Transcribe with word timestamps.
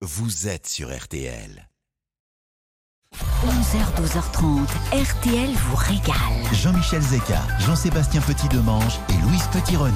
vous 0.00 0.46
êtes 0.46 0.68
sur 0.68 0.96
RTL. 0.96 1.68
11h, 3.44 4.00
12h30, 4.00 4.66
RTL 4.92 5.50
vous 5.50 5.76
régale. 5.76 6.14
Jean-Michel 6.52 7.02
Zeka, 7.02 7.42
Jean-Sébastien 7.66 8.20
Petit-Demange 8.20 9.00
et 9.08 9.20
Louise 9.22 9.42
Petit-Renaud. 9.52 9.94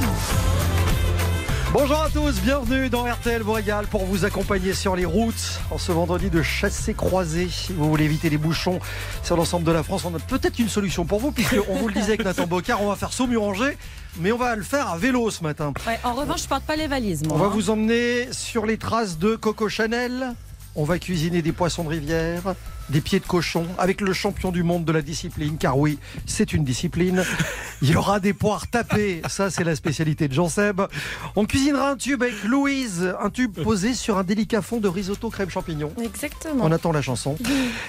Bonjour 1.73 2.03
à 2.03 2.11
tous, 2.11 2.41
bienvenue 2.41 2.91
dans 2.91 3.05
RTL 3.05 3.43
vous 3.43 3.53
régale 3.53 3.87
pour 3.87 4.05
vous 4.05 4.25
accompagner 4.25 4.75
sur 4.75 4.97
les 4.97 5.05
routes 5.05 5.61
en 5.71 5.79
ce 5.79 5.93
vendredi 5.93 6.31
de 6.31 6.43
chassé 6.43 6.95
croisé. 6.95 7.49
Si 7.49 7.73
vous 7.73 7.89
voulez 7.89 8.05
éviter 8.05 8.29
les 8.29 8.39
bouchons 8.39 8.81
sur 9.23 9.37
l'ensemble 9.37 9.65
de 9.65 9.73
la 9.73 9.85
France, 9.85 10.05
on 10.05 10.15
a 10.17 10.19
peut-être 10.19 10.59
une 10.59 10.69
solution 10.69 11.05
pour 11.05 11.21
vous, 11.21 11.31
puisqu'on 11.31 11.77
vous 11.77 11.87
le 11.87 11.95
disait 11.95 12.15
avec 12.15 12.25
Nathan 12.25 12.49
Bocard, 12.49 12.83
on 12.83 12.89
va 12.89 12.97
faire 12.97 13.13
Saumur-Angers, 13.13 13.79
mais 14.19 14.33
on 14.33 14.39
va 14.39 14.57
le 14.57 14.63
faire 14.63 14.89
à 14.89 14.99
vélo 14.99 15.31
ce 15.31 15.43
matin. 15.43 15.73
Ouais, 15.87 15.99
en 16.05 16.15
revanche, 16.15 16.43
je 16.43 16.49
porte 16.49 16.65
pas 16.65 16.77
les 16.77 16.87
valises. 16.87 17.25
Moi, 17.25 17.35
On 17.35 17.39
va 17.39 17.47
hein. 17.47 17.51
vous 17.53 17.71
emmener 17.71 18.33
sur 18.33 18.67
les 18.67 18.77
traces 18.79 19.19
de 19.19 19.37
Coco 19.37 19.69
Chanel. 19.69 20.35
On 20.75 20.85
va 20.85 20.99
cuisiner 20.99 21.43
des 21.43 21.53
poissons 21.53 21.85
de 21.85 21.89
rivière, 21.91 22.55
des 22.91 23.01
pieds 23.01 23.21
de 23.21 23.27
cochon, 23.27 23.67
avec 23.79 24.01
le 24.01 24.13
champion 24.13 24.53
du 24.53 24.63
monde 24.63 24.85
de 24.85 24.93
la 24.93 25.03
discipline, 25.03 25.57
car 25.59 25.79
oui, 25.79 25.99
c'est 26.27 26.53
une 26.53 26.65
discipline. 26.65 27.25
Il 27.81 27.91
y 27.91 27.97
aura 27.97 28.21
des 28.21 28.33
poires 28.33 28.69
tapées, 28.69 29.23
ça 29.29 29.51
c'est 29.51 29.65
la 29.65 29.75
spécialité 29.75 30.29
de 30.29 30.35
Jean 30.35 30.49
Seb. 30.49 30.83
On 31.37 31.47
cuisinera 31.47 31.91
un 31.91 31.97
tube 31.97 32.23
avec 32.23 32.45
Louise, 32.45 33.15
un 33.21 33.31
tube 33.31 33.61
posé 33.63 33.95
sur 33.95 34.19
un 34.19 34.25
délicat 34.25 34.63
fond 34.63 34.79
de 34.79 34.89
risotto 34.89 35.31
crème 35.31 35.51
champignon. 35.51 35.93
Exactement. 36.03 36.65
On 36.65 36.73
attend 36.73 36.93
la 36.93 37.03
chanson. 37.03 37.37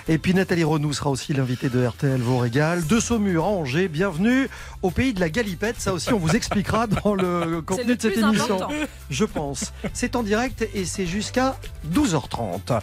Et 0.08 0.18
puis 0.18 0.34
Nathalie 0.34 0.64
Renou 0.64 0.94
sera 0.94 1.10
aussi 1.10 1.34
l'invitée 1.34 1.70
de 1.70 1.86
RTL 1.86 2.22
Vos 2.22 2.40
Régal. 2.40 2.86
De 2.88 3.00
Saumur 3.00 3.46
à 3.46 3.48
Angers, 3.50 3.88
bienvenue 3.88 4.50
au 4.82 4.90
pays 4.91 5.14
de 5.14 5.20
la 5.20 5.30
galipette. 5.30 5.80
Ça 5.80 5.94
aussi, 5.94 6.14
on 6.14 6.20
vous 6.20 6.36
expliquera 6.36 6.88
dans 6.88 7.14
le 7.14 7.62
contenu 7.62 7.90
le 7.90 7.96
de 7.96 8.02
cette 8.02 8.18
émission. 8.18 8.55
important. 8.55 8.74
Je 9.10 9.26
pense. 9.26 9.74
C'est 9.94 10.16
en 10.16 10.24
direct 10.24 10.68
et 10.74 10.86
c'est 10.86 11.05
jusqu'à 11.05 11.58
12h30. 11.94 12.80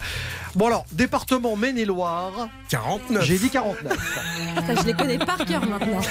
Bon 0.55 0.67
alors, 0.67 0.85
département 0.91 1.55
Maine-et-Loire. 1.55 2.10
49. 2.69 3.23
J'ai 3.23 3.37
dit 3.37 3.49
49. 3.49 3.97
Putain, 4.55 4.75
je 4.81 4.87
les 4.87 4.93
connais 4.93 5.17
par 5.17 5.37
cœur 5.45 5.65
maintenant. 5.65 6.01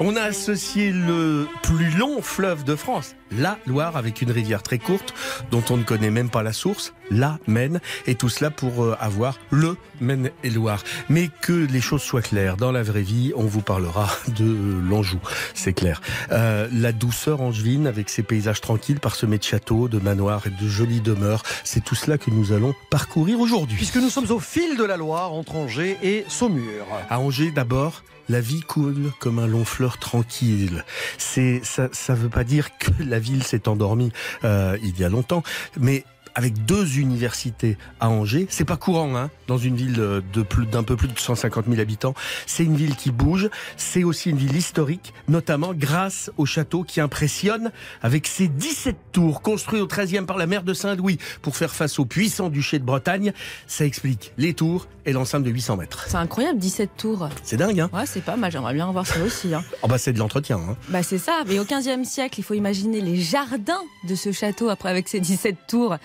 On 0.00 0.16
a 0.16 0.22
associé 0.22 0.90
le 0.92 1.46
plus 1.62 1.90
long 1.96 2.20
fleuve 2.22 2.64
de 2.64 2.76
France, 2.76 3.14
la 3.30 3.58
Loire, 3.66 3.96
avec 3.96 4.22
une 4.22 4.30
rivière 4.30 4.62
très 4.62 4.78
courte 4.78 5.14
dont 5.50 5.62
on 5.70 5.76
ne 5.76 5.82
connaît 5.82 6.10
même 6.10 6.30
pas 6.30 6.42
la 6.42 6.52
source, 6.52 6.92
la 7.10 7.38
Maine, 7.46 7.80
et 8.06 8.14
tout 8.14 8.28
cela 8.28 8.50
pour 8.50 8.84
euh, 8.84 8.96
avoir 9.00 9.38
le 9.50 9.76
Maine-et-Loire. 10.00 10.82
Mais 11.08 11.30
que 11.40 11.52
les 11.52 11.80
choses 11.80 12.02
soient 12.02 12.22
claires, 12.22 12.56
dans 12.56 12.72
la 12.72 12.82
vraie 12.82 13.02
vie, 13.02 13.32
on 13.36 13.44
vous 13.44 13.62
parlera 13.62 14.08
de 14.28 14.80
l'Anjou, 14.88 15.18
c'est 15.54 15.72
clair. 15.72 16.00
Euh, 16.32 16.68
la 16.72 16.92
douceur 16.92 17.40
angevine 17.40 17.86
avec 17.86 18.08
ses 18.10 18.22
paysages 18.22 18.60
tranquilles 18.60 19.00
parsemés 19.00 19.38
de 19.38 19.44
châteaux, 19.44 19.88
de 19.88 19.98
manoirs 19.98 20.46
et 20.46 20.50
de 20.50 20.68
jolies 20.68 21.00
demeures, 21.00 21.42
c'est 21.64 21.82
tout 21.82 21.94
cela 21.94 22.18
que 22.18 22.30
nous 22.30 22.52
allons 22.52 22.74
parcourir 22.90 23.40
aujourd'hui. 23.40 23.76
Puisque 23.76 23.96
nous 23.96 24.10
sommes 24.10 24.30
au 24.30 24.40
fil 24.40 24.76
de 24.76 24.84
la 24.84 24.96
Loire 24.96 25.23
entre 25.32 25.56
Angers 25.56 25.96
et 26.02 26.24
Saumur. 26.28 26.86
À 27.10 27.18
Angers, 27.18 27.50
d'abord, 27.50 28.02
la 28.28 28.40
vie 28.40 28.60
coule 28.60 29.12
comme 29.20 29.38
un 29.38 29.46
long 29.46 29.64
fleuve 29.64 29.98
tranquille. 29.98 30.84
C'est 31.18 31.60
ça, 31.62 31.88
ça 31.92 32.14
veut 32.14 32.28
pas 32.28 32.44
dire 32.44 32.76
que 32.78 32.90
la 33.00 33.18
ville 33.18 33.42
s'est 33.42 33.68
endormie 33.68 34.12
euh, 34.44 34.78
il 34.82 34.98
y 34.98 35.04
a 35.04 35.08
longtemps, 35.08 35.42
mais 35.78 36.04
avec 36.34 36.64
deux 36.64 36.98
universités 36.98 37.78
à 38.00 38.08
Angers, 38.10 38.46
c'est 38.50 38.64
pas 38.64 38.76
courant, 38.76 39.14
hein, 39.16 39.30
dans 39.46 39.58
une 39.58 39.76
ville 39.76 39.94
de 39.94 40.42
plus 40.42 40.66
d'un 40.66 40.82
peu 40.82 40.96
plus 40.96 41.08
de 41.08 41.18
150 41.18 41.66
000 41.68 41.80
habitants. 41.80 42.14
C'est 42.46 42.64
une 42.64 42.76
ville 42.76 42.96
qui 42.96 43.10
bouge. 43.10 43.48
C'est 43.76 44.04
aussi 44.04 44.30
une 44.30 44.36
ville 44.36 44.56
historique, 44.56 45.12
notamment 45.28 45.72
grâce 45.74 46.30
au 46.36 46.46
château 46.46 46.82
qui 46.82 47.00
impressionne 47.00 47.70
avec 48.02 48.26
ses 48.26 48.48
17 48.48 48.96
tours 49.12 49.42
construits 49.42 49.80
au 49.80 49.86
13e 49.86 50.26
par 50.26 50.38
la 50.38 50.46
mère 50.46 50.62
de 50.62 50.74
Saint-Louis 50.74 51.18
pour 51.42 51.56
faire 51.56 51.74
face 51.74 51.98
au 51.98 52.04
puissant 52.04 52.48
duché 52.48 52.78
de 52.78 52.84
Bretagne. 52.84 53.32
Ça 53.66 53.84
explique 53.84 54.32
les 54.38 54.54
tours 54.54 54.86
et 55.06 55.12
l'enceinte 55.12 55.44
de 55.44 55.50
800 55.50 55.76
mètres. 55.76 56.06
C'est 56.08 56.16
incroyable, 56.16 56.58
17 56.58 56.90
tours. 56.96 57.28
C'est 57.42 57.56
dingue, 57.58 57.80
hein 57.80 57.90
Ouais, 57.92 58.06
c'est 58.06 58.22
pas 58.24 58.36
mal, 58.36 58.50
j'aimerais 58.50 58.74
bien 58.74 58.90
voir 58.90 59.06
ça 59.06 59.20
aussi. 59.22 59.52
hein. 59.54 59.62
Oh 59.82 59.86
bah 59.88 59.98
c'est 59.98 60.12
de 60.12 60.18
l'entretien. 60.18 60.56
Hein. 60.58 60.76
Bah 60.88 61.02
c'est 61.02 61.18
ça, 61.18 61.42
mais 61.46 61.58
au 61.58 61.64
15e 61.64 62.04
siècle, 62.04 62.40
il 62.40 62.42
faut 62.42 62.54
imaginer 62.54 63.00
les 63.00 63.16
jardins 63.16 63.82
de 64.08 64.14
ce 64.14 64.32
château 64.32 64.68
après 64.70 64.88
avec 64.90 65.08
ses 65.08 65.20
17 65.20 65.56
tours. 65.68 65.96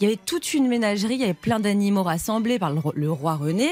Il 0.00 0.04
y 0.04 0.06
avait 0.06 0.18
toute 0.24 0.54
une 0.54 0.66
ménagerie, 0.68 1.14
il 1.14 1.20
y 1.20 1.24
avait 1.24 1.34
plein 1.34 1.60
d'animaux 1.60 2.02
rassemblés 2.02 2.58
par 2.58 2.70
le, 2.72 2.80
ro- 2.80 2.92
le 2.96 3.10
roi 3.10 3.36
René. 3.36 3.70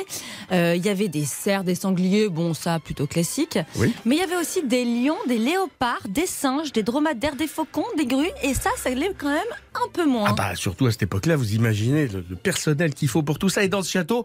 Euh, 0.52 0.74
il 0.76 0.84
y 0.84 0.88
avait 0.88 1.08
des 1.08 1.24
cerfs, 1.24 1.64
des 1.64 1.74
sangliers, 1.74 2.28
bon 2.28 2.54
ça 2.54 2.78
plutôt 2.78 3.06
classique. 3.06 3.58
Oui. 3.76 3.92
Mais 4.04 4.16
il 4.16 4.18
y 4.20 4.22
avait 4.22 4.36
aussi 4.36 4.62
des 4.62 4.84
lions, 4.84 5.16
des 5.28 5.38
léopards, 5.38 6.00
des 6.08 6.26
singes, 6.26 6.72
des 6.72 6.82
dromadaires, 6.82 7.36
des 7.36 7.46
faucons, 7.46 7.84
des 7.96 8.06
grues, 8.06 8.30
et 8.42 8.54
ça, 8.54 8.70
ça 8.76 8.90
l'est 8.90 9.14
quand 9.18 9.28
même 9.30 9.40
un 9.74 9.88
peu 9.92 10.06
moins. 10.06 10.28
Ah 10.30 10.34
bah 10.34 10.54
surtout 10.54 10.86
à 10.86 10.90
cette 10.92 11.02
époque-là, 11.02 11.36
vous 11.36 11.54
imaginez 11.54 12.06
le, 12.08 12.24
le 12.28 12.36
personnel 12.36 12.94
qu'il 12.94 13.08
faut 13.08 13.22
pour 13.22 13.38
tout 13.38 13.48
ça. 13.48 13.64
Et 13.64 13.68
dans 13.68 13.82
ce 13.82 13.90
château, 13.90 14.24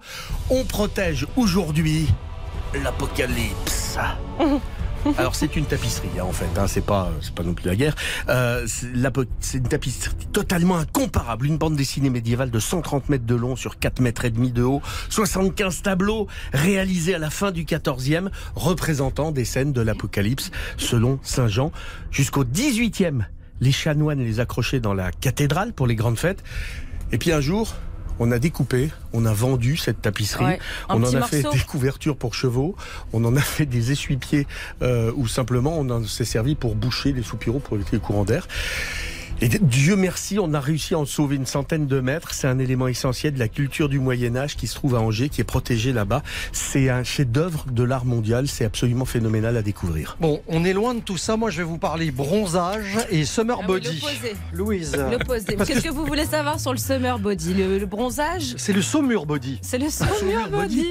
on 0.49 0.63
protège 0.65 1.25
aujourd'hui 1.35 2.07
l'apocalypse. 2.83 3.97
Alors 5.17 5.35
c'est 5.35 5.55
une 5.55 5.65
tapisserie 5.65 6.09
hein, 6.19 6.23
en 6.23 6.31
fait, 6.31 6.49
hein, 6.57 6.67
c'est 6.67 6.85
pas 6.85 7.11
c'est 7.21 7.33
pas 7.33 7.43
non 7.43 7.53
plus 7.53 7.67
la 7.67 7.75
guerre. 7.75 7.95
Euh, 8.29 8.65
c'est 8.67 9.57
une 9.57 9.67
tapisserie 9.67 10.15
totalement 10.31 10.77
incomparable, 10.77 11.45
une 11.45 11.57
bande 11.57 11.75
dessinée 11.75 12.09
médiévale 12.09 12.51
de 12.51 12.59
130 12.59 13.09
mètres 13.09 13.25
de 13.25 13.35
long 13.35 13.55
sur 13.55 13.79
4 13.79 14.01
mètres 14.01 14.25
et 14.25 14.31
demi 14.31 14.51
de 14.51 14.63
haut, 14.63 14.81
75 15.09 15.81
tableaux 15.81 16.27
réalisés 16.53 17.15
à 17.15 17.19
la 17.19 17.29
fin 17.29 17.51
du 17.51 17.63
14e 17.63 18.29
représentant 18.55 19.31
des 19.31 19.45
scènes 19.45 19.73
de 19.73 19.81
l'apocalypse 19.81 20.51
selon 20.77 21.19
Saint 21.23 21.47
Jean 21.47 21.71
jusqu'au 22.11 22.43
18e. 22.43 23.25
Les 23.59 23.71
chanoines 23.71 24.19
les 24.19 24.39
accrochaient 24.39 24.79
dans 24.79 24.93
la 24.93 25.11
cathédrale 25.11 25.73
pour 25.73 25.87
les 25.87 25.95
grandes 25.95 26.19
fêtes. 26.19 26.43
Et 27.11 27.17
puis 27.17 27.31
un 27.31 27.41
jour, 27.41 27.73
on 28.19 28.31
a 28.31 28.39
découpé, 28.39 28.89
on 29.13 29.25
a 29.25 29.33
vendu 29.33 29.77
cette 29.77 30.01
tapisserie, 30.01 30.45
Ouais, 30.45 30.59
on 30.89 31.03
en 31.03 31.13
a 31.13 31.21
fait 31.23 31.43
des 31.51 31.59
couvertures 31.59 32.17
pour 32.17 32.33
chevaux, 32.33 32.75
on 33.13 33.23
en 33.25 33.35
a 33.35 33.41
fait 33.55 33.65
des 33.65 33.91
essuie-pieds 33.91 34.47
euh, 34.81 35.11
ou 35.15 35.27
simplement 35.27 35.77
on 35.77 35.89
en 35.89 36.05
s'est 36.05 36.25
servi 36.25 36.55
pour 36.55 36.75
boucher 36.75 37.13
les 37.13 37.23
soupiraux 37.23 37.59
pour 37.59 37.75
éviter 37.75 37.97
les 37.97 38.01
courants 38.01 38.25
d'air. 38.25 38.47
Et 39.39 39.49
Dieu 39.49 39.95
merci, 39.95 40.39
on 40.39 40.51
a 40.55 40.59
réussi 40.59 40.95
à 40.95 40.99
en 40.99 41.05
sauver 41.05 41.35
une 41.35 41.45
centaine 41.45 41.85
de 41.85 41.99
mètres. 41.99 42.33
C'est 42.33 42.47
un 42.47 42.57
élément 42.57 42.87
essentiel 42.87 43.35
de 43.35 43.39
la 43.39 43.47
culture 43.47 43.87
du 43.87 43.99
Moyen 43.99 44.35
Âge 44.35 44.55
qui 44.55 44.65
se 44.65 44.73
trouve 44.73 44.95
à 44.95 44.99
Angers, 44.99 45.29
qui 45.29 45.41
est 45.41 45.43
protégé 45.43 45.93
là-bas. 45.93 46.23
C'est 46.51 46.89
un 46.89 47.03
chef-d'œuvre 47.03 47.65
de 47.71 47.83
l'art 47.83 48.05
mondial. 48.05 48.47
C'est 48.47 48.65
absolument 48.65 49.05
phénoménal 49.05 49.55
à 49.55 49.61
découvrir. 49.61 50.17
Bon, 50.19 50.41
on 50.47 50.65
est 50.65 50.73
loin 50.73 50.95
de 50.95 51.01
tout 51.01 51.17
ça. 51.17 51.37
Moi, 51.37 51.51
je 51.51 51.57
vais 51.57 51.63
vous 51.63 51.77
parler 51.77 52.09
bronzage 52.09 52.97
et 53.11 53.25
summer 53.25 53.57
Ah 53.61 53.65
oui, 53.69 53.79
body. 53.79 54.03
Louise. 54.53 54.97
L'opposé. 55.11 55.55
Qu'est-ce 55.55 55.81
que 55.81 55.87
que 55.87 55.93
vous 55.93 56.05
voulez 56.05 56.25
savoir 56.25 56.59
sur 56.59 56.71
le 56.71 56.79
summer 56.79 57.19
body 57.19 57.53
le, 57.53 57.77
le 57.77 57.85
bronzage? 57.85 58.55
C'est 58.57 58.73
le 58.73 58.81
saumur 58.81 59.27
body. 59.27 59.59
C'est 59.61 59.77
le 59.77 59.89
Saumur 59.89 60.49
Body. 60.49 60.87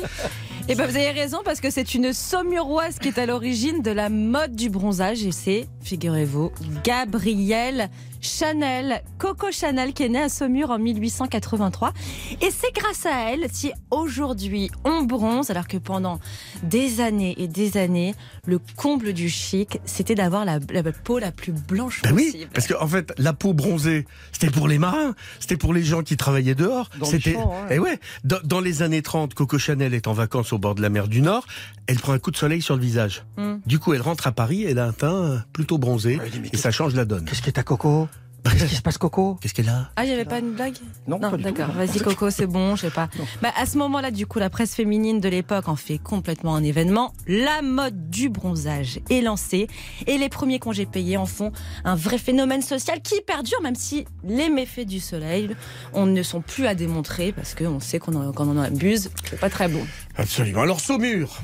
Et 0.69 0.75
ben 0.75 0.87
vous 0.89 0.97
avez 0.97 1.11
raison 1.11 1.39
parce 1.45 1.61
que 1.61 1.71
c'est 1.71 1.95
une 1.95 2.13
Saumuroise 2.13 2.99
qui 2.99 3.09
est 3.09 3.19
à 3.19 3.27
l'origine 3.27 3.83
de 3.83 3.91
la 3.91 4.09
mode 4.09 4.57
du 4.57 4.69
bronzage 4.71 5.23
et 5.25 5.31
c'est, 5.33 5.67
figurez-vous, 5.83 6.51
Gabrielle 6.83 7.89
Chanel, 8.21 9.03
Coco 9.19 9.51
Chanel 9.51 9.93
qui 9.93 10.03
est 10.05 10.09
née 10.09 10.23
à 10.23 10.29
Saumur 10.29 10.71
en 10.71 10.79
1883. 10.79 11.93
Et 12.41 12.51
c'est 12.51 12.73
grâce 12.75 13.07
à 13.07 13.31
elle 13.31 13.47
si 13.53 13.73
aujourd'hui 13.91 14.71
on 14.85 15.03
bronze 15.03 15.51
alors 15.51 15.67
que 15.69 15.77
pendant 15.77 16.21
des 16.63 17.01
années 17.01 17.35
et 17.39 17.49
des 17.49 17.77
années, 17.77 18.15
le 18.47 18.59
comble 18.77 19.13
du 19.13 19.29
chic, 19.29 19.79
c'était 19.85 20.15
d'avoir 20.15 20.45
la, 20.45 20.59
la 20.71 20.83
peau 20.93 21.19
la 21.19 21.33
plus 21.33 21.53
blanche 21.53 22.03
Ben 22.03 22.13
oui, 22.13 22.33
possible. 22.33 22.51
parce 22.53 22.67
qu'en 22.67 22.83
en 22.83 22.89
fait, 22.89 23.13
la 23.19 23.33
peau 23.33 23.53
bronzée, 23.53 24.07
c'était 24.33 24.51
pour 24.51 24.69
les 24.69 24.79
marins, 24.79 25.15
c'était 25.41 25.57
pour 25.57 25.75
les 25.75 25.83
gens 25.83 26.03
qui 26.03 26.17
travaillaient 26.17 26.55
dehors. 26.55 26.91
Dans 26.99 27.07
les 27.07 27.13
C'était. 27.13 27.37
Eh 27.71 27.79
ouais, 27.79 27.99
dans, 28.25 28.39
dans 28.45 28.61
les 28.61 28.83
années 28.83 29.03
30, 29.03 29.35
Coco 29.35 29.59
Chanel 29.59 29.95
est 29.95 30.07
en 30.07 30.13
vacances 30.13 30.53
au 30.53 30.59
bord 30.59 30.75
de 30.75 30.83
la 30.83 30.89
mer 30.89 31.09
du 31.09 31.23
Nord. 31.23 31.47
Elle 31.87 31.99
prend 31.99 32.13
un 32.13 32.19
coup 32.19 32.31
de 32.31 32.37
soleil 32.37 32.63
sur 32.63 32.75
le 32.77 32.83
visage. 32.83 33.25
Hmm. 33.37 33.57
Du 33.67 33.79
coup, 33.79 33.95
elle 33.95 34.03
rentre 34.03 34.27
à 34.27 34.33
Paris. 34.33 34.65
Elle 34.65 34.79
a 34.79 34.87
un 34.87 34.93
teint 34.93 35.45
plutôt 35.53 35.79
bronzé 35.79 36.19
mais 36.41 36.51
et 36.53 36.57
ça 36.57 36.71
change 36.71 36.95
la 36.95 37.05
donne. 37.05 37.25
Qu'est-ce 37.25 37.43
qui 37.43 37.49
est 37.49 37.59
à 37.59 37.63
Coco? 37.63 38.09
Qu'est-ce 38.53 38.67
qui 38.67 38.75
se 38.77 38.83
passe, 38.83 38.99
Coco? 38.99 39.37
Qu'est-ce 39.41 39.55
qu'elle 39.55 39.69
a? 39.69 39.91
Ah, 39.97 40.05
il 40.05 40.09
n'y 40.09 40.15
avait 40.15 40.25
pas 40.25 40.39
une 40.39 40.53
blague? 40.53 40.75
Non, 41.07 41.19
d'accord. 41.19 41.71
Vas-y, 41.73 41.99
Coco, 42.01 42.31
c'est 42.31 42.47
bon, 42.47 42.77
je 42.77 42.83
sais 42.83 42.91
pas. 42.91 43.09
Bah, 43.43 43.51
à 43.57 43.67
ce 43.67 43.79
moment-là, 43.79 44.11
du 44.11 44.27
coup, 44.27 44.39
la 44.39 44.51
presse 44.51 44.75
féminine 44.75 45.21
de 45.21 45.29
l'époque 45.29 45.69
en 45.69 45.77
fait 45.77 45.99
complètement 45.99 46.55
un 46.55 46.63
événement. 46.63 47.13
La 47.27 47.63
mode 47.63 48.11
du 48.11 48.29
bronzage 48.29 49.01
est 49.11 49.21
lancée 49.21 49.69
et 50.07 50.19
les 50.19 50.29
premiers 50.29 50.59
congés 50.59 50.87
payés 50.87 51.17
en 51.17 51.27
font 51.27 51.53
un 51.85 51.95
vrai 51.95 52.19
phénomène 52.19 52.63
social 52.63 53.01
qui 53.03 53.21
perdure, 53.27 53.61
même 53.63 53.75
si 53.75 54.07
les 54.25 54.49
méfaits 54.49 54.87
du 54.87 55.01
soleil, 55.01 55.57
on 55.93 56.07
ne 56.07 56.23
sont 56.23 56.41
plus 56.41 56.67
à 56.67 56.75
démontrer 56.75 57.33
parce 57.33 57.55
qu'on 57.55 57.81
sait 57.81 57.99
qu'on 57.99 58.15
en, 58.15 58.33
qu'on 58.33 58.49
en 58.49 58.63
abuse. 58.63 59.11
C'est 59.29 59.41
pas 59.41 59.51
très 59.51 59.69
bon. 59.69 59.85
Absolument. 60.17 60.63
Alors 60.63 60.81
Saumur, 60.81 61.41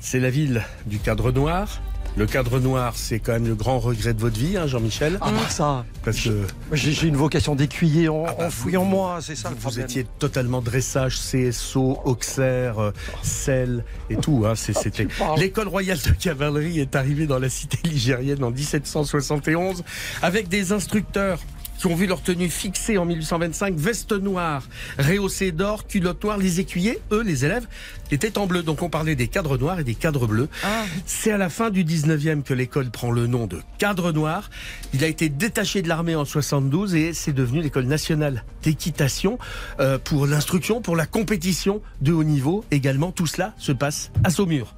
c'est 0.00 0.20
la 0.20 0.30
ville 0.30 0.62
du 0.86 0.98
cadre 0.98 1.32
noir. 1.32 1.80
Le 2.16 2.26
cadre 2.26 2.60
noir, 2.60 2.92
c'est 2.94 3.18
quand 3.18 3.32
même 3.32 3.48
le 3.48 3.56
grand 3.56 3.80
regret 3.80 4.14
de 4.14 4.20
votre 4.20 4.38
vie, 4.38 4.56
hein, 4.56 4.68
Jean-Michel. 4.68 5.18
Ah 5.20 5.32
bah 5.32 5.48
ça, 5.48 5.84
Parce 6.04 6.20
que 6.20 6.46
j'ai 6.72 7.08
une 7.08 7.16
vocation 7.16 7.56
d'écuyer 7.56 8.08
en, 8.08 8.24
Ah 8.28 8.34
bah, 8.38 8.46
enfouie 8.46 8.76
en 8.76 8.84
moi, 8.84 9.18
c'est 9.20 9.34
ça 9.34 9.50
le 9.50 9.56
vous 9.56 9.80
étiez 9.80 10.06
totalement 10.20 10.62
dressage, 10.62 11.18
CSO, 11.18 11.98
Auxerre, 12.04 12.78
euh, 12.78 12.92
sel 13.24 13.84
et 14.10 14.16
tout. 14.16 14.44
Hein, 14.46 14.54
c'était 14.54 15.06
parles. 15.06 15.40
l'école 15.40 15.66
royale 15.66 15.98
de 15.98 16.10
cavalerie 16.10 16.78
est 16.78 16.94
arrivée 16.94 17.26
dans 17.26 17.40
la 17.40 17.48
cité 17.48 17.78
ligérienne 17.82 18.44
en 18.44 18.52
1771 18.52 19.82
avec 20.22 20.48
des 20.48 20.70
instructeurs 20.70 21.40
qui 21.78 21.86
ont 21.86 21.94
vu 21.94 22.06
leur 22.06 22.22
tenue 22.22 22.48
fixée 22.48 22.98
en 22.98 23.04
1825, 23.04 23.74
veste 23.76 24.12
noire, 24.12 24.64
rehaussée 24.98 25.52
d'or, 25.52 25.86
culotte 25.86 26.22
noire. 26.22 26.38
Les 26.38 26.60
écuyers, 26.60 27.00
eux, 27.12 27.22
les 27.22 27.44
élèves, 27.44 27.66
étaient 28.10 28.38
en 28.38 28.46
bleu. 28.46 28.62
Donc 28.62 28.82
on 28.82 28.88
parlait 28.88 29.14
des 29.14 29.28
cadres 29.28 29.58
noirs 29.58 29.80
et 29.80 29.84
des 29.84 29.94
cadres 29.94 30.26
bleus. 30.26 30.48
Ah. 30.62 30.84
C'est 31.06 31.30
à 31.30 31.38
la 31.38 31.48
fin 31.48 31.70
du 31.70 31.84
19e 31.84 32.42
que 32.42 32.54
l'école 32.54 32.90
prend 32.90 33.10
le 33.10 33.26
nom 33.26 33.46
de 33.46 33.60
cadre 33.78 34.12
noir. 34.12 34.50
Il 34.92 35.04
a 35.04 35.06
été 35.06 35.28
détaché 35.28 35.82
de 35.82 35.88
l'armée 35.88 36.14
en 36.14 36.24
72 36.24 36.94
et 36.94 37.12
c'est 37.12 37.32
devenu 37.32 37.60
l'école 37.60 37.86
nationale 37.86 38.44
d'équitation 38.62 39.38
euh, 39.80 39.98
pour 39.98 40.26
l'instruction, 40.26 40.80
pour 40.80 40.96
la 40.96 41.06
compétition 41.06 41.82
de 42.00 42.12
haut 42.12 42.24
niveau. 42.24 42.64
Également, 42.70 43.12
tout 43.12 43.26
cela 43.26 43.54
se 43.58 43.72
passe 43.72 44.10
à 44.22 44.30
Saumur. 44.30 44.74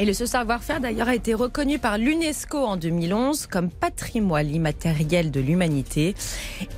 Et 0.00 0.06
le- 0.06 0.14
ce 0.14 0.24
savoir-faire 0.24 0.80
d'ailleurs 0.80 1.08
a 1.08 1.14
été 1.14 1.34
reconnu 1.34 1.78
par 1.78 1.98
l'UNESCO 1.98 2.56
en 2.56 2.76
2011 2.78 3.46
comme 3.46 3.68
patrimoine 3.70 4.48
immatériel 4.48 5.30
de 5.30 5.40
l'humanité. 5.40 6.14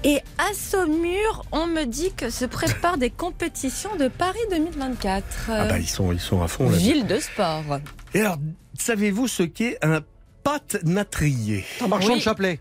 Et 0.02 0.18
à 0.38 0.52
Saumur, 0.54 1.44
on 1.52 1.68
me 1.68 1.84
dit 1.84 2.12
que 2.16 2.30
se 2.30 2.44
préparent 2.44 2.98
des 2.98 3.10
compétitions 3.10 3.94
de 3.94 4.08
Paris 4.08 4.40
2024. 4.50 5.24
Ah 5.50 5.66
bah 5.66 5.78
ils 5.78 5.88
sont, 5.88 6.10
ils 6.10 6.18
sont 6.18 6.42
à 6.42 6.48
fond 6.48 6.68
là. 6.68 6.76
Ville 6.76 7.06
de 7.06 7.20
sport. 7.20 7.62
Et 8.12 8.20
alors, 8.22 8.38
savez-vous 8.76 9.28
ce 9.28 9.44
qu'est 9.44 9.78
un 9.82 10.00
pâte-natrier 10.42 11.64
Un 11.80 11.86
marchand 11.86 12.08
Oui. 12.14 12.18
de 12.18 12.22
chapelet. 12.22 12.58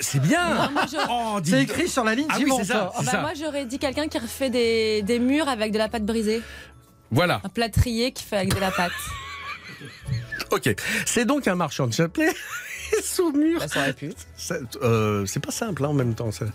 C'est 0.00 0.22
bien 0.22 0.70
Oh, 1.10 1.38
C'est 1.44 1.62
écrit 1.64 1.86
sur 1.86 2.02
la 2.02 2.14
ligne 2.14 2.28
Ah 2.30 2.36
oui, 2.42 2.50
c'est 2.56 2.64
ça. 2.64 2.92
Ah 2.96 3.02
bah, 3.02 3.10
ça. 3.10 3.20
moi 3.20 3.32
j'aurais 3.38 3.66
dit 3.66 3.78
quelqu'un 3.78 4.08
qui 4.08 4.16
refait 4.18 4.48
des, 4.48 5.02
des 5.02 5.18
murs 5.18 5.48
avec 5.48 5.70
de 5.70 5.76
la 5.76 5.90
pâte 5.90 6.06
brisée. 6.06 6.40
Voilà, 7.10 7.42
Un 7.44 7.50
plâtrier 7.50 8.10
qui 8.12 8.24
fait 8.24 8.38
avec 8.38 8.54
de 8.54 8.58
la 8.58 8.70
pâte. 8.70 8.90
ok. 10.50 10.74
C'est 11.04 11.24
donc 11.24 11.48
un 11.48 11.54
marchand 11.54 11.86
de 11.86 11.92
chapelet. 11.92 12.32
Saumur, 13.02 13.58
Bah, 13.58 13.68
ça 13.68 13.80
aurait 13.80 13.92
pu. 13.92 14.12
Ça, 14.36 14.56
euh, 14.82 15.26
c'est 15.26 15.44
pas 15.44 15.50
simple 15.50 15.84
hein, 15.84 15.88
en 15.88 15.92
même 15.92 16.14
temps. 16.14 16.30
ça. 16.30 16.46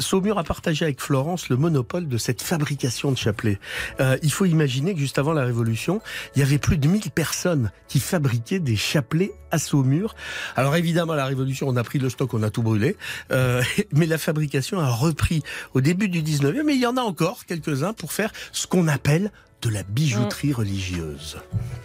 Saumur 0.00 0.38
a 0.38 0.44
partagé 0.44 0.84
avec 0.84 1.00
Florence 1.00 1.48
le 1.48 1.56
monopole 1.56 2.08
de 2.08 2.18
cette 2.18 2.42
fabrication 2.42 3.12
de 3.12 3.16
chapelets. 3.16 3.60
Euh, 4.00 4.16
il 4.22 4.32
faut 4.32 4.44
imaginer 4.44 4.92
que 4.94 5.00
juste 5.00 5.18
avant 5.18 5.32
la 5.32 5.44
Révolution, 5.44 6.00
il 6.34 6.40
y 6.40 6.42
avait 6.42 6.58
plus 6.58 6.78
de 6.78 6.88
1000 6.88 7.10
personnes 7.12 7.70
qui 7.88 8.00
fabriquaient 8.00 8.58
des 8.58 8.76
chapelets 8.76 9.32
à 9.52 9.58
Saumur. 9.58 10.14
Alors 10.56 10.74
évidemment, 10.76 11.12
à 11.12 11.16
la 11.16 11.26
Révolution, 11.26 11.68
on 11.68 11.76
a 11.76 11.84
pris 11.84 11.98
le 11.98 12.10
stock, 12.10 12.34
on 12.34 12.42
a 12.42 12.50
tout 12.50 12.62
brûlé. 12.62 12.96
Euh, 13.30 13.62
mais 13.92 14.06
la 14.06 14.18
fabrication 14.18 14.80
a 14.80 14.88
repris 14.90 15.42
au 15.74 15.80
début 15.80 16.08
du 16.08 16.22
19e, 16.22 16.62
mais 16.64 16.74
il 16.74 16.80
y 16.80 16.86
en 16.86 16.96
a 16.96 17.02
encore 17.02 17.44
quelques-uns 17.46 17.92
pour 17.92 18.12
faire 18.12 18.32
ce 18.52 18.66
qu'on 18.66 18.88
appelle 18.88 19.30
de 19.62 19.68
la 19.68 19.84
bijouterie 19.84 20.52
religieuse. 20.52 21.36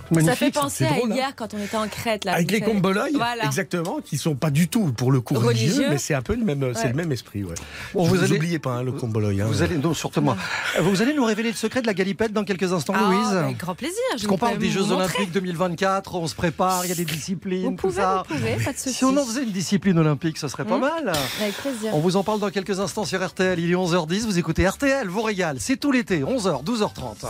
Magnifique, 0.09 0.29
ça 0.29 0.35
fait 0.35 0.51
penser 0.51 0.85
c'est 0.85 0.85
à 0.87 0.97
drôle, 0.97 1.11
hein. 1.11 1.15
hier 1.15 1.35
quand 1.35 1.53
on 1.53 1.59
était 1.63 1.77
en 1.77 1.87
Crète. 1.87 2.25
Là, 2.25 2.33
Avec 2.33 2.49
les 2.49 2.57
savez. 2.59 2.71
comboloïs, 2.71 3.13
Voilà. 3.15 3.45
exactement, 3.45 3.99
qui 4.03 4.17
sont 4.17 4.33
pas 4.33 4.49
du 4.49 4.67
tout 4.67 4.91
pour 4.93 5.11
le 5.11 5.21
coup 5.21 5.35
religieux, 5.35 5.67
Religieux. 5.73 5.87
mais 5.91 5.99
c'est 5.99 6.15
un 6.15 6.23
peu 6.23 6.33
le 6.35 6.43
même, 6.43 6.71
c'est 6.73 6.83
Ouais. 6.85 6.87
le 6.89 6.95
même 6.95 7.11
esprit. 7.11 7.43
Ouais. 7.43 7.53
Bon, 7.93 8.03
vous 8.07 8.15
vous 8.15 8.23
allez- 8.23 8.35
oubliez 8.37 8.57
pas 8.57 8.71
hein, 8.77 8.83
le 8.83 8.93
comboloï. 8.93 9.41
hein. 9.41 9.45
Vous 9.47 9.61
allez, 9.61 9.77
non, 9.77 9.93
moi. 10.23 10.37
Vous 10.81 11.01
allez 11.03 11.13
nous 11.13 11.23
révéler 11.25 11.49
le 11.51 11.55
secret 11.55 11.83
de 11.83 11.87
la 11.87 11.93
galipette 11.93 12.33
dans 12.33 12.45
quelques 12.45 12.73
instants, 12.73 12.93
Ah, 12.97 13.11
Louise 13.11 13.37
avec 13.37 13.57
grand 13.57 13.75
plaisir. 13.75 13.95
Je 14.13 14.13
Parce 14.13 14.27
qu'on 14.27 14.37
parle 14.39 14.57
des 14.57 14.71
Jeux. 14.71 14.91
Olympiques 14.91 15.31
2024, 15.31 16.15
on 16.15 16.25
se 16.25 16.33
prépare, 16.33 16.83
il 16.85 16.89
y 16.89 16.91
a 16.93 16.95
des 16.95 17.05
disciplines, 17.05 17.56
Vous 17.63 17.71
tout 17.71 17.75
pouvez, 17.87 18.01
ça. 18.01 18.23
vous 18.27 18.35
pouvez, 18.35 18.55
pas 18.63 18.73
de 18.73 18.77
soucis. 18.77 18.93
Si 18.97 19.05
on 19.05 19.15
en 19.17 19.25
faisait 19.25 19.43
une 19.43 19.51
discipline 19.51 19.97
olympique, 19.99 20.37
ce 20.37 20.47
serait 20.47 20.65
pas 20.65 20.77
Hmm. 20.77 20.81
mal. 20.81 21.13
Avec 21.41 21.55
plaisir. 21.57 21.93
On 21.95 21.99
vous 21.99 22.15
en 22.15 22.23
parle 22.23 22.39
dans 22.39 22.49
quelques 22.49 22.79
instants 22.79 23.05
sur 23.05 23.25
RTL. 23.25 23.59
Il 23.59 23.71
est 23.71 23.75
11h10, 23.75 24.25
vous 24.25 24.37
écoutez 24.39 24.67
RTL, 24.67 25.07
vous 25.07 25.21
régale. 25.21 25.57
C'est 25.59 25.77
tout 25.77 25.91
l'été, 25.91 26.21
11h, 26.23 26.63
12h30. 26.63 27.25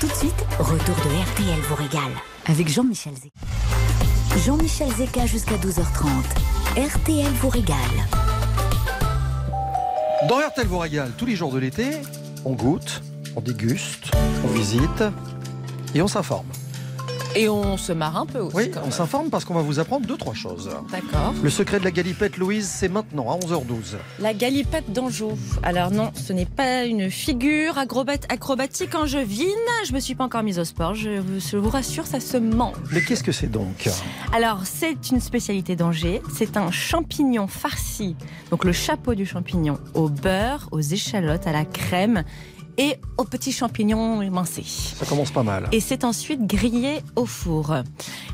Tout 0.00 0.06
de 0.06 0.12
suite, 0.14 0.34
retour 0.58 0.94
de 0.96 1.32
RTL 1.32 1.60
vous 1.68 1.74
régale 1.74 2.12
avec 2.46 2.68
Jean-Michel 2.68 3.14
Zeka. 3.14 4.38
Jean-Michel 4.46 4.88
Zeka 4.96 5.26
jusqu'à 5.26 5.56
12h30. 5.56 6.06
RTL 6.76 7.32
vous 7.40 7.48
régale. 7.48 7.76
Dans 10.28 10.38
RTL 10.38 10.66
vous 10.66 10.78
régale, 10.78 11.12
tous 11.16 11.26
les 11.26 11.34
jours 11.36 11.52
de 11.52 11.58
l'été, 11.58 11.90
on 12.44 12.52
goûte, 12.52 13.02
on 13.36 13.40
déguste, 13.40 14.10
on 14.44 14.48
visite 14.48 15.02
et 15.94 16.02
on 16.02 16.08
s'informe. 16.08 16.46
Et 17.36 17.48
on 17.48 17.76
se 17.76 17.92
marre 17.92 18.16
un 18.16 18.26
peu 18.26 18.38
aussi. 18.40 18.56
Oui, 18.56 18.70
quand 18.70 18.80
on 18.84 18.90
s'informe 18.90 19.30
parce 19.30 19.44
qu'on 19.44 19.54
va 19.54 19.60
vous 19.62 19.78
apprendre 19.78 20.06
deux, 20.06 20.16
trois 20.16 20.34
choses. 20.34 20.70
D'accord. 20.90 21.34
Le 21.42 21.50
secret 21.50 21.78
de 21.78 21.84
la 21.84 21.90
galipette, 21.90 22.36
Louise, 22.36 22.66
c'est 22.68 22.88
maintenant 22.88 23.30
à 23.30 23.36
11h12. 23.38 23.96
La 24.18 24.34
galipette 24.34 24.92
d'Anjou. 24.92 25.32
Alors 25.62 25.90
non, 25.90 26.10
ce 26.14 26.32
n'est 26.32 26.46
pas 26.46 26.84
une 26.84 27.10
figure 27.10 27.76
acrobat- 27.78 28.26
acrobatique 28.28 28.94
angevine. 28.94 29.46
Je 29.86 29.92
me 29.92 30.00
suis 30.00 30.14
pas 30.14 30.24
encore 30.24 30.42
mise 30.42 30.58
au 30.58 30.64
sport. 30.64 30.94
Je, 30.94 31.20
je 31.38 31.56
vous 31.56 31.70
rassure, 31.70 32.06
ça 32.06 32.18
se 32.20 32.36
mange. 32.38 32.74
Mais 32.92 33.02
qu'est-ce 33.02 33.22
que 33.22 33.32
c'est 33.32 33.50
donc 33.50 33.88
Alors 34.32 34.62
c'est 34.64 35.10
une 35.10 35.20
spécialité 35.20 35.76
d'Angers. 35.76 36.22
C'est 36.34 36.56
un 36.56 36.70
champignon 36.70 37.46
farci. 37.46 38.16
Donc 38.50 38.64
le 38.64 38.72
chapeau 38.72 39.14
du 39.14 39.26
champignon 39.26 39.78
au 39.94 40.08
beurre, 40.08 40.68
aux 40.72 40.80
échalotes, 40.80 41.46
à 41.46 41.52
la 41.52 41.64
crème 41.64 42.24
et 42.78 42.96
aux 43.18 43.24
petits 43.24 43.52
champignons 43.52 44.22
émincés. 44.22 44.62
Ça 44.64 45.04
commence 45.04 45.30
pas 45.30 45.42
mal. 45.42 45.68
Et 45.72 45.80
c'est 45.80 46.04
ensuite 46.04 46.46
grillé 46.46 47.00
au 47.16 47.26
four. 47.26 47.74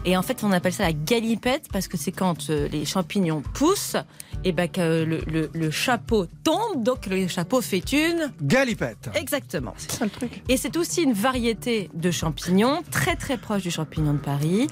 Et 0.04 0.16
en 0.16 0.22
fait, 0.22 0.44
on 0.44 0.52
appelle 0.52 0.72
ça 0.74 0.84
la 0.84 0.92
galipette 0.92 1.68
parce 1.72 1.88
que 1.88 1.96
c'est 1.96 2.12
quand 2.12 2.50
euh, 2.50 2.68
les 2.68 2.84
champignons 2.84 3.42
poussent 3.54 3.96
et 4.44 4.52
ben 4.52 4.68
que 4.68 5.04
le, 5.04 5.20
le- 5.26 5.50
le 5.54 5.70
chapeau 5.70 6.26
tombe, 6.44 6.82
donc 6.84 7.06
le 7.06 7.26
chapeau 7.28 7.62
fait 7.62 7.92
une. 7.92 8.30
Galipette. 8.42 9.08
Exactement. 9.14 9.72
C'est 9.78 9.92
ça 9.92 10.04
le 10.04 10.10
truc. 10.10 10.42
Et 10.50 10.58
c'est 10.58 10.76
aussi 10.76 11.02
une 11.02 11.14
variété 11.14 11.88
de 11.94 12.10
champignons 12.10 12.82
très 12.90 13.16
très 13.16 13.38
proche 13.38 13.62
du 13.62 13.70
champignon 13.70 14.12
de 14.12 14.18
Paris. 14.18 14.66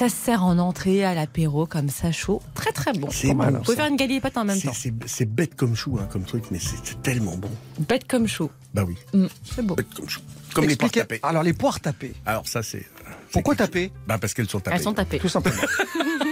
Ça 0.00 0.08
se 0.08 0.16
sert 0.16 0.42
en 0.44 0.58
entrée, 0.58 1.04
à 1.04 1.12
l'apéro, 1.14 1.66
comme 1.66 1.90
ça 1.90 2.10
chaud. 2.10 2.40
Très 2.54 2.72
très 2.72 2.94
bon. 2.94 3.08
C'est 3.10 3.34
bon, 3.34 3.50
Vous 3.50 3.58
pouvez 3.60 3.76
faire 3.76 3.86
une 3.88 3.96
galipette 3.96 4.38
en 4.38 4.46
même 4.46 4.56
C'est- 4.58 4.68
temps. 4.68 4.74
C'est 5.04 5.26
bête 5.26 5.54
comme 5.56 5.76
chou, 5.76 5.98
hein, 6.00 6.08
comme 6.10 6.22
truc, 6.24 6.44
mais 6.50 6.58
c'est 6.58 7.02
tellement 7.02 7.36
bon. 7.36 7.50
Bête 7.86 8.08
comme 8.08 8.26
chaud. 8.26 8.50
Bah 8.72 8.82
oui, 8.88 8.96
Mm, 9.12 9.26
c'est 9.44 9.60
beau. 9.60 9.74
bête 9.74 9.92
comme 9.94 10.08
chou. 10.08 10.20
Comme 10.54 10.64
les 10.64 10.76
poires 10.76 10.90
tapées. 10.90 11.20
Alors 11.22 11.42
les 11.42 11.52
poires 11.52 11.80
tapées. 11.80 12.14
Alors 12.24 12.48
ça, 12.48 12.62
c'est. 12.62 12.86
Pourquoi 13.30 13.54
chose. 13.54 13.92
Bah 14.06 14.16
parce 14.16 14.32
qu'elles 14.32 14.48
sont 14.48 14.60
tapées. 14.60 14.76
Elles 14.78 14.82
sont 14.82 14.94
tapées. 14.94 15.18
Tout 15.18 15.28
simplement. 15.28 15.60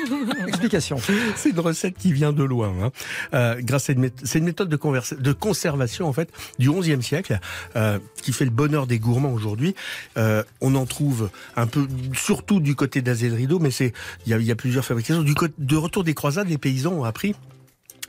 C'est 1.36 1.50
une 1.50 1.60
recette 1.60 1.96
qui 1.96 2.12
vient 2.12 2.32
de 2.32 2.42
loin. 2.42 2.72
hein. 2.82 2.90
Euh, 3.34 3.60
grâce 3.60 3.90
à 3.90 3.94
c'est 4.24 4.38
une 4.38 4.44
méthode 4.44 4.68
de, 4.68 5.32
conservation 5.32 6.08
en 6.08 6.12
fait 6.12 6.30
du 6.58 6.70
XIe 6.70 7.02
siècle 7.02 7.38
euh, 7.76 7.98
qui 8.22 8.32
fait 8.32 8.44
le 8.44 8.50
bonheur 8.50 8.86
des 8.86 8.98
gourmands 8.98 9.32
aujourd'hui. 9.32 9.74
Euh, 10.16 10.42
on 10.60 10.74
en 10.74 10.86
trouve 10.86 11.30
un 11.56 11.66
peu, 11.66 11.86
surtout 12.14 12.60
du 12.60 12.74
côté 12.74 13.02
d'Azel 13.02 13.34
Rideau, 13.34 13.58
mais 13.58 13.70
c'est 13.70 13.92
il 14.26 14.36
y 14.42 14.50
a, 14.50 14.56
plusieurs 14.56 14.84
fabrications. 14.84 15.22
Du 15.22 15.34
de 15.58 15.76
retour 15.76 16.04
des 16.04 16.14
croisades, 16.14 16.48
les 16.48 16.58
paysans 16.58 16.92
ont 16.92 17.04
appris 17.04 17.34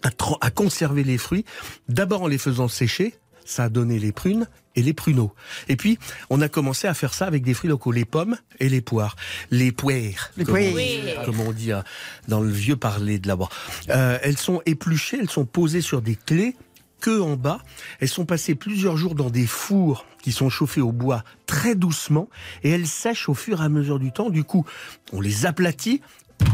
à, 0.04 0.10
à 0.42 0.50
conserver 0.50 1.04
les 1.04 1.18
fruits, 1.18 1.46
d'abord 1.88 2.24
en 2.24 2.28
les 2.28 2.38
faisant 2.38 2.68
sécher. 2.68 3.14
Ça 3.46 3.64
a 3.64 3.70
donné 3.70 3.98
les 4.00 4.12
prunes 4.12 4.48
et 4.80 4.82
les 4.82 4.94
pruneaux. 4.94 5.34
Et 5.68 5.76
puis, 5.76 6.00
on 6.30 6.42
a 6.42 6.48
commencé 6.50 6.88
à 6.88 6.94
faire 6.94 7.14
ça 7.14 7.28
avec 7.28 7.44
des 7.44 7.54
fruits 7.54 7.70
locaux, 7.70 7.92
les 7.92 8.06
pommes 8.06 8.38
et 8.60 8.70
les 8.70 8.82
poires. 8.82 9.16
Les 9.52 9.72
poires, 9.72 10.32
Les 10.38 10.46
comme, 10.46 10.56
on- 10.56 10.72
poires. 10.72 11.26
comme 11.26 11.40
on 11.42 11.52
dit 11.52 11.72
hein, 11.72 11.84
dans 12.28 12.40
le 12.42 12.50
vieux 12.52 12.76
parler 12.78 13.20
de 13.20 13.28
là-bas. 13.28 13.50
Euh, 13.90 14.18
elles 14.24 14.38
sont 14.38 14.62
épluchées, 14.66 15.18
elles 15.22 15.30
sont 15.30 15.46
posées 15.46 15.82
sur 15.82 16.02
des 16.02 16.16
clés 16.16 16.56
que 17.02 17.20
en 17.22 17.36
bas. 17.36 17.60
Elles 18.00 18.10
sont 18.10 18.26
passées 18.26 18.56
plusieurs 18.56 18.98
jours 18.98 19.16
dans 19.16 19.30
des 19.30 19.46
fours 19.48 20.06
qui 20.22 20.32
sont 20.32 20.50
chauffés 20.50 20.82
au 20.82 20.92
bois 20.92 21.24
très 21.46 21.76
doucement 21.76 22.30
et 22.64 22.70
elles 22.72 22.88
sèchent 22.88 23.30
au 23.30 23.34
fur 23.34 23.62
et 23.62 23.66
à 23.66 23.70
mesure 23.70 24.00
du 24.00 24.12
temps. 24.12 24.30
Du 24.30 24.44
coup, 24.44 24.66
on 25.14 25.22
les 25.22 25.46
aplatit 25.46 26.02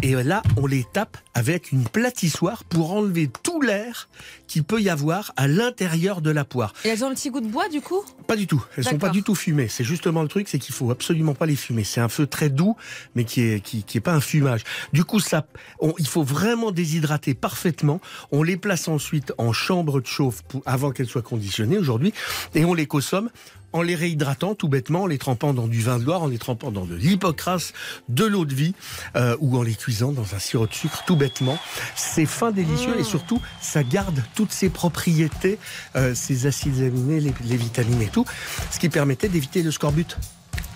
et 0.02 0.14
là, 0.24 0.44
on 0.58 0.68
les 0.68 0.86
tape 0.94 1.18
avec 1.34 1.72
une 1.72 1.84
platissoire 1.84 2.64
pour 2.64 2.92
enlever 2.94 3.30
tout 3.44 3.62
l'air 3.62 4.08
qu'il 4.48 4.64
peut 4.64 4.82
y 4.82 4.90
avoir 4.90 5.34
à 5.36 5.48
l'intérieur 5.48 6.22
de 6.22 6.30
la 6.30 6.46
poire. 6.46 6.74
Et 6.86 6.90
elles 6.90 7.04
ont 7.04 7.10
le 7.10 7.16
petit 7.16 7.30
goût 7.30 7.42
de 7.42 7.48
bois 7.48 7.68
du 7.70 7.82
coup? 7.82 8.04
Pas 8.28 8.36
du 8.36 8.48
tout. 8.48 8.64
Elles 8.78 8.84
sont 8.84 8.98
pas 8.98 9.10
du 9.10 9.24
tout 9.24 9.36
fumées. 9.36 9.68
C'est 9.68 9.84
justement 9.84 10.22
le 10.22 10.28
truc, 10.28 10.48
c'est 10.48 10.60
qu'il 10.60 10.74
faut 10.74 10.92
absolument 10.92 11.34
pas 11.34 11.46
les 11.46 11.56
fumer. 11.56 11.84
C'est 11.84 12.02
un 12.02 12.10
feu 12.10 12.28
très 12.28 12.50
doux, 12.50 12.76
mais 13.16 13.24
qui 13.24 13.42
est 13.42 13.60
qui, 13.62 13.84
qui 13.84 13.98
est 13.98 14.02
pas 14.02 14.14
un 14.14 14.22
fumage. 14.22 14.62
Du 14.94 15.04
coup, 15.04 15.20
ça, 15.20 15.46
on- 15.80 15.94
il 15.98 16.08
faut 16.08 16.24
vraiment 16.24 16.72
déshydrater 16.72 17.34
parfaitement. 17.34 18.00
On 18.32 18.44
les 18.44 18.58
place 18.58 18.88
ensuite 18.88 19.34
en 19.38 19.54
chambre 19.54 20.02
de 20.02 20.08
chauffe 20.08 20.42
pour, 20.44 20.62
avant 20.66 20.92
qu'elles 20.92 21.08
soient 21.08 21.22
conditionnées 21.22 21.78
aujourd'hui, 21.78 22.14
et 22.54 22.66
on 22.66 22.74
les 22.74 22.86
consomme 22.88 23.30
en 23.76 23.82
les 23.82 23.96
réhydratant 23.96 24.56
tout 24.56 24.70
bêtement, 24.70 25.02
en 25.04 25.06
les 25.06 25.18
trempant 25.18 25.54
dans 25.54 25.68
du 25.68 25.82
vin 25.82 26.00
de 26.00 26.06
Loire, 26.06 26.24
en 26.24 26.28
les 26.28 26.38
trempant 26.38 26.72
dans 26.72 26.86
de 26.86 26.96
l'hypocrase, 26.96 27.74
de 28.08 28.24
l'eau 28.24 28.46
de 28.46 28.54
vie, 28.56 28.74
euh, 29.18 29.36
ou 29.42 29.58
en 29.58 29.64
les 29.64 29.76
cuisant 29.76 30.14
dans 30.14 30.34
un 30.34 30.40
sirop 30.40 30.66
de 30.68 30.74
sucre 30.74 31.04
tout 31.06 31.18
bêtement. 31.18 31.58
C'est 31.98 32.26
fin 32.26 32.52
délicieux 32.52 32.96
et 32.98 33.04
surtout, 33.04 33.42
ça 33.60 33.84
garde 33.84 34.24
toutes 34.34 34.54
ses 34.54 34.70
propriétés, 34.70 35.60
euh, 35.98 36.16
ses 36.16 36.46
acides 36.46 36.82
aminés, 36.82 37.20
les, 37.20 37.34
les 37.44 37.58
vitamines 37.58 38.02
et 38.02 38.08
tout, 38.08 38.24
ce 38.72 38.80
qui 38.80 38.88
permettait 38.88 39.28
d'éviter 39.28 39.62
le 39.62 39.72
scorbut. 39.72 40.16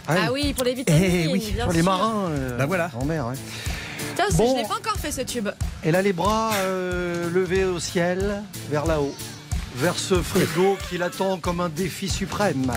Ah 0.09 0.33
oui, 0.33 0.53
pour 0.53 0.65
les 0.65 0.73
vitamines. 0.73 1.01
Eh 1.01 1.27
oui, 1.31 1.51
bien 1.53 1.63
Sur 1.63 1.71
les 1.71 1.81
marins. 1.83 2.25
euh, 2.31 2.57
Bah 2.57 2.65
voilà. 2.65 2.91
En 2.99 3.05
mer, 3.05 3.27
ouais. 3.27 3.35
Putain, 4.09 4.23
c'est- 4.29 4.37
Bon. 4.37 4.55
je 4.57 4.61
l'ai 4.63 4.67
pas 4.67 4.75
encore 4.77 4.97
fait 4.99 5.11
ce 5.13 5.21
tube. 5.21 5.47
Et 5.85 5.91
là, 5.91 6.01
les 6.01 6.11
bras 6.13 6.51
euh, 6.55 7.29
levés 7.29 7.63
au 7.63 7.79
ciel, 7.79 8.43
vers 8.69 8.85
là-haut. 8.85 9.15
Vers 9.75 9.97
ce 9.97 10.21
frigo 10.21 10.77
qui 10.89 10.97
l'attend 10.97 11.37
comme 11.37 11.59
un 11.59 11.69
défi 11.69 12.09
suprême. 12.09 12.71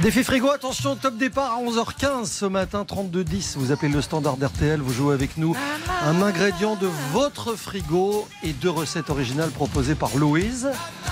Défi 0.00 0.24
frigo, 0.24 0.50
attention, 0.50 0.96
top 0.96 1.16
départ 1.16 1.52
à 1.58 1.62
11h15 1.62 2.26
ce 2.26 2.44
matin, 2.46 2.84
32-10. 2.88 3.56
Vous 3.56 3.72
appelez 3.72 3.90
le 3.90 4.02
standard 4.02 4.36
d'RTL, 4.36 4.80
vous 4.80 4.92
jouez 4.92 5.14
avec 5.14 5.36
nous. 5.36 5.56
Un 6.02 6.22
ingrédient 6.22 6.76
de 6.76 6.88
votre 7.12 7.54
frigo 7.54 8.26
et 8.42 8.52
deux 8.52 8.70
recettes 8.70 9.10
originales 9.10 9.50
proposées 9.50 9.94
par 9.94 10.16
Louise, 10.16 10.68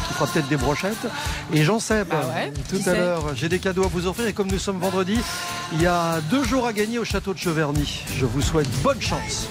qui 0.08 0.14
fera 0.14 0.26
peut-être 0.26 0.48
des 0.48 0.56
brochettes. 0.56 1.06
Et 1.52 1.64
j'en 1.64 1.78
sais 1.78 2.04
Bah 2.04 2.28
ouais, 2.34 2.52
tout 2.68 2.88
à 2.88 2.94
l'heure, 2.94 3.34
j'ai 3.34 3.48
des 3.48 3.58
cadeaux 3.58 3.84
à 3.84 3.88
vous 3.88 4.06
offrir. 4.06 4.26
Et 4.26 4.32
comme 4.32 4.48
nous 4.48 4.58
sommes 4.58 4.78
vendredi, 4.78 5.18
il 5.72 5.80
y 5.82 5.86
a 5.86 6.20
deux 6.30 6.44
jours 6.44 6.66
à 6.66 6.72
gagner 6.72 6.98
au 6.98 7.04
château 7.04 7.32
de 7.32 7.38
Cheverny. 7.38 8.02
Je 8.16 8.26
vous 8.26 8.42
souhaite 8.42 8.68
bonne 8.82 9.00
chance. 9.00 9.48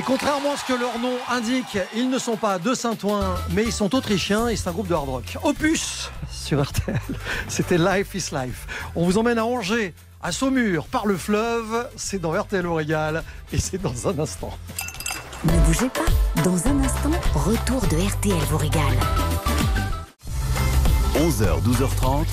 Et 0.00 0.02
contrairement 0.02 0.54
à 0.54 0.56
ce 0.56 0.64
que 0.64 0.72
leur 0.72 0.98
nom 0.98 1.12
indique, 1.28 1.76
ils 1.94 2.08
ne 2.08 2.18
sont 2.18 2.38
pas 2.38 2.58
de 2.58 2.72
Saint-Ouen, 2.72 3.34
mais 3.50 3.64
ils 3.64 3.72
sont 3.72 3.94
autrichiens 3.94 4.48
et 4.48 4.56
c'est 4.56 4.66
un 4.66 4.72
groupe 4.72 4.88
de 4.88 4.94
hard 4.94 5.10
rock. 5.10 5.36
Opus 5.42 6.10
sur 6.30 6.62
RTL. 6.62 6.98
C'était 7.48 7.76
Life 7.76 8.14
is 8.14 8.34
Life. 8.34 8.66
On 8.96 9.04
vous 9.04 9.18
emmène 9.18 9.36
à 9.36 9.44
Angers, 9.44 9.92
à 10.22 10.32
Saumur, 10.32 10.86
par 10.86 11.04
le 11.04 11.18
fleuve. 11.18 11.86
C'est 11.96 12.18
dans 12.18 12.32
RTL 12.32 12.66
au 12.66 12.76
régal 12.76 13.22
et 13.52 13.58
c'est 13.58 13.76
dans 13.76 14.08
un 14.08 14.18
instant. 14.18 14.56
Ne 15.44 15.52
bougez 15.66 15.90
pas. 15.90 16.42
Dans 16.44 16.66
un 16.66 16.82
instant, 16.82 17.10
retour 17.34 17.82
de 17.82 17.96
RTL 17.96 18.42
vous 18.48 18.56
régale. 18.56 18.96
11h, 21.16 21.62
12h30. 21.62 22.24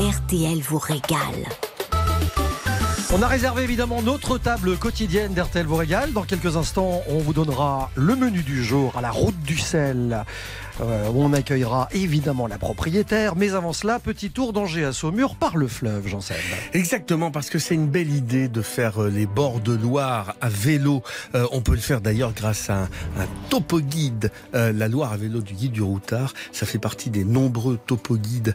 RTL 0.00 0.58
vous 0.62 0.78
régale. 0.78 1.67
On 3.10 3.22
a 3.22 3.26
réservé 3.26 3.62
évidemment 3.62 4.02
notre 4.02 4.36
table 4.36 4.76
quotidienne 4.76 5.32
d'RTL 5.32 5.66
vous. 5.66 6.12
Dans 6.12 6.24
quelques 6.24 6.58
instants, 6.58 7.02
on 7.08 7.16
vous 7.18 7.32
donnera 7.32 7.90
le 7.94 8.14
menu 8.14 8.42
du 8.42 8.62
jour 8.62 8.98
à 8.98 9.00
la 9.00 9.10
route 9.10 9.40
du 9.40 9.56
sel. 9.56 10.26
Euh, 10.80 11.10
on 11.14 11.32
accueillera 11.32 11.88
évidemment 11.92 12.46
la 12.46 12.58
propriétaire. 12.58 13.36
Mais 13.36 13.54
avant 13.54 13.72
cela, 13.72 13.98
petit 13.98 14.30
tour 14.30 14.52
d'Angers 14.52 14.84
à 14.84 14.92
Saumur 14.92 15.36
par 15.36 15.56
le 15.56 15.68
fleuve, 15.68 16.06
j'en 16.06 16.20
sais. 16.20 16.36
Exactement, 16.72 17.30
parce 17.30 17.50
que 17.50 17.58
c'est 17.58 17.74
une 17.74 17.88
belle 17.88 18.14
idée 18.14 18.48
de 18.48 18.62
faire 18.62 19.02
euh, 19.02 19.10
les 19.10 19.26
bords 19.26 19.60
de 19.60 19.72
Loire 19.72 20.34
à 20.40 20.48
vélo. 20.48 21.02
Euh, 21.34 21.46
on 21.52 21.60
peut 21.60 21.72
le 21.72 21.78
faire 21.78 22.00
d'ailleurs 22.00 22.32
grâce 22.32 22.70
à 22.70 22.78
un, 22.78 22.84
un 22.84 23.26
topo 23.48 23.80
guide. 23.80 24.30
Euh, 24.54 24.72
la 24.72 24.88
Loire 24.88 25.12
à 25.12 25.16
vélo 25.16 25.40
du 25.40 25.54
guide 25.54 25.72
du 25.72 25.82
routard, 25.82 26.34
ça 26.52 26.66
fait 26.66 26.78
partie 26.78 27.10
des 27.10 27.24
nombreux 27.24 27.78
topo 27.86 28.16
guides 28.16 28.54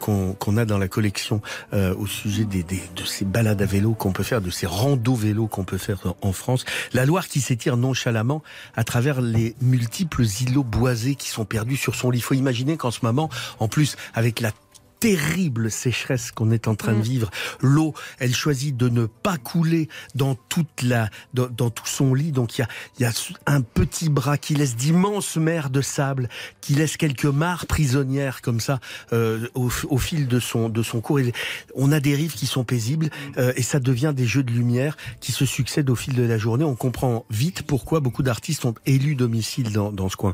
qu'on 0.00 0.56
a 0.56 0.64
dans 0.64 0.78
la 0.78 0.88
collection 0.88 1.40
au 1.72 2.06
sujet 2.06 2.44
des, 2.44 2.62
de 2.62 3.04
ces 3.04 3.24
balades 3.24 3.60
à 3.60 3.66
vélo 3.66 3.94
qu'on 3.94 4.12
peut 4.12 4.22
faire, 4.22 4.40
de 4.40 4.50
ces 4.50 4.66
randos 4.66 5.14
vélos 5.14 5.46
qu'on 5.46 5.64
peut 5.64 5.78
faire 5.78 6.14
en 6.22 6.32
France. 6.32 6.64
La 6.92 7.04
Loire 7.04 7.28
qui 7.28 7.40
s'étire 7.40 7.76
nonchalamment 7.76 8.42
à 8.74 8.84
travers 8.84 9.20
les 9.20 9.54
multiples 9.60 10.24
îlots 10.40 10.64
boisés 10.64 11.14
qui 11.14 11.28
sont 11.28 11.44
perdus 11.56 11.78
sur 11.78 11.94
son 11.94 12.10
lit. 12.10 12.18
Il 12.18 12.22
faut 12.22 12.34
imaginer 12.34 12.76
qu'en 12.76 12.90
ce 12.90 13.00
moment, 13.02 13.30
en 13.60 13.68
plus, 13.68 13.96
avec 14.12 14.40
la 14.40 14.52
terrible 14.98 15.70
sécheresse 15.70 16.32
qu'on 16.32 16.50
est 16.50 16.68
en 16.68 16.74
train 16.74 16.94
de 16.94 16.98
Mm. 16.98 17.12
vivre. 17.12 17.30
L'eau, 17.60 17.92
elle 18.18 18.34
choisit 18.34 18.74
de 18.74 18.88
ne 18.88 19.04
pas 19.04 19.36
couler 19.36 19.88
dans 20.14 20.34
toute 20.34 20.82
la, 20.82 21.10
dans, 21.34 21.48
dans 21.48 21.68
tout 21.70 21.86
son 21.86 22.14
lit. 22.14 22.32
Donc 22.32 22.56
il 22.56 22.62
y 22.62 22.64
a, 22.64 22.68
il 22.98 23.02
y 23.02 23.04
a 23.04 23.12
un 23.46 23.60
petit 23.60 24.08
bras 24.08 24.38
qui 24.38 24.54
laisse 24.54 24.74
d'immenses 24.74 25.36
mers 25.36 25.68
de 25.68 25.82
sable, 25.82 26.28
qui 26.62 26.74
laisse 26.74 26.96
quelques 26.96 27.26
mares 27.26 27.66
prisonnières 27.66 28.40
comme 28.40 28.58
ça 28.58 28.80
euh, 29.12 29.46
au, 29.54 29.68
au 29.90 29.98
fil 29.98 30.28
de 30.28 30.40
son 30.40 30.70
de 30.70 30.82
son 30.82 31.02
cours. 31.02 31.20
Et 31.20 31.32
on 31.74 31.92
a 31.92 32.00
des 32.00 32.14
rives 32.14 32.34
qui 32.34 32.46
sont 32.46 32.64
paisibles 32.64 33.10
euh, 33.36 33.52
et 33.54 33.62
ça 33.62 33.80
devient 33.80 34.14
des 34.16 34.26
jeux 34.26 34.42
de 34.44 34.52
lumière 34.52 34.96
qui 35.20 35.32
se 35.32 35.44
succèdent 35.44 35.90
au 35.90 35.96
fil 35.96 36.14
de 36.14 36.22
la 36.22 36.38
journée. 36.38 36.64
On 36.64 36.74
comprend 36.74 37.26
vite 37.28 37.62
pourquoi 37.62 38.00
beaucoup 38.00 38.22
d'artistes 38.22 38.64
ont 38.64 38.74
élu 38.86 39.14
domicile 39.14 39.72
dans, 39.72 39.92
dans 39.92 40.08
ce 40.08 40.16
coin. 40.16 40.32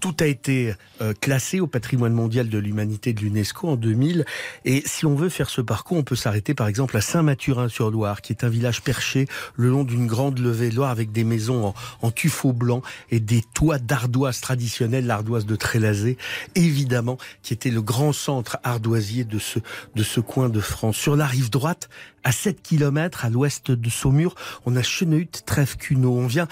Tout 0.00 0.16
a 0.20 0.26
été 0.26 0.74
euh, 1.00 1.14
classé 1.18 1.60
au 1.60 1.66
patrimoine 1.66 2.12
mondial 2.12 2.48
de 2.48 2.58
l'humanité 2.58 3.12
de 3.12 3.20
l'UNESCO 3.20 3.68
en 3.68 3.76
2000. 3.76 4.24
Et 4.64 4.82
si 4.86 5.06
on 5.06 5.14
veut 5.14 5.28
faire 5.28 5.48
ce 5.48 5.60
parcours, 5.60 5.96
on 5.96 6.02
peut 6.02 6.16
s'arrêter 6.16 6.54
par 6.54 6.68
exemple 6.68 6.96
à 6.96 7.00
Saint-Mathurin-sur-Loire, 7.00 8.20
qui 8.20 8.32
est 8.32 8.44
un 8.44 8.48
village 8.48 8.82
perché 8.82 9.26
le 9.56 9.70
long 9.70 9.84
d'une 9.84 10.06
grande 10.06 10.38
levée 10.38 10.70
Loire 10.70 10.90
avec 10.90 11.12
des 11.12 11.24
maisons 11.24 11.66
en, 11.66 11.74
en 12.02 12.10
tuffeau 12.10 12.52
blanc 12.52 12.82
et 13.10 13.20
des 13.20 13.42
toits 13.54 13.78
d'ardoise 13.78 14.40
traditionnelle, 14.40 15.06
l'ardoise 15.06 15.46
de 15.46 15.56
Trélazé, 15.56 16.18
évidemment, 16.54 17.18
qui 17.42 17.52
était 17.52 17.70
le 17.70 17.82
grand 17.82 18.12
centre 18.12 18.58
ardoisier 18.62 19.24
de 19.24 19.38
ce, 19.38 20.20
coin 20.20 20.48
de 20.48 20.60
France. 20.60 20.96
Sur 20.96 21.16
la 21.16 21.26
rive 21.26 21.50
droite, 21.50 21.88
à 22.22 22.32
7 22.32 22.62
km 22.62 23.24
à 23.24 23.30
l'ouest 23.30 23.70
de 23.70 23.90
Saumur, 23.90 24.34
on 24.66 24.76
a 24.76 24.82
Cheneuil-Trèves-Cunot. 24.82 26.12
On 26.12 26.26
vient 26.26 26.48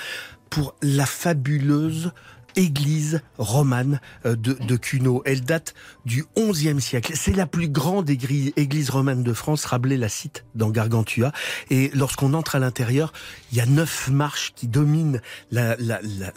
pour 0.51 0.75
la 0.83 1.07
fabuleuse 1.07 2.13
église 2.57 3.21
romane 3.39 4.01
euh, 4.27 4.37
de, 4.37 4.53
de 4.55 4.77
Cunot. 4.77 5.23
Elle 5.25 5.43
date 5.43 5.75
du 6.05 6.25
XIe 6.37 6.81
siècle. 6.81 7.13
C'est 7.15 7.35
la 7.37 7.47
plus 7.47 7.69
grande 7.69 8.09
égri- 8.11 8.53
église 8.57 8.91
romane 8.91 9.23
de 9.23 9.33
France. 9.33 9.65
Rabelais 9.65 9.97
la 9.97 10.09
cite 10.09 10.45
dans 10.55 10.71
Gargantua. 10.71 11.33
Et 11.71 11.91
lorsqu'on 11.95 12.35
entre 12.35 12.57
à 12.57 12.59
l'intérieur, 12.59 13.13
il 13.51 13.59
y 13.59 13.61
a 13.61 13.67
neuf 13.67 14.09
marches 14.09 14.53
qui 14.55 14.69
dominent 14.69 15.21
la, 15.51 15.77
la, 15.79 16.01
la- 16.03 16.33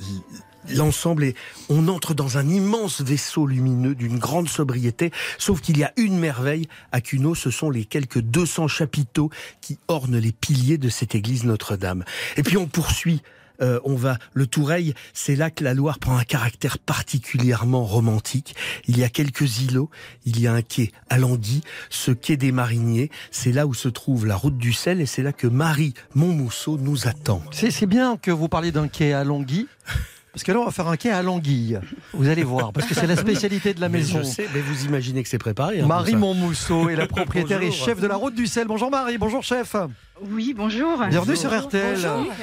l'ensemble 0.74 1.24
et 1.24 1.36
on 1.70 1.88
entre 1.88 2.16
dans 2.16 2.40
un 2.40 2.48
immense 2.50 3.02
vaisseau 3.02 3.46
lumineux 3.46 3.94
d'une 3.94 4.18
grande 4.18 4.50
sobriété, 4.50 5.12
sauf 5.38 5.62
qu'il 5.62 5.78
y 5.78 5.84
a 5.84 5.94
une 5.96 6.18
merveille 6.18 6.68
à 6.92 7.02
Cunot, 7.02 7.36
ce 7.36 7.52
sont 7.52 7.70
les 7.70 7.86
quelques 7.86 8.20
200 8.20 8.68
chapiteaux 8.68 9.30
qui 9.62 9.78
ornent 9.88 10.18
les 10.18 10.32
piliers 10.32 10.80
de 10.80 10.90
cette 10.90 11.14
église 11.14 11.44
Notre-Dame. 11.44 12.04
Et 12.38 12.42
puis 12.42 12.58
on 12.58 12.66
poursuit 12.66 13.22
euh, 13.62 13.80
on 13.84 13.96
va 13.96 14.18
le 14.34 14.48
Toureil, 14.48 14.94
c'est 15.14 15.36
là 15.36 15.50
que 15.50 15.64
la 15.64 15.74
Loire 15.74 16.00
prend 16.00 16.18
un 16.18 16.24
caractère 16.24 16.80
particulièrement 16.80 17.84
romantique. 17.84 18.56
Il 18.88 18.98
y 18.98 19.04
a 19.04 19.10
quelques 19.10 19.62
îlots, 19.62 19.90
il 20.26 20.40
y 20.40 20.48
a 20.48 20.54
un 20.54 20.62
quai 20.62 20.92
à 21.10 21.18
Languy, 21.18 21.62
ce 21.90 22.12
quai 22.12 22.38
des 22.38 22.52
Mariniers, 22.52 23.12
c'est 23.32 23.52
là 23.52 23.68
où 23.68 23.74
se 23.74 23.90
trouve 23.90 24.26
la 24.26 24.36
route 24.36 24.58
du 24.58 24.74
sel 24.74 25.02
et 25.02 25.06
c'est 25.06 25.24
là 25.24 25.34
que 25.34 25.48
Marie 25.48 25.94
Montmousseau 26.14 26.78
nous 26.78 27.08
attend. 27.08 27.42
C'est 27.52 27.86
bien 27.86 28.18
que 28.18 28.32
vous 28.32 28.48
parliez 28.48 28.72
d'un 28.72 28.88
quai 28.88 29.14
à 29.14 29.24
Languille. 29.24 29.68
Parce 30.36 30.44
que 30.44 30.51
là, 30.51 30.60
on 30.60 30.65
va 30.65 30.72
faire 30.72 30.89
un 30.89 30.98
quai 30.98 31.12
à 31.12 31.22
l'anguille. 31.22 31.80
Vous 32.13 32.27
allez 32.27 32.44
voir, 32.44 32.74
parce 32.74 32.86
que 32.88 32.94
c'est 32.94 33.08
la 33.08 33.15
spécialité 33.15 33.74
de 33.74 33.80
la 33.80 33.88
Mais 33.88 34.00
maison. 34.00 34.18
je 34.20 34.24
sais, 34.24 34.50
mais 34.54 34.60
vous 34.60 34.84
imaginez 34.84 35.24
que 35.24 35.30
c'est 35.30 35.38
préparé. 35.38 35.80
hein, 35.80 35.86
Marie. 35.88 36.18
Montmousseau 36.18 36.89
est 36.89 36.98
la 36.98 37.08
propriétaire 37.08 37.62
et 37.62 37.72
chef 37.72 38.01
de 38.01 38.08
la 38.08 38.18
route 38.18 38.36
du 38.36 38.46
sel. 38.46 38.68
Bonjour 38.68 38.92
Marie, 38.92 39.18
bonjour 39.18 39.44
chef. 39.44 39.77
Oui, 40.22 40.54
bonjour. 40.54 41.01
Bienvenue 41.08 41.38
sur 41.38 41.58
RTL. 41.58 41.96
Bonjour. 41.96 42.34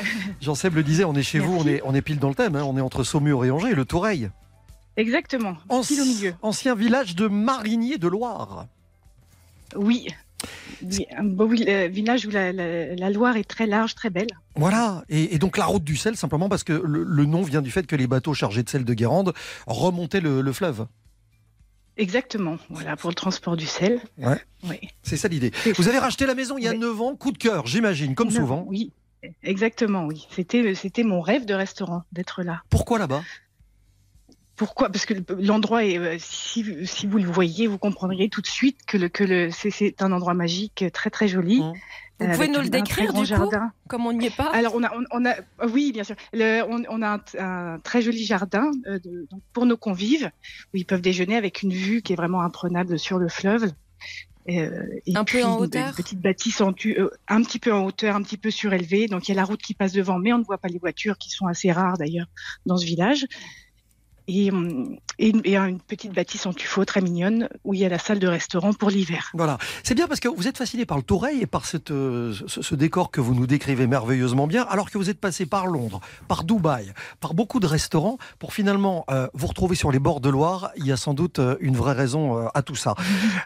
Jean-Seb 0.41 0.75
le 0.75 0.83
disait, 0.83 1.05
on 1.05 1.15
est 1.15 1.23
chez 1.23 1.39
vous, 1.39 1.55
on 1.55 1.67
est, 1.67 1.83
on 1.85 1.95
est 1.95 2.01
pile 2.01 2.19
dans 2.19 2.31
le 2.31 2.35
thème. 2.35 2.57
hein. 2.57 2.63
On 2.65 2.79
est 2.79 2.81
entre 2.81 3.05
Saumur 3.05 3.45
et 3.45 3.51
Angers, 3.51 3.75
le 3.75 3.85
Toureil. 3.85 4.31
Exactement, 4.97 5.57
Anci- 5.69 5.89
pile 5.89 6.01
au 6.01 6.05
milieu. 6.07 6.35
Ancien 6.41 6.75
village 6.75 7.15
de 7.15 7.27
mariniers 7.27 7.99
de 7.99 8.09
Loire. 8.09 8.69
Oui. 9.77 10.07
Oui, 10.83 11.07
un 11.17 11.25
beau 11.25 11.47
vil- 11.49 11.69
euh, 11.69 11.89
village 11.89 12.27
où 12.27 12.31
la, 12.31 12.53
la- 12.53 12.95
la 12.97 13.11
Loire 13.11 13.37
est 13.37 13.45
très 13.49 13.67
large, 13.67 13.95
très 13.95 14.11
belle. 14.11 14.29
Voilà, 14.57 15.05
et, 15.09 15.35
et 15.35 15.39
donc 15.39 15.57
la 15.57 15.65
route 15.67 15.85
du 15.85 15.97
sel, 15.97 16.17
simplement 16.17 16.49
parce 16.49 16.65
que 16.65 16.73
le, 16.73 17.05
le 17.05 17.25
nom 17.25 17.43
vient 17.43 17.63
du 17.63 17.71
fait 17.71 17.87
que 17.87 17.97
les 17.97 18.07
bateaux 18.07 18.35
chargés 18.35 18.63
de 18.63 18.69
sel 18.69 18.85
de 18.85 18.95
Guérande 18.95 19.33
remontaient 19.67 20.21
le, 20.21 20.41
le 20.41 20.53
fleuve. 20.53 20.87
Exactement, 21.99 22.57
voilà, 22.71 22.97
pour 22.97 23.11
le 23.11 23.15
transport 23.15 23.57
du 23.57 23.67
sel. 23.67 24.01
Ouais. 24.19 24.41
Oui. 24.65 24.79
C'est 25.03 25.17
ça 25.19 25.29
l'idée. 25.29 25.53
Vous 25.77 25.89
avez 25.89 25.99
racheté 25.99 26.25
la 26.27 26.35
maison 26.35 26.57
il 26.57 26.65
y 26.65 26.69
a 26.69 26.71
Oui. 26.73 26.79
9 26.79 27.01
ans, 27.03 27.17
coup 27.17 27.33
de 27.33 27.39
cœur, 27.39 27.67
j'imagine, 27.67 28.15
comme 28.15 28.29
Non, 28.29 28.35
souvent. 28.35 28.65
Oui, 28.67 28.93
exactement, 29.43 30.07
oui. 30.07 30.27
C'était, 30.35 30.75
c'était 30.75 31.03
mon 31.05 31.21
rêve 31.21 31.45
de 31.45 31.53
restaurant, 31.55 32.03
d'être 32.13 32.43
là. 32.43 32.63
Pourquoi 32.71 32.99
là-bas? 32.99 33.23
Pourquoi 34.65 34.91
Parce 34.91 35.07
que 35.07 35.15
le- 35.15 35.25
l'endroit 35.41 35.85
est, 35.85 35.99
euh, 35.99 36.17
si, 36.21 36.65
si 36.87 37.09
vous 37.09 37.19
le 37.19 37.25
voyez, 37.25 37.67
vous 37.67 37.79
comprendriez 37.79 38.29
tout 38.29 38.41
de 38.43 38.47
suite 38.47 38.79
que, 38.87 38.97
le, 38.97 39.09
que 39.09 39.25
le, 39.25 39.51
c'est, 39.51 39.71
c'est 39.71 40.01
un 40.03 40.13
endroit 40.13 40.35
magique, 40.35 40.85
très 40.93 41.11
très 41.11 41.27
joli. 41.27 41.59
Mmh. 41.61 41.73
Vous 42.21 42.27
euh, 42.27 42.33
pouvez 42.35 42.47
nous 42.47 42.61
le 42.61 42.69
décrire, 42.69 43.07
grand 43.09 43.23
du 43.23 43.33
coup 43.33 43.39
jardin. 43.51 43.73
Comme 43.89 44.07
on 44.07 44.13
n'y 44.13 44.27
est 44.27 44.37
pas 44.37 44.51
Alors 44.53 44.77
on 44.77 44.85
a, 44.85 44.93
on, 44.97 45.03
on 45.11 45.25
a, 45.27 45.35
oui 45.69 45.91
bien 45.91 46.05
sûr, 46.05 46.15
Le- 46.33 46.63
on, 46.63 46.81
on 46.89 47.03
a 47.03 47.09
un, 47.17 47.21
un 47.41 47.79
très 47.81 48.03
joli 48.03 48.25
jardin 48.25 48.71
euh, 48.87 49.01
de- 49.01 49.27
donc 49.33 49.43
pour 49.53 49.67
nos 49.67 49.77
convives 49.77 50.31
où 50.73 50.77
ils 50.77 50.87
peuvent 50.87 51.01
déjeuner 51.01 51.35
avec 51.37 51.63
une 51.63 51.73
vue 51.73 52.01
qui 52.01 52.13
est 52.13 52.17
vraiment 52.17 52.43
imprenable 52.43 53.01
sur 53.01 53.19
le 53.19 53.29
fleuve. 53.29 53.73
Euh, 54.49 54.87
et 55.07 55.17
Un 55.17 55.25
peu 55.25 55.43
en 55.45 55.57
hauteur 55.59 55.89
Une 55.91 55.95
petite 55.95 56.21
bâtisse 56.21 56.61
en 56.61 56.73
tu- 56.73 56.99
euh, 57.01 57.09
un 57.29 57.43
petit 57.43 57.59
peu 57.61 57.73
en 57.73 57.85
hauteur, 57.85 58.17
un 58.17 58.23
petit 58.23 58.37
peu 58.37 58.51
surélevée. 58.51 59.07
Donc 59.07 59.29
il 59.29 59.33
y 59.33 59.35
a 59.35 59.41
la 59.41 59.45
route 59.45 59.63
qui 59.63 59.73
passe 59.75 59.93
devant, 59.93 60.19
mais 60.19 60.33
on 60.33 60.39
ne 60.39 60.45
voit 60.45 60.59
pas 60.59 60.69
les 60.69 60.79
voitures 60.81 61.17
qui 61.19 61.31
sont 61.31 61.47
assez 61.47 61.71
rares 61.73 61.97
d'ailleurs 61.99 62.27
dans 62.67 62.77
ce 62.77 62.85
village. 62.85 63.27
Et, 64.29 64.51
hum, 64.53 64.97
et, 65.19 65.31
une- 65.31 65.41
et 65.45 65.57
une 65.57 65.81
petite 65.81 66.13
bâtisse 66.15 66.47
en 66.47 66.53
tuffeau 66.53 66.85
très 66.85 67.01
mignonne 67.01 67.49
où 67.65 67.75
il 67.75 67.81
y 67.81 67.85
a 67.85 67.89
la 67.89 67.99
salle 67.99 68.19
de 68.21 68.29
restaurant 68.29 68.73
pour 68.73 68.89
l'hiver. 68.91 69.31
Voilà. 69.35 69.59
C'est 69.83 69.95
bien 69.95 70.07
parce 70.07 70.21
que 70.21 70.29
vous 70.29 70.47
êtes 70.47 70.57
fasciné 70.59 70.87
par 70.87 70.97
le 70.97 71.03
Toureil 71.03 71.41
et 71.43 71.47
par 71.47 71.67
cette, 71.67 71.91
euh, 71.91 72.33
ce, 72.47 72.63
ce 72.63 72.75
décor 72.77 73.11
que 73.11 73.21
vous 73.21 73.35
nous 73.35 73.47
décrivez 73.47 73.87
merveilleusement 73.87 74.47
bien, 74.47 74.63
alors 74.69 74.91
que 74.91 74.99
vous 74.99 75.11
êtes 75.11 75.19
passé 75.21 75.45
par 75.45 75.67
Londres, 75.67 76.01
par 76.29 76.45
Dubaï, 76.45 76.93
par 77.21 77.35
beaucoup 77.35 77.59
de 77.61 77.67
restaurants, 77.67 78.19
pour 78.39 78.55
finalement 78.55 79.05
euh, 79.11 79.27
vous 79.35 79.49
retrouver 79.49 79.75
sur 79.75 79.91
les 79.91 79.99
bords 79.99 80.21
de 80.21 80.29
Loire. 80.31 80.71
Il 80.77 80.87
y 80.87 80.93
a 80.93 80.97
sans 80.97 81.15
doute 81.15 81.41
euh, 81.41 81.57
une 81.61 81.77
vraie 81.77 81.95
raison 81.95 82.47
à 82.55 82.63
tout 82.63 82.77
ça. 82.77 82.95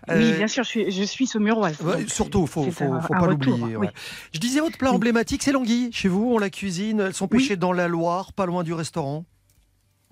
Oui, 0.08 0.32
bien 0.34 0.48
sûr, 0.48 0.62
je 0.64 0.68
suis, 0.68 0.90
je 0.90 1.02
suis 1.02 1.26
saumuroise. 1.26 1.80
ouais, 1.80 2.06
surtout, 2.08 2.46
faut, 2.46 2.64
c'est 2.64 2.70
faut, 2.70 3.00
faut 3.00 3.14
pas 3.14 3.26
l'oublier. 3.26 3.76
oui. 3.76 3.86
Je 4.32 4.38
disais 4.40 4.60
votre 4.60 4.76
plat 4.78 4.90
Oui. 4.90 4.96
emblématique, 4.96 5.42
c'est 5.42 5.52
l'anguille. 5.52 5.88
Chez 5.92 6.08
vous, 6.08 6.32
on 6.34 6.38
la 6.38 6.50
cuisine. 6.50 7.00
Elles 7.00 7.14
sont 7.14 7.28
Oui. 7.30 7.38
pêchées 7.38 7.56
dans 7.56 7.72
la 7.72 7.88
Loire, 7.88 8.32
pas 8.34 8.46
loin 8.46 8.62
du 8.62 8.72
restaurant. 8.74 9.24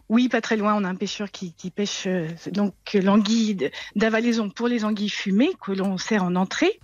Oui, 0.08 0.28
pas 0.28 0.40
très 0.40 0.56
loin, 0.56 0.74
on 0.74 0.84
a 0.84 0.88
un 0.88 0.94
pêcheur 0.94 1.30
qui, 1.30 1.54
qui 1.54 1.70
pêche 1.70 2.04
euh, 2.06 2.28
donc 2.52 2.74
l'anguille 2.94 3.70
d'avalaison 3.96 4.50
pour 4.50 4.68
les 4.68 4.84
anguilles 4.84 5.08
fumées 5.08 5.52
que 5.60 5.72
l'on 5.72 5.96
sert 5.98 6.22
en 6.24 6.36
entrée 6.36 6.78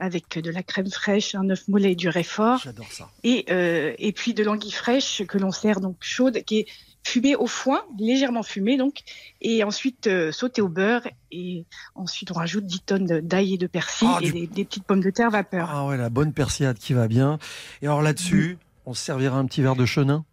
avec 0.00 0.38
de 0.38 0.50
la 0.50 0.62
crème 0.62 0.90
fraîche, 0.90 1.34
un 1.34 1.48
œuf 1.50 1.66
mollet 1.66 1.92
et 1.92 1.96
du 1.96 2.08
réfort 2.08 2.60
J'adore 2.62 2.92
ça. 2.92 3.10
et, 3.24 3.46
euh, 3.50 3.94
et 3.98 4.12
puis 4.12 4.32
de 4.34 4.44
l'anguille 4.44 4.70
fraîche 4.70 5.22
que 5.26 5.38
l'on 5.38 5.50
sert 5.50 5.80
donc 5.80 5.96
chaude 6.00 6.42
qui 6.44 6.58
est 6.60 6.66
fumée 7.04 7.34
au 7.34 7.46
foin, 7.48 7.82
légèrement 7.98 8.42
fumée 8.44 8.76
donc 8.76 9.00
et 9.40 9.64
ensuite 9.64 10.06
euh, 10.06 10.30
sautée 10.30 10.60
au 10.62 10.68
beurre 10.68 11.08
et 11.32 11.64
ensuite 11.96 12.30
on 12.30 12.34
rajoute 12.34 12.64
10 12.66 12.80
tonnes 12.82 13.20
d'ail 13.22 13.54
et 13.54 13.58
de 13.58 13.66
persil 13.66 14.06
Ah, 14.08 14.18
et 14.20 14.26
du- 14.26 14.32
des, 14.32 14.46
des 14.46 14.64
petites 14.64 14.84
pommes 14.84 15.02
de 15.02 15.10
terre 15.10 15.30
vapeur. 15.30 15.68
Ah 15.72 15.86
ouais, 15.86 15.96
la 15.96 16.10
bonne 16.10 16.32
persillade 16.32 16.78
qui 16.78 16.92
va 16.92 17.08
bien. 17.08 17.38
Et 17.82 17.86
alors 17.86 18.02
là-dessus, 18.02 18.58
on 18.86 18.94
se 18.94 19.02
servira 19.02 19.38
un 19.38 19.46
petit 19.46 19.62
verre 19.62 19.74
de 19.76 19.86
chenin? 19.86 20.24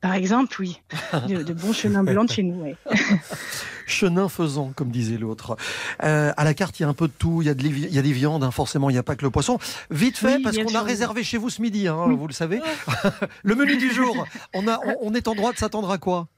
Par 0.00 0.14
exemple, 0.14 0.56
oui, 0.60 0.80
de, 1.28 1.42
de 1.42 1.52
bons 1.52 1.74
chenins 1.74 2.02
blancs 2.02 2.28
de 2.28 2.32
chez 2.32 2.42
nous. 2.42 2.64
Chenin 3.86 4.28
faisant, 4.28 4.72
comme 4.74 4.90
disait 4.90 5.18
l'autre. 5.18 5.56
Euh, 6.04 6.32
à 6.36 6.44
la 6.44 6.54
carte, 6.54 6.78
il 6.78 6.84
y 6.84 6.86
a 6.86 6.88
un 6.88 6.94
peu 6.94 7.08
de 7.08 7.12
tout. 7.12 7.42
Il 7.42 7.46
y 7.46 7.48
a, 7.50 7.54
de 7.54 7.66
il 7.66 7.92
y 7.92 7.98
a 7.98 8.02
des 8.02 8.12
viandes, 8.12 8.44
hein, 8.44 8.50
forcément, 8.50 8.88
il 8.88 8.92
n'y 8.94 8.98
a 8.98 9.02
pas 9.02 9.16
que 9.16 9.24
le 9.24 9.30
poisson. 9.30 9.58
Vite 9.90 10.16
fait, 10.16 10.36
Oui, 10.36 10.42
parce 10.42 10.56
qu'on 10.56 10.74
a 10.74 10.82
réservé 10.82 11.22
chez 11.24 11.36
vous 11.38 11.50
ce 11.50 11.60
midi, 11.60 11.88
hein, 11.88 12.04
Oui. 12.06 12.16
vous 12.16 12.26
le 12.28 12.32
savez. 12.32 12.60
le 13.42 13.54
menu 13.54 13.76
du 13.76 13.90
jour, 13.92 14.26
on, 14.54 14.66
a, 14.68 14.78
on, 14.86 14.96
on 15.10 15.14
est 15.14 15.28
en 15.28 15.34
droit 15.34 15.52
de 15.52 15.58
s'attendre 15.58 15.90
à 15.90 15.98
quoi? 15.98 16.28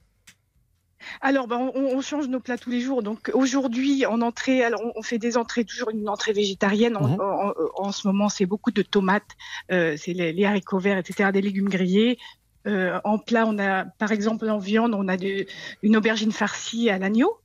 Alors, 1.21 1.47
ben, 1.47 1.59
on, 1.75 1.97
on 1.97 2.01
change 2.01 2.29
nos 2.29 2.41
plats 2.41 2.57
tous 2.59 2.71
les 2.71 2.81
jours. 2.81 3.03
Donc 3.03 3.31
aujourd'hui, 3.35 4.07
en 4.07 4.23
entrée, 4.23 4.65
alors 4.65 4.81
on, 4.97 5.03
fait 5.03 5.19
des 5.19 5.37
entrées, 5.37 5.65
toujours 5.65 5.91
une 5.91 6.09
entrée 6.09 6.33
végétarienne. 6.33 6.97
En, 6.97 7.07
Mhm. 7.07 7.21
en- 7.21 7.49
en- 7.49 7.87
en 7.89 7.93
ce 7.93 8.07
moment, 8.09 8.29
c'est 8.29 8.47
beaucoup 8.47 8.71
de 8.71 8.83
tomates, 8.83 9.23
euh, 9.71 9.97
c'est 9.99 10.15
les, 10.15 10.33
les 10.33 10.45
haricots 10.47 10.79
verts, 10.79 10.99
etc., 10.99 11.31
des 11.33 11.43
légumes 11.43 11.69
grillés. 11.69 12.19
Euh, 12.67 13.01
en 13.03 13.19
plat, 13.19 13.45
on 13.47 13.59
a, 13.59 13.85
par 13.85 14.13
exemple, 14.13 14.49
en 14.49 14.59
viande, 14.59 14.95
on 14.95 15.09
a 15.09 15.17
de, 15.17 15.47
une 15.83 15.97
aubergine 15.97 16.31
farcie 16.31 16.91
à 16.91 16.99
l'agneau, 16.99 17.37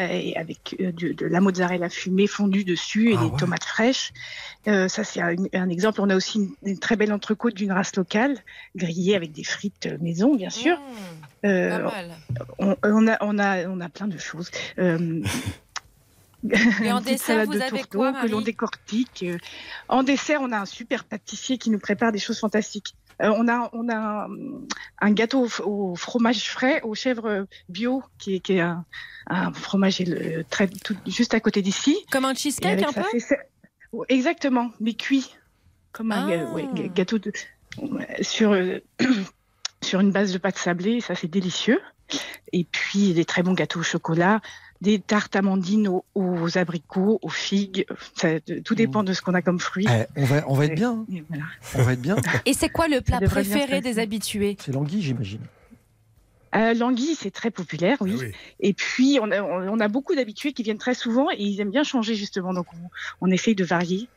euh, 0.00 0.06
et 0.10 0.36
avec 0.36 0.76
euh, 0.80 0.90
de, 0.90 1.12
de 1.12 1.26
la 1.26 1.40
mozzarella 1.40 1.90
fumée 1.90 2.26
fondue 2.26 2.64
dessus 2.64 3.10
et 3.12 3.16
Ah 3.18 3.22
des 3.24 3.26
ouais. 3.30 3.38
tomates 3.38 3.64
fraîches. 3.64 4.12
Euh, 4.66 4.88
ça, 4.88 5.04
c'est 5.04 5.20
un, 5.20 5.36
un 5.52 5.68
exemple. 5.68 6.00
On 6.00 6.08
a 6.08 6.16
aussi 6.16 6.38
une, 6.38 6.50
une 6.72 6.78
très 6.78 6.96
belle 6.96 7.12
entrecôte 7.12 7.54
d'une 7.54 7.72
race 7.72 7.94
locale, 7.96 8.38
grillée 8.74 9.14
avec 9.16 9.32
des 9.32 9.44
frites 9.44 9.86
maison, 10.00 10.34
bien 10.34 10.50
sûr. 10.50 10.76
Mmh, 10.78 11.46
Euh, 11.46 11.78
pas 11.78 11.90
mal. 11.90 12.10
on, 12.58 12.76
on 12.82 13.06
a, 13.06 13.18
on, 13.20 13.38
a, 13.38 13.66
on 13.68 13.80
a 13.80 13.88
plein 13.90 14.08
de 14.08 14.16
choses. 14.16 14.50
Euh, 14.78 15.22
Et 16.82 16.92
en 16.92 17.00
dessert, 17.02 17.44
vous 17.46 17.54
de 17.54 17.60
avez 17.60 17.82
quoi, 17.84 18.12
que 18.12 18.26
l'on 18.26 18.32
Marie? 18.38 18.44
décortique. 18.44 19.24
En 19.88 20.02
dessert, 20.02 20.40
on 20.42 20.52
a 20.52 20.58
un 20.58 20.66
super 20.66 21.04
pâtissier 21.04 21.58
qui 21.58 21.70
nous 21.70 21.78
prépare 21.78 22.12
des 22.12 22.18
choses 22.18 22.38
fantastiques. 22.38 22.94
Euh, 23.22 23.32
on 23.36 23.46
a, 23.48 23.70
on 23.72 23.88
a 23.88 23.96
un, 23.96 24.28
un 25.00 25.10
gâteau 25.12 25.46
au, 25.64 25.90
au 25.92 25.94
fromage 25.96 26.48
frais, 26.50 26.80
aux 26.82 26.94
chèvres 26.94 27.46
bio, 27.68 28.02
qui 28.18 28.36
est, 28.36 28.40
qui 28.40 28.54
est 28.54 28.60
un, 28.60 28.84
un 29.28 29.52
fromage 29.52 30.00
euh, 30.00 30.42
très, 30.50 30.66
tout- 30.68 30.96
juste 31.06 31.34
à 31.34 31.40
côté 31.40 31.62
d'ici. 31.62 31.96
Comme 32.10 32.24
un 32.24 32.34
cheesecake 32.34 32.82
un 32.82 32.92
peu? 32.92 33.02
Exactement, 34.08 34.70
mais 34.80 34.94
cuit. 34.94 35.34
Comme 35.92 36.10
un 36.12 36.28
Ah. 36.28 36.52
ouais, 36.52 36.66
ga- 36.74 36.88
gâteau 36.88 37.18
de, 37.18 37.32
sur, 38.20 38.52
euh, 38.52 38.78
sur 39.82 40.00
une 40.00 40.10
base 40.10 40.32
de 40.32 40.38
pâte 40.38 40.58
sablée, 40.58 41.00
ça 41.00 41.14
c'est 41.14 41.28
délicieux. 41.28 41.80
Et 42.52 42.64
puis 42.64 43.14
des 43.14 43.24
très 43.24 43.42
bons 43.42 43.54
gâteaux 43.54 43.80
au 43.80 43.84
chocolat, 43.84 44.40
des 44.84 45.00
tartes 45.00 45.34
amandines 45.34 45.88
aux, 45.88 46.04
aux 46.14 46.58
abricots, 46.58 47.18
aux 47.22 47.28
figues. 47.28 47.86
Ça, 48.14 48.38
tout 48.64 48.74
dépend 48.76 49.02
de 49.02 49.12
ce 49.12 49.22
qu'on 49.22 49.34
a 49.34 49.42
comme 49.42 49.58
fruits. 49.58 49.86
Eh, 49.88 50.04
on, 50.20 50.24
va, 50.24 50.44
on 50.46 50.54
va 50.54 50.66
être 50.66 50.76
bien. 50.76 51.04
Et 51.12 51.24
voilà. 51.28 51.44
On 51.74 51.82
va 51.82 51.92
être 51.94 52.02
bien. 52.02 52.16
Et 52.46 52.52
c'est 52.52 52.68
quoi 52.68 52.86
le 52.86 53.00
plat 53.00 53.20
préféré 53.20 53.80
des 53.80 53.98
habitués? 53.98 54.56
C'est 54.60 54.72
l'anguille, 54.72 55.02
j'imagine. 55.02 55.40
Euh, 56.54 56.72
L'anguille, 56.74 57.16
c'est 57.16 57.32
très 57.32 57.50
populaire, 57.50 57.96
oui. 58.00 58.14
Ah 58.14 58.20
oui. 58.20 58.32
Et 58.60 58.74
puis, 58.74 59.18
on 59.20 59.32
a, 59.32 59.42
on 59.42 59.80
a 59.80 59.88
beaucoup 59.88 60.14
d'habitués 60.14 60.52
qui 60.52 60.62
viennent 60.62 60.78
très 60.78 60.94
souvent 60.94 61.28
et 61.32 61.42
ils 61.42 61.60
aiment 61.60 61.72
bien 61.72 61.82
changer, 61.82 62.14
justement. 62.14 62.54
Donc, 62.54 62.66
on, 62.74 63.26
on 63.26 63.30
essaye 63.32 63.56
de 63.56 63.64
varier 63.64 64.08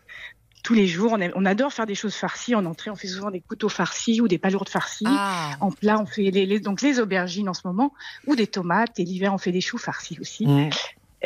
tous 0.67 0.73
les 0.73 0.86
jours. 0.86 1.13
On, 1.13 1.19
aime- 1.21 1.32
on 1.36 1.45
adore 1.45 1.71
faire 1.71 1.86
des 1.86 1.95
choses 1.95 2.13
farcies. 2.15 2.53
En 2.53 2.65
entrée, 2.65 2.89
on 2.91 2.95
fait 2.97 3.08
souvent 3.08 3.32
des 3.32 3.39
couteaux 3.39 3.69
farcis 3.69 4.19
ou 4.19 4.27
des 4.27 4.38
palourdes 4.38 4.67
farcies. 4.67 5.06
Ah 5.08 5.51
En 5.62 5.71
plat, 5.71 5.97
on 5.97 6.06
fait 6.06 6.30
les, 6.30 6.45
les- 6.45 6.60
donc 6.60 6.82
les 6.82 6.99
aubergines 6.99 7.47
en 7.47 7.53
ce 7.53 7.62
moment 7.63 7.93
ou 8.25 8.36
des 8.36 8.47
tomates. 8.47 8.99
Et 8.99 9.06
l'hiver, 9.06 9.34
on 9.34 9.38
fait 9.38 9.53
des 9.53 9.62
choux 9.62 9.77
farcis 9.77 10.17
aussi. 10.19 10.45
Mmh. 10.45 10.69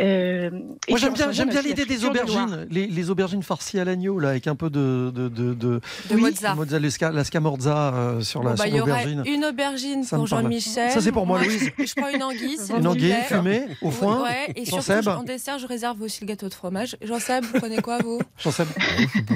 Euh, 0.02 0.50
et 0.88 0.92
Moi 0.92 1.00
j'aime 1.00 1.12
en 1.12 1.14
bien, 1.14 1.32
j'aime 1.32 1.50
l'idée 1.50 1.86
la 1.86 1.86
des 1.86 1.98
de 2.02 2.08
aubergines, 2.08 2.68
les, 2.72 2.88
les 2.88 3.10
aubergines 3.10 3.44
farcies 3.44 3.80
à 3.80 3.86
l'agneau 3.86 4.20
là, 4.20 4.30
avec 4.30 4.48
un 4.48 4.56
peu 4.56 4.70
de 4.70 5.12
de 5.14 5.30
de, 5.30 5.54
de, 5.54 5.82
De 6.10 6.16
mozza. 6.16 7.12
la 7.12 7.24
scamorza 7.24 7.94
euh, 7.94 8.22
sur 8.22 8.42
la 8.44 8.52
Bon, 8.52 8.56
bah, 8.58 8.66
sur 8.68 8.78
l'aubergine. 8.78 9.24
une 9.26 9.46
aubergine 9.46 10.04
Ça 10.04 10.18
pour. 10.18 10.28
Jean-Michel. 10.28 10.92
Ça, 10.92 11.02
c'est 11.02 11.12
pour 11.12 11.26
moi, 11.28 11.40
Louise. 11.44 11.70
Je 11.78 11.94
prends 11.96 12.10
une 12.10 12.24
anguille. 12.24 12.58
Une 12.76 12.88
anguille 12.88 13.10
plaît. 13.14 13.24
fumée 13.28 13.64
au 13.82 13.92
foin. 13.92 14.24
Ouais, 14.24 14.52
et 14.56 14.66
surtout, 14.66 14.84
Seb 14.84 15.08
en 15.08 15.24
dessert, 15.24 15.60
je 15.60 15.68
réserve 15.68 16.02
aussi 16.02 16.22
le 16.22 16.28
gâteau 16.28 16.50
de 16.50 16.54
fromage. 16.54 16.98
Jean-Seb, 17.04 17.44
vous 17.46 17.60
prenez 17.60 17.82
quoi, 17.82 18.00
vous? 18.00 18.20
Sais- 18.52 18.66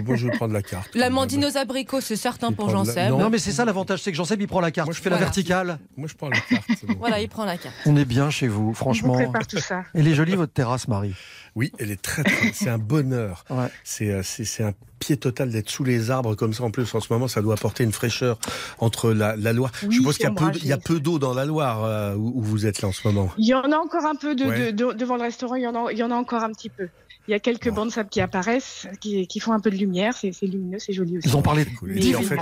Moi, 0.05 0.15
je 0.15 0.27
vais 0.27 0.35
prendre 0.37 0.53
la 0.53 0.61
carte. 0.61 0.89
L'amandine 0.95 1.45
aux 1.45 1.57
abricots, 1.57 2.01
c'est 2.01 2.15
certain 2.15 2.51
pour 2.51 2.67
la- 2.67 2.71
Jean-Seb. 2.73 3.09
Non. 3.11 3.29
Mais 3.29 3.37
c'est 3.37 3.51
ça 3.51 3.65
l'avantage, 3.65 4.01
c'est 4.01 4.11
que 4.11 4.17
Jean-Seb 4.17 4.41
il 4.41 4.47
prend 4.47 4.61
la 4.61 4.71
carte, 4.71 4.87
Moi, 4.87 4.95
je 4.95 5.01
fais 5.01 5.09
la 5.09 5.17
verticale. 5.17 5.79
Moi, 5.97 6.07
je 6.07 6.15
prends 6.15 6.29
la 6.29 6.39
carte. 6.39 6.63
Voilà, 6.99 7.19
il 7.21 7.29
prend 7.29 7.45
la 7.45 7.57
carte. 7.57 7.75
On 7.85 7.95
est 7.97 8.05
bien 8.05 8.29
chez 8.29 8.47
vous, 8.47 8.73
franchement. 8.73 9.13
prépare 9.13 9.45
tout 9.47 9.57
ça. 9.59 9.83
Elle 9.93 10.07
est 10.07 10.15
jolie 10.15 10.35
votre 10.35 10.53
terrasse, 10.55 10.87
Marie. 10.87 11.13
Oui, 11.55 11.71
elle 11.77 11.91
est 11.91 12.01
très, 12.01 12.23
très 12.23 12.51
c'est 12.53 12.69
un 12.69 12.79
bonheur. 12.79 13.45
Ouais. 13.51 13.67
C'est, 13.83 14.09
euh, 14.09 14.21
c'est, 14.23 14.43
c'est 14.43 14.63
un 14.63 14.73
pied 14.99 15.15
total 15.17 15.49
d'être 15.51 15.69
sous 15.69 15.83
les 15.83 16.09
arbres 16.09 16.33
comme 16.35 16.53
ça. 16.53 16.63
En 16.63 16.71
plus, 16.71 16.93
en 16.95 16.99
ce 16.99 17.13
moment, 17.13 17.27
ça 17.27 17.41
doit 17.41 17.53
apporter 17.53 17.83
une 17.83 17.91
fraîcheur 17.91 18.39
entre 18.79 19.11
la, 19.11 19.35
la 19.35 19.53
Loire. 19.53 19.71
Oui, 19.83 19.89
Je 19.91 19.97
suppose 19.99 20.15
qu'il 20.17 20.25
y 20.25 20.27
a 20.27 20.31
peu, 20.31 20.51
il 20.55 20.65
y 20.67 20.73
a 20.73 20.77
peu 20.77 20.99
d'eau 20.99 21.19
dans 21.19 21.33
la 21.33 21.45
Loire 21.45 21.83
euh, 21.83 22.15
où, 22.15 22.33
où 22.39 22.41
vous 22.41 22.65
êtes 22.65 22.81
là 22.81 22.87
en 22.87 22.91
ce 22.91 23.07
moment. 23.07 23.29
Il 23.37 23.45
y 23.45 23.53
en 23.53 23.71
a 23.71 23.77
encore 23.77 24.05
un 24.05 24.15
peu 24.15 24.35
de, 24.35 24.43
Ouais. 24.45 24.71
de- 24.73 24.91
de- 24.91 24.93
devant 24.93 25.15
le 25.15 25.21
restaurant. 25.21 25.55
Il 25.55 25.63
y 25.63 25.67
en 25.67 25.75
a, 25.85 25.91
il 25.91 25.97
y 25.97 26.03
en 26.03 26.11
a 26.11 26.15
encore 26.15 26.43
un 26.43 26.51
petit 26.51 26.69
peu. 26.69 26.87
Il 27.27 27.31
y 27.31 27.33
a 27.33 27.39
quelques 27.39 27.69
Bon. 27.69 27.75
bancs 27.75 27.87
de 27.87 27.91
sable 27.93 28.09
qui 28.09 28.21
apparaissent, 28.21 28.87
qui, 29.01 29.25
qui 29.27 29.39
font 29.39 29.51
un 29.53 29.59
peu 29.59 29.71
de 29.71 29.77
lumière. 29.77 30.13
C'est 30.15 30.31
lumineux, 30.43 30.77
c'est 30.79 30.93
joli 30.93 31.17
aussi. 31.17 31.27
Ils 31.27 31.35
ont 31.35 31.41
parlé 31.41 31.65
Cool. 31.65 31.89
de 31.89 31.93
Et 31.93 31.95
Mais 31.95 32.01
puis, 32.01 32.15
en 32.15 32.21
fait, 32.21 32.35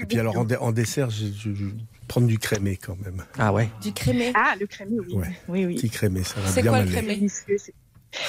Et 0.00 0.06
puis 0.06 0.18
alors 0.18 0.32
en, 0.34 0.40
beaucoup. 0.40 0.48
dé- 0.48 0.56
en 0.56 0.72
dessert, 0.72 1.08
je, 1.10 1.26
je- 1.26 1.54
je 1.54 1.64
vais 1.64 1.72
prendre 2.08 2.26
du 2.26 2.38
crémé 2.38 2.76
quand 2.76 2.96
même. 3.04 3.24
Ah 3.38 3.52
ouais. 3.52 3.68
Du 3.82 3.92
crémé. 3.92 4.32
Ah, 4.34 4.54
le 4.58 4.66
crémé, 4.66 4.96
oui. 4.98 5.14
Ouais. 5.14 5.38
Oui, 5.48 5.66
oui. 5.66 5.74
Petit 5.76 5.90
crémé, 5.90 6.24
ça 6.24 6.40
va 6.40 6.48
C'est 6.48 6.62
bien 6.62 6.72
quoi 6.72 6.82
le 6.82 6.90
crémé? 6.90 7.28
C'est- 7.28 7.74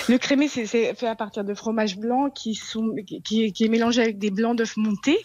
Le 0.09 0.17
crémé, 0.17 0.47
c'est 0.49 0.65
c'est 0.65 0.93
fait 0.93 1.07
à 1.07 1.15
partir 1.15 1.43
de 1.43 1.53
fromage 1.53 1.97
blanc 1.97 2.29
qui, 2.29 2.53
sont, 2.53 2.93
qui, 3.23 3.45
est- 3.45 3.51
qui 3.51 3.63
est 3.65 3.69
mélangé 3.69 4.01
avec 4.01 4.17
des 4.19 4.29
blancs 4.29 4.57
d'œufs 4.57 4.75
montés. 4.77 5.17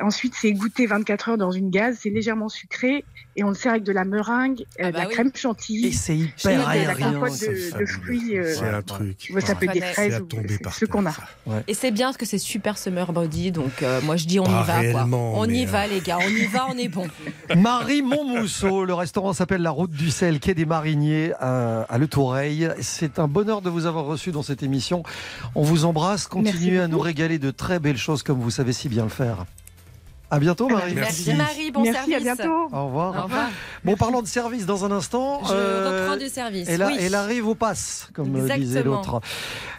Ensuite, 0.00 0.34
c'est 0.36 0.52
goûté 0.52 0.86
24 0.86 1.28
heures 1.30 1.38
dans 1.38 1.52
une 1.52 1.70
gaze. 1.70 1.98
C'est 2.02 2.10
légèrement 2.10 2.48
sucré 2.48 3.04
et 3.36 3.44
on 3.44 3.48
le 3.48 3.54
sert 3.54 3.70
avec 3.72 3.84
de 3.84 3.92
la 3.92 4.04
meringue, 4.04 4.62
euh, 4.80 4.84
Ah 4.84 4.86
de 4.88 4.92
bah 4.92 4.98
la 5.02 5.06
oui. 5.08 5.12
crème 5.14 5.30
Et 5.34 5.38
chantilly. 5.38 5.92
c'est 5.92 6.16
Je 6.18 6.24
hyper 6.24 6.52
de 6.58 6.62
la 6.62 6.68
aérien. 6.68 7.22
C'est 7.30 7.48
de, 7.48 7.54
de 7.54 7.60
fabuleux. 7.60 7.86
fruits. 7.86 8.38
euh, 8.38 8.54
C'est 8.54 8.68
un 8.68 8.82
truc. 8.82 9.30
ouais, 9.32 9.40
ça 9.40 9.54
peut 9.54 9.66
être 9.66 9.72
des. 9.72 9.80
C'est 9.80 9.92
fraises. 9.92 10.20
ou- 10.20 10.28
c'est 10.48 10.70
ce 10.80 10.84
qu'on 10.86 11.06
a. 11.06 11.12
terre. 11.12 11.62
Et 11.68 11.74
c'est 11.74 11.90
bien 11.92 12.06
parce 12.08 12.16
que 12.16 12.26
c'est 12.26 12.38
super 12.38 12.78
summer 12.78 13.12
body, 13.12 13.52
donc 13.52 13.82
euh, 13.82 14.00
moi 14.02 14.16
je 14.16 14.26
dis 14.26 14.40
on 14.40 14.44
Pas 14.44 14.62
y 14.62 14.66
va 14.92 14.92
quoi. 15.04 15.08
On 15.34 15.44
y 15.44 15.60
mais, 15.60 15.64
va 15.66 15.86
les 15.86 16.00
gars, 16.00 16.18
on 16.20 16.28
y 16.28 16.46
va, 16.46 16.66
on 16.70 16.76
est 16.76 16.88
bon. 16.88 17.06
Marie 17.56 18.02
Montmousseau, 18.02 18.84
le 18.84 18.94
restaurant 18.94 19.32
s'appelle 19.32 19.62
La 19.62 19.70
Route 19.70 19.90
du 19.92 20.10
Sel, 20.10 20.40
quai 20.40 20.54
des 20.54 20.66
Mariniers 20.66 21.32
à, 21.38 21.82
à 21.82 21.98
Le 21.98 22.08
Toureil. 22.08 22.68
C'est 22.80 23.18
un 23.20 23.28
bonheur 23.28 23.62
de 23.62 23.70
vous 23.70 23.86
avoir 23.86 23.91
reçu 24.00 24.32
dans 24.32 24.42
cette 24.42 24.62
émission. 24.62 25.02
On 25.54 25.62
vous 25.62 25.84
embrasse, 25.84 26.26
continuez 26.26 26.52
Merci 26.52 26.78
à 26.78 26.88
nous 26.88 26.98
régaler 26.98 27.38
de 27.38 27.50
très 27.50 27.78
belles 27.78 27.98
choses 27.98 28.22
comme 28.22 28.40
vous 28.40 28.50
savez 28.50 28.72
si 28.72 28.88
bien 28.88 29.04
le 29.04 29.10
faire. 29.10 29.44
À 30.32 30.38
bientôt 30.38 30.66
Marie. 30.66 30.94
Merci. 30.94 31.24
Merci 31.26 31.34
Marie, 31.34 31.70
bon 31.70 31.82
Merci, 31.82 32.10
service. 32.10 32.16
à 32.16 32.34
bientôt. 32.34 32.68
Au 32.72 32.86
revoir. 32.86 33.18
Au 33.18 33.22
revoir. 33.24 33.50
Bon, 33.84 33.96
parlant 33.96 34.22
de 34.22 34.26
service 34.26 34.64
dans 34.64 34.86
un 34.86 34.90
instant. 34.90 35.42
Je 35.44 35.52
euh, 35.52 36.04
reprends 36.04 36.16
du 36.16 36.30
service. 36.30 36.66
Elle, 36.70 36.82
oui. 36.82 36.96
elle 36.98 37.14
arrive 37.14 37.46
au 37.46 37.54
passe, 37.54 38.08
comme 38.14 38.34
euh, 38.34 38.40
disait 38.40 38.54
Exactement. 38.54 38.96
l'autre. 38.96 39.20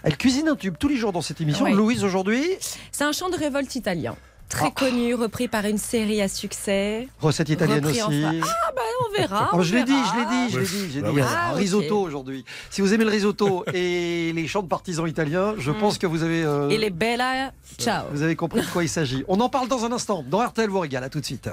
Elle 0.04 0.16
cuisine 0.16 0.48
un 0.48 0.56
tube 0.56 0.76
tous 0.80 0.90
les 0.90 0.96
jours 0.96 1.12
dans 1.12 1.24
cette 1.24 1.42
émission. 1.42 1.66
Louise, 1.74 2.04
aujourd'hui, 2.04 2.44
C'est 2.92 3.04
un 3.04 3.12
chant 3.14 3.30
de 3.30 3.36
révolte 3.36 3.74
italien. 3.76 4.16
Très 4.50 4.68
Ah. 4.68 4.72
connu, 4.72 5.16
repris 5.16 5.48
par 5.48 5.66
une 5.66 5.78
série 5.80 6.22
à 6.22 6.28
succès. 6.28 7.08
recette 7.20 7.50
italienne 7.50 7.86
aussi. 7.86 8.00
Ah 8.02 8.72
bah 8.76 8.82
on 9.10 9.18
verra. 9.18 9.50
On 9.54 9.62
je 9.64 9.74
l'ai 9.76 9.84
dit, 9.84 9.92
verra. 9.92 10.14
je 10.14 10.20
l'ai 10.20 10.26
dit, 10.26 10.54
je 10.54 10.60
l'ai 10.60 10.66
dit. 10.88 10.92
J'ai 10.94 11.02
Bah 11.02 11.12
dit 11.12 11.22
un 11.22 11.26
Ah, 11.28 11.52
ok. 11.54 11.58
risotto 11.60 12.00
aujourd'hui. 12.02 12.46
Si 12.70 12.82
vous 12.82 12.94
aimez 12.94 13.04
le 13.04 13.10
risotto 13.10 13.64
et 13.74 14.32
les 14.34 14.48
chants 14.48 14.62
de 14.62 14.68
partisans 14.68 15.08
italiens, 15.08 15.56
je 15.58 15.72
Mm. 15.72 15.78
pense 15.80 15.98
que 15.98 16.06
vous 16.06 16.22
avez, 16.24 16.44
euh, 16.44 16.70
Et 16.70 16.78
les 16.78 16.92
bella, 16.92 17.52
ciao. 17.80 18.06
vous 18.12 18.22
avez 18.22 18.36
compris 18.36 18.62
de 18.62 18.68
quoi 18.68 18.84
il 18.84 18.90
s'agit. 18.90 19.24
On 19.28 19.40
en 19.40 19.50
parle 19.50 19.68
dans 19.68 19.86
un 19.86 19.92
instant. 19.92 20.24
Dans 20.30 20.40
RTL 20.46 20.70
vous 20.70 20.80
régale. 20.80 21.04
À 21.04 21.10
tout 21.10 21.20
de 21.20 21.26
suite. 21.26 21.50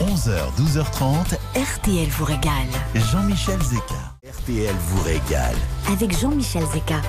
11h, 0.00 0.52
12h30, 0.56 1.38
RTL 1.56 2.08
vous 2.08 2.24
régale. 2.24 2.68
Jean-Michel 2.94 3.60
Zeka. 3.62 3.94
RTL 4.38 4.74
vous 4.88 5.02
régale. 5.02 5.54
Avec 5.90 6.18
Jean-Michel 6.18 6.64
Zeka. 6.74 7.00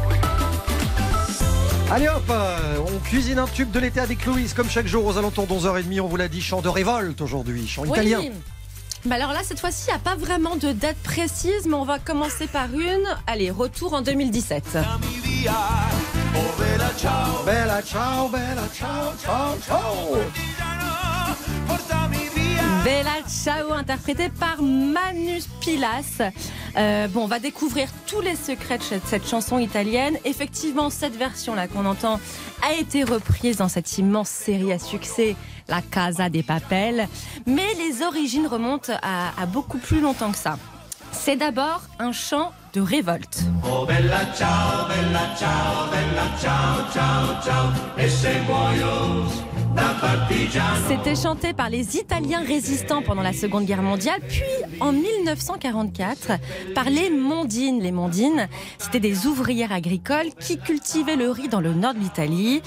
Allez 1.91 2.07
hop, 2.07 2.23
euh, 2.29 2.77
on 2.87 2.99
cuisine 2.99 3.37
un 3.37 3.45
tube 3.45 3.69
de 3.71 3.79
l'été 3.79 3.99
avec 3.99 4.25
Louise, 4.25 4.53
comme 4.53 4.69
chaque 4.69 4.87
jour 4.87 5.05
aux 5.05 5.17
alentours 5.17 5.45
d'11h30. 5.45 6.01
On 6.01 6.07
vous 6.07 6.17
l'a 6.17 6.27
dit, 6.27 6.41
chant 6.41 6.61
de 6.61 6.67
révolte 6.67 7.21
aujourd'hui, 7.21 7.67
chant 7.67 7.85
italien. 7.85 8.21
Bah 9.05 9.15
alors 9.15 9.33
là, 9.33 9.41
cette 9.43 9.59
fois-ci, 9.59 9.85
il 9.87 9.91
n'y 9.91 9.95
a 9.95 9.99
pas 9.99 10.15
vraiment 10.15 10.55
de 10.55 10.71
date 10.71 10.97
précise, 11.03 11.67
mais 11.67 11.75
on 11.75 11.85
va 11.85 11.99
commencer 11.99 12.47
par 12.47 12.73
une. 12.73 13.05
Allez, 13.27 13.51
retour 13.51 13.93
en 13.93 14.01
2017. 14.01 14.77
Bella 17.45 17.81
ciao, 17.83 18.29
bella 18.29 18.67
ciao, 18.73 19.13
ciao, 19.23 19.55
ciao. 19.65 20.17
Bella 22.83 23.15
Ciao, 23.27 23.73
interprétée 23.73 24.29
par 24.29 24.61
Manu 24.61 25.39
Pilas. 25.59 26.21
Euh, 26.77 27.07
bon, 27.07 27.23
on 27.23 27.27
va 27.27 27.39
découvrir 27.39 27.87
tous 28.07 28.21
les 28.21 28.35
secrets 28.35 28.77
de 28.77 28.83
cette, 29.05 29.27
chanson 29.27 29.59
italienne. 29.59 30.17
Effectivement, 30.25 30.89
cette 30.89 31.15
version-là 31.15 31.67
qu'on 31.67 31.85
entend 31.85 32.19
a 32.61 32.73
été 32.73 33.03
reprise 33.03 33.57
dans 33.57 33.69
cette 33.69 33.97
immense 33.97 34.29
série 34.29 34.73
à 34.73 34.79
succès, 34.79 35.35
La 35.67 35.81
Casa 35.81 36.29
des 36.29 36.43
Papel. 36.43 37.07
Mais 37.45 37.73
les 37.77 38.03
origines 38.03 38.47
remontent 38.47 38.93
à, 39.01 39.41
à 39.41 39.45
beaucoup 39.45 39.77
plus 39.77 40.01
longtemps 40.01 40.31
que 40.31 40.37
ça. 40.37 40.57
C'est 41.11 41.37
d'abord 41.37 41.81
un 41.97 42.11
chant 42.11 42.51
de 42.73 42.81
révolte. 42.81 43.43
C'était 50.87 51.15
chanté 51.15 51.53
par 51.53 51.69
les 51.69 51.97
Italiens 51.97 52.43
résistants 52.45 53.01
pendant 53.01 53.21
la 53.21 53.33
Seconde 53.33 53.65
Guerre 53.65 53.81
mondiale, 53.81 54.21
puis 54.27 54.41
en 54.79 54.91
1944 54.91 56.39
par 56.73 56.89
les 56.89 57.09
Mondines. 57.09 57.81
Les 57.81 57.91
Mondines, 57.91 58.47
c'était 58.77 58.99
des 58.99 59.27
ouvrières 59.27 59.71
agricoles 59.71 60.33
qui 60.39 60.57
cultivaient 60.57 61.15
le 61.15 61.29
riz 61.29 61.47
dans 61.47 61.61
le 61.61 61.73
nord 61.73 61.93
de 61.93 61.99
l'Italie. 61.99 62.61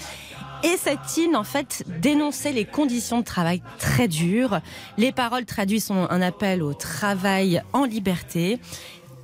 Et 0.64 0.76
cette 0.76 1.16
hymne, 1.16 1.36
en 1.36 1.44
fait, 1.44 1.84
dénonçait 2.00 2.52
les 2.52 2.64
conditions 2.64 3.20
de 3.20 3.24
travail 3.24 3.62
très 3.78 4.08
dures. 4.08 4.60
Les 4.96 5.12
paroles 5.12 5.44
traduites 5.44 5.84
sont 5.84 6.08
un 6.10 6.20
appel 6.20 6.62
au 6.64 6.74
travail 6.74 7.62
en 7.72 7.84
liberté. 7.84 8.58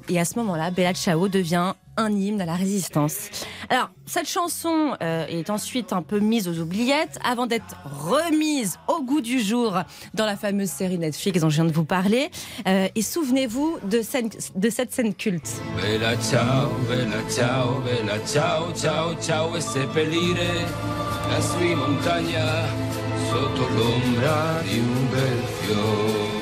Et 0.08 0.18
à 0.20 0.24
ce 0.24 0.38
moment-là, 0.38 0.70
Bella 0.70 0.92
Ciao 0.94 1.28
devient 1.28 1.72
un 1.96 2.10
hymne 2.12 2.40
à 2.40 2.44
la 2.46 2.54
résistance. 2.56 3.28
Alors, 3.70 3.88
cette 4.04 4.28
chanson 4.28 4.96
euh, 5.00 5.26
est 5.28 5.48
ensuite 5.48 5.92
un 5.92 6.02
peu 6.02 6.18
mise 6.18 6.48
aux 6.48 6.58
oubliettes 6.58 7.18
avant 7.24 7.46
d'être 7.46 7.76
remise 7.84 8.78
au 8.88 9.02
goût 9.02 9.20
du 9.20 9.40
jour 9.40 9.78
dans 10.12 10.26
la 10.26 10.36
fameuse 10.36 10.70
série 10.70 10.98
Netflix 10.98 11.40
dont 11.40 11.50
je 11.50 11.54
viens 11.56 11.64
de 11.64 11.72
vous 11.72 11.84
parler. 11.84 12.30
Euh, 12.66 12.88
et 12.94 13.02
souvenez-vous 13.02 13.78
de, 13.84 14.02
scène- 14.02 14.30
de 14.56 14.70
cette 14.70 14.92
scène 14.92 15.14
culte. 15.14 15.48
Bella 15.80 16.16
ciao, 16.16 16.68
bella 16.88 17.22
ciao, 17.30 17.80
bella 17.80 18.18
ciao, 18.26 18.72
ciao, 18.74 19.14
ciao 19.22 19.56
e. 25.66 26.33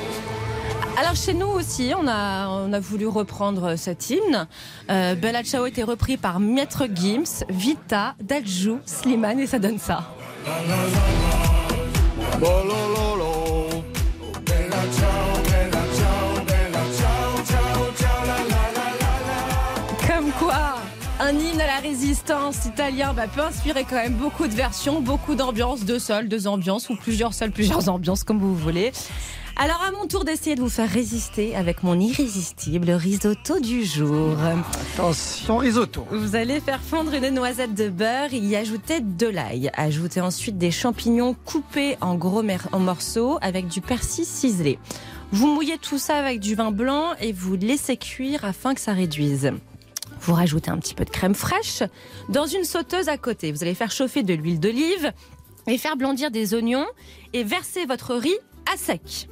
Alors 0.95 1.15
chez 1.15 1.33
nous 1.33 1.47
aussi, 1.47 1.91
on 1.97 2.07
a, 2.07 2.47
on 2.49 2.71
a 2.71 2.79
voulu 2.79 3.07
reprendre 3.07 3.75
cet 3.77 4.11
hymne. 4.11 4.47
Euh, 4.91 5.15
Bella 5.15 5.43
Ciao 5.43 5.65
était 5.65 5.83
repris 5.83 6.17
par 6.17 6.39
Maître 6.39 6.85
Gims, 6.93 7.43
Vita, 7.49 8.13
Dajou, 8.21 8.79
Slimane 8.85 9.39
et 9.39 9.47
ça 9.47 9.57
donne 9.57 9.79
ça. 9.79 10.07
Comme 20.07 20.31
quoi 20.39 20.75
un 21.19 21.31
hymne 21.31 21.61
à 21.61 21.67
la 21.67 21.79
résistance 21.79 22.65
italien 22.65 23.13
bah, 23.13 23.23
peut 23.33 23.41
inspirer 23.41 23.83
quand 23.83 23.95
même 23.95 24.13
beaucoup 24.13 24.47
de 24.47 24.53
versions, 24.53 25.01
beaucoup 25.01 25.33
d'ambiances, 25.33 25.85
deux 25.85 25.99
sols, 25.99 26.27
deux 26.27 26.47
ambiances 26.47 26.89
ou 26.89 26.95
plusieurs 26.95 27.33
sols, 27.33 27.51
plusieurs 27.51 27.89
ambiances 27.89 28.23
comme 28.23 28.39
vous 28.39 28.55
voulez. 28.55 28.91
Alors 29.55 29.83
à 29.83 29.91
mon 29.91 30.07
tour 30.07 30.25
d'essayer 30.25 30.55
de 30.55 30.61
vous 30.61 30.69
faire 30.69 30.89
résister 30.89 31.55
avec 31.55 31.83
mon 31.83 31.99
irrésistible 31.99 32.89
risotto 32.89 33.59
du 33.59 33.85
jour. 33.85 34.35
Attention, 34.95 35.57
risotto. 35.57 36.07
Vous 36.09 36.35
allez 36.35 36.59
faire 36.59 36.81
fondre 36.81 37.13
une 37.13 37.29
noisette 37.29 37.75
de 37.75 37.89
beurre 37.89 38.33
y 38.33 38.55
ajouter 38.55 38.99
de 38.99 39.27
l'ail. 39.27 39.69
Ajoutez 39.75 40.21
ensuite 40.21 40.57
des 40.57 40.71
champignons 40.71 41.35
coupés 41.45 41.97
en 42.01 42.15
gros 42.15 42.41
en 42.71 42.79
morceaux 42.79 43.37
avec 43.41 43.67
du 43.67 43.79
persil 43.79 44.25
ciselé. 44.25 44.79
Vous 45.31 45.45
mouillez 45.45 45.77
tout 45.77 45.99
ça 45.99 46.17
avec 46.17 46.39
du 46.39 46.55
vin 46.55 46.71
blanc 46.71 47.13
et 47.21 47.31
vous 47.31 47.55
laissez 47.55 47.95
cuire 47.95 48.45
afin 48.45 48.73
que 48.73 48.81
ça 48.81 48.93
réduise. 48.93 49.51
Vous 50.21 50.33
rajoutez 50.33 50.71
un 50.71 50.77
petit 50.77 50.95
peu 50.95 51.05
de 51.05 51.11
crème 51.11 51.35
fraîche 51.35 51.83
dans 52.27 52.47
une 52.47 52.63
sauteuse 52.63 53.07
à 53.07 53.17
côté. 53.17 53.51
Vous 53.51 53.61
allez 53.61 53.75
faire 53.75 53.91
chauffer 53.91 54.23
de 54.23 54.33
l'huile 54.33 54.59
d'olive 54.59 55.11
et 55.67 55.77
faire 55.77 55.95
blondir 55.95 56.31
des 56.31 56.55
oignons 56.55 56.87
et 57.33 57.43
verser 57.43 57.85
votre 57.85 58.15
riz 58.15 58.37
à 58.73 58.77
sec. 58.77 59.27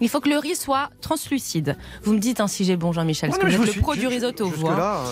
Il 0.00 0.08
faut 0.08 0.20
que 0.20 0.28
le 0.28 0.38
riz 0.38 0.56
soit 0.56 0.90
translucide. 1.00 1.76
Vous 2.02 2.12
me 2.12 2.18
dites 2.18 2.40
hein, 2.40 2.48
si 2.48 2.64
j'ai 2.64 2.76
bon, 2.76 2.92
Jean-Michel, 2.92 3.30
parce 3.30 3.42
que 3.42 3.46
vous 3.48 3.62
êtes 3.68 3.76
le 3.76 3.80
pro 3.82 3.94
du 3.94 4.06
risotto, 4.06 4.46
vous. 4.48 4.66
hein. 4.68 4.76
Là, 4.76 5.04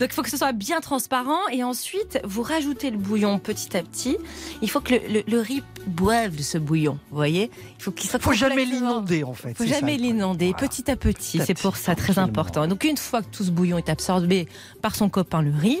Donc 0.00 0.08
il 0.10 0.14
faut 0.14 0.22
que 0.22 0.30
ce 0.30 0.36
soit 0.38 0.52
bien 0.52 0.80
transparent 0.80 1.40
et 1.52 1.62
ensuite 1.62 2.18
vous 2.24 2.42
rajoutez 2.42 2.90
le 2.90 2.96
bouillon 2.96 3.38
petit 3.38 3.76
à 3.76 3.82
petit. 3.82 4.16
Il 4.62 4.70
faut 4.70 4.80
que 4.80 4.94
le, 4.94 5.00
le- 5.12 5.24
le 5.26 5.40
riz 5.40 5.62
boive 5.86 6.36
de 6.36 6.42
ce 6.42 6.56
bouillon, 6.56 6.98
vous 7.10 7.16
voyez 7.16 7.50
Il 7.78 7.82
faut 7.82 7.90
qu'il 7.90 8.08
soit 8.08 8.18
faut 8.18 8.32
jamais 8.32 8.64
l'inonder 8.64 9.24
en 9.24 9.34
fait. 9.34 9.52
faut 9.54 9.64
c'est 9.64 9.70
ça, 9.70 9.80
jamais 9.80 9.96
l'inonder, 9.98 10.52
Voilà. 10.52 10.68
petit 10.68 10.90
à 10.90 10.96
petit. 10.96 11.38
C'est 11.44 11.52
pour 11.60 11.76
ça 11.76 11.94
très 11.94 12.12
absolument. 12.12 12.22
important. 12.30 12.66
Donc 12.66 12.84
une 12.84 12.96
fois 12.96 13.20
que 13.20 13.26
tout 13.30 13.44
ce 13.44 13.50
bouillon 13.50 13.76
est 13.76 13.90
absorbé 13.90 14.48
par 14.80 14.94
son 14.94 15.10
copain 15.10 15.42
le 15.42 15.52
riz, 15.54 15.80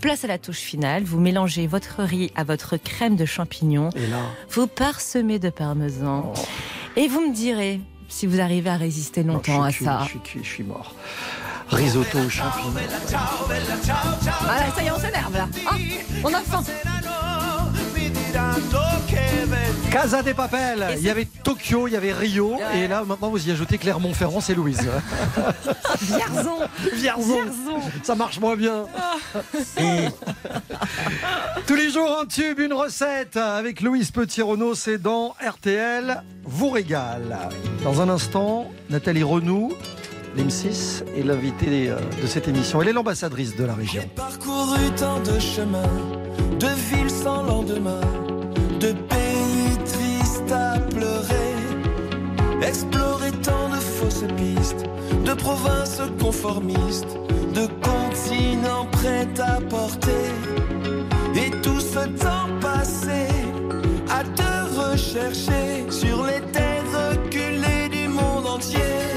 place 0.00 0.24
à 0.24 0.26
la 0.26 0.38
touche 0.38 0.58
finale. 0.58 1.04
Vous 1.04 1.20
mélangez 1.20 1.68
votre 1.68 2.02
riz 2.02 2.32
à 2.34 2.42
votre 2.42 2.76
crème 2.76 3.14
de 3.14 3.24
champignons. 3.26 3.90
Et 3.94 4.06
là, 4.08 4.22
Vous 4.50 4.66
parsemez 4.66 5.38
de 5.38 5.50
parmesan. 5.50 6.32
Et 6.96 7.08
vous 7.08 7.20
me 7.20 7.34
direz 7.34 7.80
si 8.08 8.26
vous 8.26 8.40
arrivez 8.40 8.70
à 8.70 8.76
résister 8.76 9.22
longtemps 9.22 9.62
à 9.62 9.70
je 9.70 9.76
suis 9.76 9.84
cuit, 9.84 9.84
ça. 9.84 10.00
Je 10.04 10.08
suis 10.08 10.20
cuit, 10.20 10.40
je 10.42 10.48
suis 10.48 10.64
mort. 10.64 10.94
Risotto 11.68 12.18
aux 12.18 12.28
champignons. 12.28 12.70
Voilà, 12.70 12.98
ça 14.74 14.82
y 14.82 14.86
est, 14.86 14.90
on 14.90 14.98
s'énerve 14.98 15.34
là. 15.34 15.48
Ah, 15.66 15.74
on 16.22 16.32
a 16.32 16.40
faim. 16.40 16.62
Casa 19.90 20.22
des 20.22 20.34
Papel. 20.34 20.84
Il 20.98 21.04
y 21.04 21.10
avait 21.10 21.24
Tokyo, 21.24 21.86
il 21.86 21.92
y 21.92 21.96
avait 21.96 22.12
Rio. 22.12 22.56
Ouais. 22.56 22.80
Et 22.80 22.88
là, 22.88 23.04
maintenant, 23.06 23.30
vous 23.30 23.48
y 23.48 23.52
ajoutez 23.52 23.78
Clermont-Ferrand, 23.78 24.40
c'est 24.40 24.54
Louise. 24.54 24.80
Vierzon. 26.00 26.58
Vierzon. 26.94 27.42
Vierzon. 27.42 27.80
Ça 28.02 28.14
marche 28.14 28.40
moins 28.40 28.56
bien. 28.56 28.86
Tous 31.66 31.74
les 31.74 31.90
jours, 31.90 32.18
un 32.20 32.26
tube, 32.26 32.58
une 32.58 32.72
recette 32.72 33.36
avec 33.36 33.80
Louise 33.80 34.10
Petit-Renault, 34.10 34.74
c'est 34.74 34.98
dans 34.98 35.34
RTL 35.40 36.22
vous 36.44 36.70
régale. 36.70 37.38
Dans 37.82 38.00
un 38.00 38.08
instant, 38.08 38.70
Nathalie 38.90 39.22
Renou, 39.22 39.72
l'M6, 40.36 41.04
est 41.16 41.22
l'invitée 41.22 41.88
euh, 41.88 41.98
de 42.20 42.26
cette 42.26 42.48
émission. 42.48 42.82
Elle 42.82 42.88
est 42.88 42.92
l'ambassadrice 42.92 43.56
de 43.56 43.64
la 43.64 43.74
région. 43.74 44.02
Parcouru 44.14 44.90
tant 44.96 45.20
de 45.20 45.38
chemins, 45.38 45.82
de 46.64 46.74
villes 46.90 47.10
sans 47.10 47.42
lendemain, 47.42 48.06
de 48.80 48.92
pays 49.12 49.76
tristes 49.84 50.50
à 50.50 50.78
pleurer, 50.94 51.56
exploré 52.62 53.30
tant 53.48 53.68
de 53.74 53.80
fausses 53.96 54.28
pistes, 54.38 54.84
de 55.26 55.34
provinces 55.34 56.00
conformistes, 56.18 57.14
de 57.58 57.66
continents 57.90 58.86
prêts 58.92 59.28
à 59.40 59.60
porter, 59.60 60.30
et 61.34 61.50
tout 61.60 61.80
ce 61.80 62.02
temps 62.24 62.48
passé 62.62 63.26
à 64.18 64.22
te 64.38 64.52
rechercher 64.80 65.90
sur 65.90 66.24
les 66.24 66.40
terres 66.52 66.90
reculées 66.98 67.88
du 67.90 68.08
monde 68.08 68.46
entier. 68.46 69.13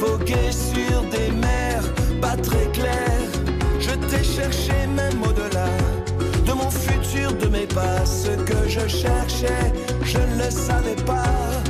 Vogué 0.00 0.52
sur 0.52 1.02
des 1.10 1.30
mers 1.32 1.84
pas 2.20 2.36
très 2.36 2.66
claires. 2.72 3.32
Je 3.80 3.90
t'ai 3.90 4.22
cherché 4.22 4.72
même 4.94 5.22
au-delà 5.22 5.68
de 6.46 6.52
mon 6.52 6.70
futur, 6.70 7.32
de 7.34 7.46
mes 7.48 7.66
pas. 7.66 8.04
Ce 8.04 8.30
que 8.30 8.68
je 8.68 8.86
cherchais, 8.86 9.72
je 10.02 10.18
ne 10.18 10.44
le 10.44 10.50
savais 10.50 10.96
pas. 11.06 11.67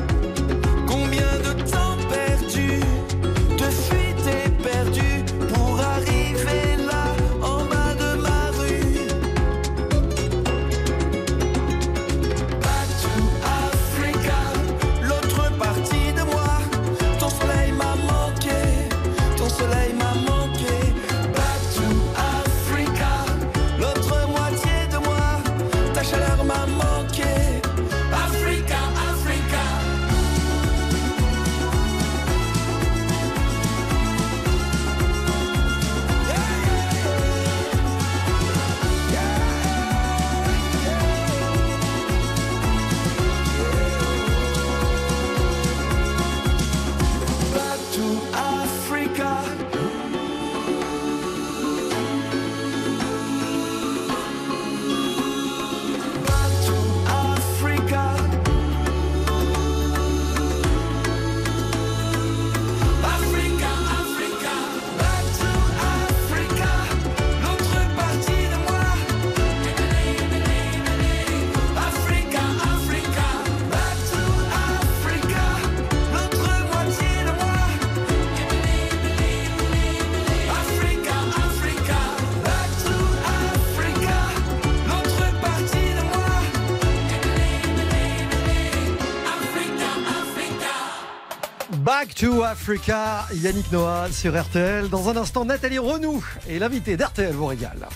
Africa, 92.68 93.24
Yannick 93.32 93.72
Noah 93.72 94.12
sur 94.12 94.38
RTL. 94.38 94.90
Dans 94.90 95.08
un 95.08 95.16
instant, 95.16 95.46
Nathalie 95.46 95.78
Renou 95.78 96.22
est 96.46 96.58
l'invitée 96.58 96.98
d'RTL 96.98 97.32
vous 97.32 97.46
régale. 97.46 97.88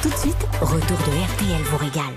Tout 0.00 0.10
de 0.10 0.14
suite, 0.14 0.46
retour 0.60 0.96
de 0.96 1.34
RTL 1.34 1.60
vous 1.64 1.76
régale. 1.78 2.14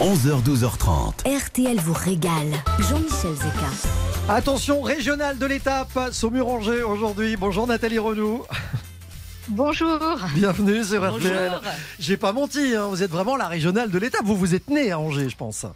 11h, 0.00 0.42
12h30. 0.42 1.46
RTL 1.46 1.78
vous 1.78 1.92
régale. 1.92 2.50
Jean-Michel 2.80 3.36
Zeka. 3.36 4.28
Attention, 4.28 4.82
régionale 4.82 5.38
de 5.38 5.46
l'étape, 5.46 5.96
Saumur-Angers 6.10 6.82
aujourd'hui. 6.82 7.36
Bonjour 7.36 7.68
Nathalie 7.68 8.00
Renou. 8.00 8.42
Bonjour. 9.46 10.00
Bienvenue 10.34 10.82
sur 10.82 11.08
RTL. 11.08 11.52
Bonjour. 11.52 11.72
J'ai 12.00 12.16
pas 12.16 12.32
menti, 12.32 12.74
hein, 12.74 12.88
vous 12.88 13.00
êtes 13.04 13.12
vraiment 13.12 13.36
la 13.36 13.46
régionale 13.46 13.92
de 13.92 13.98
l'étape. 14.00 14.24
Vous 14.24 14.36
vous 14.36 14.56
êtes 14.56 14.68
né 14.68 14.90
à 14.90 14.98
Angers, 14.98 15.28
je 15.28 15.36
pense. 15.36 15.66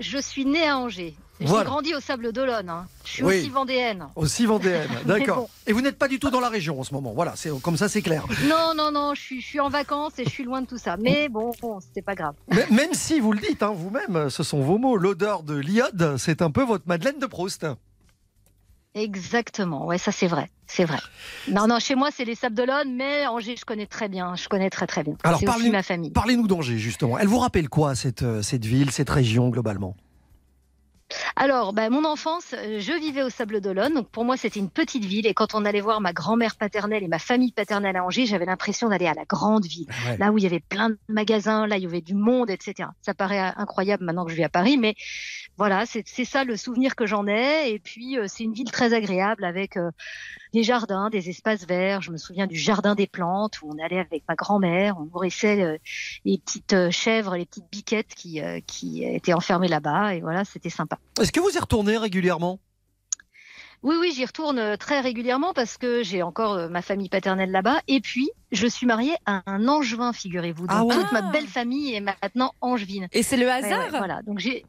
Je 0.00 0.18
suis 0.18 0.44
née 0.44 0.66
à 0.66 0.78
Angers. 0.78 1.14
J'ai 1.42 1.48
Voilà. 1.48 1.64
grandi 1.64 1.94
au 1.94 2.00
Sable 2.00 2.32
d'Olonne. 2.32 2.68
hein. 2.68 2.86
Je 3.04 3.10
suis 3.10 3.22
Oui. 3.24 3.38
aussi 3.40 3.48
vendéenne. 3.50 4.06
Aussi 4.16 4.46
vendéenne, 4.46 4.88
d'accord. 5.06 5.36
bon. 5.36 5.48
Et 5.66 5.72
vous 5.72 5.80
n'êtes 5.80 5.98
pas 5.98 6.08
du 6.08 6.18
tout 6.18 6.30
dans 6.30 6.40
la 6.40 6.48
région 6.48 6.78
en 6.80 6.84
ce 6.84 6.94
moment. 6.94 7.12
Voilà, 7.12 7.34
c'est 7.36 7.50
comme 7.60 7.76
ça, 7.76 7.88
c'est 7.88 8.02
clair. 8.02 8.24
Non, 8.48 8.72
non, 8.76 8.90
non, 8.90 9.14
je 9.14 9.20
suis, 9.20 9.40
je 9.40 9.46
suis 9.46 9.60
en 9.60 9.68
vacances 9.68 10.18
et 10.18 10.24
je 10.24 10.30
suis 10.30 10.44
loin 10.44 10.62
de 10.62 10.66
tout 10.66 10.78
ça. 10.78 10.96
Mais 10.96 11.28
bon, 11.28 11.52
bon 11.60 11.78
c'est 11.94 12.02
pas 12.02 12.14
grave. 12.14 12.34
Mais 12.48 12.66
même 12.70 12.94
si 12.94 13.20
vous 13.20 13.32
le 13.32 13.40
dites 13.40 13.62
hein, 13.62 13.72
vous-même, 13.74 14.30
ce 14.30 14.42
sont 14.42 14.60
vos 14.62 14.78
mots. 14.78 14.96
L'odeur 14.96 15.42
de 15.42 15.54
l'iode, 15.56 16.16
c'est 16.18 16.42
un 16.42 16.50
peu 16.50 16.62
votre 16.62 16.84
Madeleine 16.86 17.18
de 17.18 17.26
Proust. 17.26 17.66
Exactement, 18.94 19.86
ouais, 19.86 19.96
ça 19.96 20.12
c'est 20.12 20.26
vrai, 20.26 20.50
c'est 20.66 20.84
vrai. 20.84 20.98
Non, 21.48 21.66
non, 21.66 21.78
chez 21.78 21.94
moi 21.94 22.10
c'est 22.14 22.26
les 22.26 22.34
Sables 22.34 22.54
d'Olonne, 22.54 22.94
mais 22.94 23.26
Angers 23.26 23.56
je 23.58 23.64
connais 23.64 23.86
très 23.86 24.06
bien, 24.10 24.34
je 24.36 24.48
connais 24.50 24.68
très 24.68 24.86
très 24.86 25.02
bien. 25.02 25.14
Alors 25.24 25.38
c'est 25.40 25.48
aussi 25.48 25.56
parlez- 25.58 25.70
ma 25.70 25.82
famille. 25.82 26.10
Parlez-nous 26.10 26.46
d'Angers 26.46 26.76
justement. 26.76 27.18
Elle 27.18 27.26
vous 27.28 27.38
rappelle 27.38 27.70
quoi 27.70 27.94
cette 27.94 28.22
euh, 28.22 28.42
cette 28.42 28.66
ville, 28.66 28.90
cette 28.90 29.08
région 29.08 29.48
globalement? 29.48 29.96
Alors, 31.36 31.72
ben, 31.72 31.90
mon 31.90 32.04
enfance, 32.04 32.54
euh, 32.54 32.78
je 32.80 32.92
vivais 32.92 33.22
au 33.22 33.30
Sable 33.30 33.60
d'Olonne, 33.60 33.94
donc 33.94 34.08
pour 34.08 34.24
moi 34.24 34.36
c'était 34.36 34.60
une 34.60 34.70
petite 34.70 35.04
ville, 35.04 35.26
et 35.26 35.34
quand 35.34 35.54
on 35.54 35.64
allait 35.64 35.80
voir 35.80 36.00
ma 36.00 36.12
grand-mère 36.12 36.56
paternelle 36.56 37.02
et 37.02 37.08
ma 37.08 37.18
famille 37.18 37.52
paternelle 37.52 37.96
à 37.96 38.04
Angers, 38.04 38.26
j'avais 38.26 38.44
l'impression 38.46 38.88
d'aller 38.88 39.06
à 39.06 39.14
la 39.14 39.24
grande 39.24 39.64
ville, 39.64 39.86
Ouais. 40.08 40.16
là 40.18 40.32
où 40.32 40.38
il 40.38 40.44
y 40.44 40.46
avait 40.46 40.60
plein 40.60 40.90
de 40.90 40.98
magasins, 41.08 41.66
là 41.66 41.76
il 41.76 41.82
y 41.82 41.86
avait 41.86 42.00
du 42.00 42.14
monde, 42.14 42.50
etc. 42.50 42.88
Ça 43.02 43.14
paraît 43.14 43.40
euh, 43.40 43.50
incroyable 43.56 44.04
maintenant 44.04 44.24
que 44.24 44.30
je 44.30 44.36
vis 44.36 44.44
à 44.44 44.48
Paris, 44.48 44.76
mais 44.78 44.94
voilà, 45.58 45.84
c'est 45.86 46.24
ça 46.24 46.44
le 46.44 46.56
souvenir 46.56 46.96
que 46.96 47.06
j'en 47.06 47.26
ai, 47.26 47.70
et 47.72 47.78
puis 47.78 48.18
euh, 48.18 48.26
c'est 48.26 48.42
une 48.42 48.52
ville 48.52 48.70
très 48.70 48.94
agréable 48.94 49.44
avec 49.44 49.76
euh, 49.76 49.90
des 50.52 50.62
jardins, 50.62 51.10
des 51.10 51.28
espaces 51.28 51.66
verts. 51.66 52.02
Je 52.02 52.10
me 52.10 52.16
souviens 52.16 52.46
du 52.46 52.56
jardin 52.56 52.94
des 52.94 53.06
plantes 53.06 53.60
où 53.62 53.70
on 53.70 53.84
allait 53.84 54.00
avec 54.00 54.24
ma 54.28 54.34
grand-mère, 54.34 54.96
on 54.98 55.04
nourrissait 55.04 55.62
euh, 55.62 55.78
les 56.24 56.38
petites 56.38 56.72
euh, 56.72 56.90
chèvres, 56.90 57.36
les 57.36 57.46
petites 57.46 57.70
biquettes 57.70 58.14
qui, 58.14 58.40
euh, 58.40 58.60
qui 58.66 59.04
étaient 59.04 59.34
enfermées 59.34 59.68
là-bas, 59.68 60.14
et 60.14 60.20
voilà, 60.20 60.44
c'était 60.44 60.70
sympa. 60.70 60.98
Est-ce 61.20 61.32
que 61.32 61.40
vous 61.40 61.50
y 61.50 61.58
retournez 61.58 61.96
régulièrement? 61.96 62.58
Oui, 63.84 63.96
oui, 63.98 64.12
j'y 64.14 64.24
retourne 64.24 64.76
très 64.76 65.00
régulièrement 65.00 65.52
parce 65.54 65.76
que 65.76 66.04
j'ai 66.04 66.22
encore 66.22 66.52
euh, 66.52 66.68
ma 66.68 66.82
famille 66.82 67.08
paternelle 67.08 67.50
là-bas. 67.50 67.80
Et 67.88 68.00
puis, 68.00 68.30
je 68.52 68.68
suis 68.68 68.86
mariée 68.86 69.16
à 69.26 69.42
un 69.46 69.66
angevin, 69.66 70.12
figurez-vous. 70.12 70.68
Donc, 70.68 70.70
Ah 70.78 70.84
ouais 70.84 70.94
toute 70.94 71.10
ma 71.10 71.22
belle 71.32 71.48
famille 71.48 71.92
est 71.92 72.00
maintenant 72.00 72.52
angevine. 72.60 73.08
Et 73.10 73.24
c'est 73.24 73.36
le 73.36 73.46
Ouais, 73.46 73.50
hasard 73.50 73.80
ouais, 73.80 73.98
Voilà, 73.98 74.22
donc 74.22 74.38
j'ai... 74.38 74.64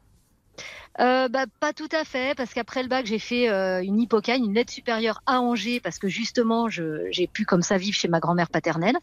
Euh, 1.00 1.28
bah, 1.28 1.46
pas 1.60 1.72
tout 1.72 1.88
à 1.90 2.04
fait, 2.04 2.36
parce 2.36 2.54
qu'après 2.54 2.82
le 2.82 2.88
bac, 2.88 3.04
j'ai 3.06 3.18
fait 3.18 3.48
euh, 3.48 3.82
une 3.82 4.00
hippocagne, 4.00 4.44
une 4.44 4.54
lettre 4.54 4.72
supérieure 4.72 5.20
à 5.26 5.40
Angers, 5.40 5.80
parce 5.80 5.98
que 5.98 6.06
justement, 6.08 6.68
j'ai 6.68 7.26
pu 7.32 7.44
comme 7.44 7.62
ça 7.62 7.78
vivre 7.78 7.96
chez 7.96 8.06
ma 8.08 8.20
grand-mère 8.20 8.48
paternelle. 8.48 8.96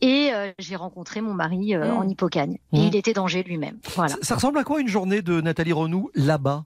Et 0.00 0.30
euh, 0.32 0.50
j'ai 0.58 0.74
rencontré 0.76 1.20
mon 1.20 1.34
mari 1.34 1.74
euh, 1.76 1.92
Mm. 1.92 1.96
en 1.96 2.08
hippocagne. 2.08 2.58
Et 2.72 2.78
Mm. 2.80 2.86
il 2.88 2.96
était 2.96 3.12
d'Angers 3.12 3.44
lui-même. 3.44 3.78
Voilà. 3.94 4.14
Ça- 4.14 4.18
Ça 4.22 4.34
ressemble 4.34 4.58
à 4.58 4.64
quoi 4.64 4.80
une 4.80 4.88
journée 4.88 5.22
de 5.22 5.40
Nathalie 5.40 5.72
Renou 5.72 6.10
là-bas? 6.14 6.64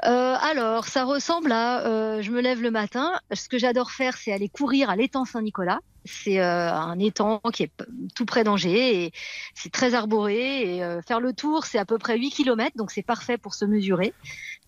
Alors, 0.00 0.86
ça 0.86 1.04
ressemble 1.04 1.52
à, 1.52 2.20
je 2.22 2.30
me 2.30 2.40
lève 2.40 2.62
le 2.62 2.70
matin. 2.70 3.12
Ce 3.32 3.48
que 3.48 3.58
j'adore 3.58 3.90
faire, 3.90 4.16
c'est 4.16 4.32
aller 4.32 4.48
courir 4.48 4.90
à 4.90 4.96
l'étang 4.96 5.24
Saint-Nicolas. 5.24 5.80
C'est 6.04 6.40
euh, 6.40 6.72
un 6.72 6.98
étang 6.98 7.40
qui 7.52 7.64
est 7.64 7.72
tout 8.14 8.24
près 8.24 8.44
d'Angers 8.44 9.04
et 9.04 9.12
c'est 9.54 9.70
très 9.70 9.94
arboré. 9.94 10.76
Et 10.76 10.84
euh, 10.84 11.02
faire 11.02 11.20
le 11.20 11.32
tour, 11.32 11.66
c'est 11.66 11.78
à 11.78 11.84
peu 11.84 11.98
près 11.98 12.18
8 12.18 12.30
km, 12.30 12.76
donc 12.76 12.90
c'est 12.90 13.02
parfait 13.02 13.36
pour 13.38 13.54
se 13.54 13.64
mesurer. 13.64 14.14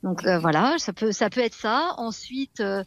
Donc 0.02 0.24
euh, 0.24 0.38
voilà, 0.38 0.76
ça 0.78 0.92
peut, 0.92 1.12
ça 1.12 1.30
peut 1.30 1.40
être 1.40 1.54
ça. 1.54 1.94
Ensuite, 1.98 2.60
euh, 2.60 2.84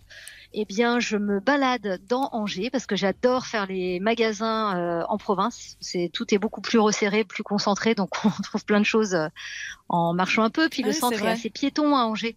eh 0.54 0.66
bien, 0.66 1.00
je 1.00 1.18
me 1.18 1.40
balade 1.40 2.00
dans 2.08 2.30
Angers 2.32 2.70
parce 2.70 2.86
que 2.86 2.96
j'adore 2.96 3.46
faire 3.46 3.66
les 3.68 4.00
magasins 4.00 4.78
euh, 4.78 5.04
en 5.10 5.18
province. 5.18 5.78
C'est 5.80 6.10
tout 6.14 6.34
est 6.34 6.38
beaucoup 6.38 6.62
plus 6.62 6.80
resserré, 6.80 7.24
plus 7.24 7.44
concentré, 7.44 7.96
donc 7.96 8.10
on 8.26 8.30
trouve 8.30 8.66
plein 8.66 8.80
de 8.80 8.86
choses 8.86 9.16
euh, 9.16 9.28
en 9.90 10.14
marchant 10.14 10.44
un 10.44 10.50
peu. 10.50 10.70
Puis 10.70 10.82
Ah 10.84 10.88
le 10.88 10.94
oui, 10.94 11.00
centre 11.00 11.18
c'est 11.18 11.26
est, 11.26 11.30
assez 11.30 11.50
piéton 11.50 11.96
à 11.96 12.02
Angers. 12.02 12.36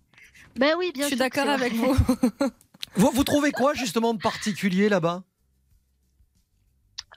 Ben 0.57 0.75
oui, 0.79 0.93
bien 0.95 1.05
Je 1.05 1.09
suis 1.09 1.17
sûr. 1.17 1.25
d'accord 1.25 1.49
avec 1.49 1.75
vous. 1.75 1.95
vous, 2.97 3.11
vous 3.11 3.25
trouvez 3.25 3.53
quoi 3.53 3.75
justement 3.75 4.15
de 4.15 4.21
particulier 4.21 4.89
là-bas? 4.89 5.23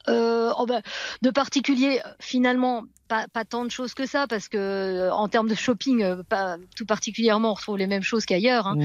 Euh, 0.09 0.51
oh 0.57 0.65
ben, 0.65 0.81
de 1.21 1.29
particulier, 1.29 2.01
finalement, 2.19 2.83
pas, 3.07 3.25
pas 3.33 3.45
tant 3.45 3.65
de 3.65 3.71
choses 3.71 3.93
que 3.93 4.05
ça, 4.05 4.27
parce 4.27 4.47
que 4.49 4.57
euh, 4.57 5.11
en 5.13 5.27
termes 5.27 5.47
de 5.47 5.55
shopping, 5.55 6.03
euh, 6.03 6.23
pas 6.23 6.57
tout 6.75 6.85
particulièrement, 6.85 7.51
on 7.51 7.53
retrouve 7.55 7.77
les 7.77 7.87
mêmes 7.87 8.03
choses 8.03 8.25
qu'ailleurs. 8.25 8.67
hein. 8.67 8.75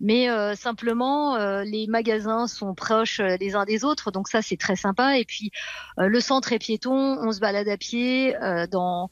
Mais 0.00 0.28
euh, 0.30 0.54
simplement, 0.54 1.36
euh, 1.36 1.64
les 1.64 1.86
magasins 1.86 2.46
sont 2.46 2.74
proches 2.74 3.20
euh, 3.20 3.36
les 3.40 3.54
uns 3.56 3.64
des 3.64 3.84
autres, 3.84 4.10
donc 4.10 4.28
ça 4.28 4.40
c'est 4.42 4.56
très 4.56 4.76
sympa. 4.76 5.18
Et 5.18 5.24
puis 5.24 5.50
euh, 5.98 6.06
le 6.06 6.20
centre 6.20 6.52
est 6.52 6.58
piéton, 6.58 7.18
on 7.20 7.32
se 7.32 7.40
balade 7.40 7.68
à 7.68 7.76
pied 7.76 8.36
euh, 8.36 8.66
dans 8.66 9.10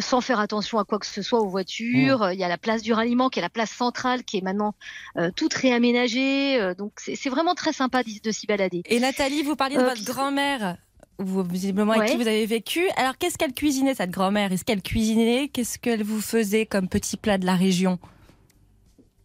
sans 0.00 0.20
faire 0.20 0.40
attention 0.40 0.78
à 0.80 0.84
quoi 0.84 0.98
que 0.98 1.06
ce 1.06 1.22
soit 1.22 1.38
aux 1.40 1.48
voitures. 1.48 2.22
Euh, 2.24 2.32
Il 2.34 2.40
y 2.40 2.44
a 2.44 2.48
la 2.48 2.58
place 2.58 2.82
du 2.82 2.92
ralliement 2.92 3.28
qui 3.28 3.38
est 3.38 3.42
la 3.42 3.48
place 3.48 3.70
centrale 3.70 4.24
qui 4.24 4.38
est 4.38 4.40
maintenant 4.40 4.74
euh, 5.16 5.30
toute 5.36 5.54
réaménagée. 5.54 6.60
Euh, 6.60 6.74
donc 6.74 6.92
c'est 6.96 7.28
vraiment 7.28 7.54
très 7.54 7.72
sympa 7.72 8.02
de 8.02 8.30
s'y 8.32 8.46
balader. 8.46 8.82
Et 8.86 8.98
Nathalie, 8.98 9.42
vous 9.44 9.54
parliez 9.54 9.76
de 9.76 9.82
Euh, 9.82 9.88
votre 9.90 10.04
grand-mère, 10.04 10.76
vous, 11.18 11.42
visiblement 11.42 11.92
avec 11.92 12.02
Ouais. 12.04 12.10
qui 12.10 12.22
vous 12.22 12.28
avez 12.28 12.46
vécu. 12.46 12.82
Alors, 12.96 13.16
qu'est-ce 13.18 13.38
qu'elle 13.38 13.54
cuisinait, 13.54 13.94
cette 13.94 14.10
grand-mère? 14.10 14.52
Est-ce 14.52 14.64
qu'elle 14.64 14.82
cuisinait? 14.82 15.48
Qu'est-ce 15.48 15.78
qu'elle 15.78 16.02
vous 16.02 16.20
faisait 16.20 16.66
comme 16.66 16.88
petit 16.88 17.16
plat 17.16 17.38
de 17.38 17.46
la 17.46 17.54
région? 17.54 17.98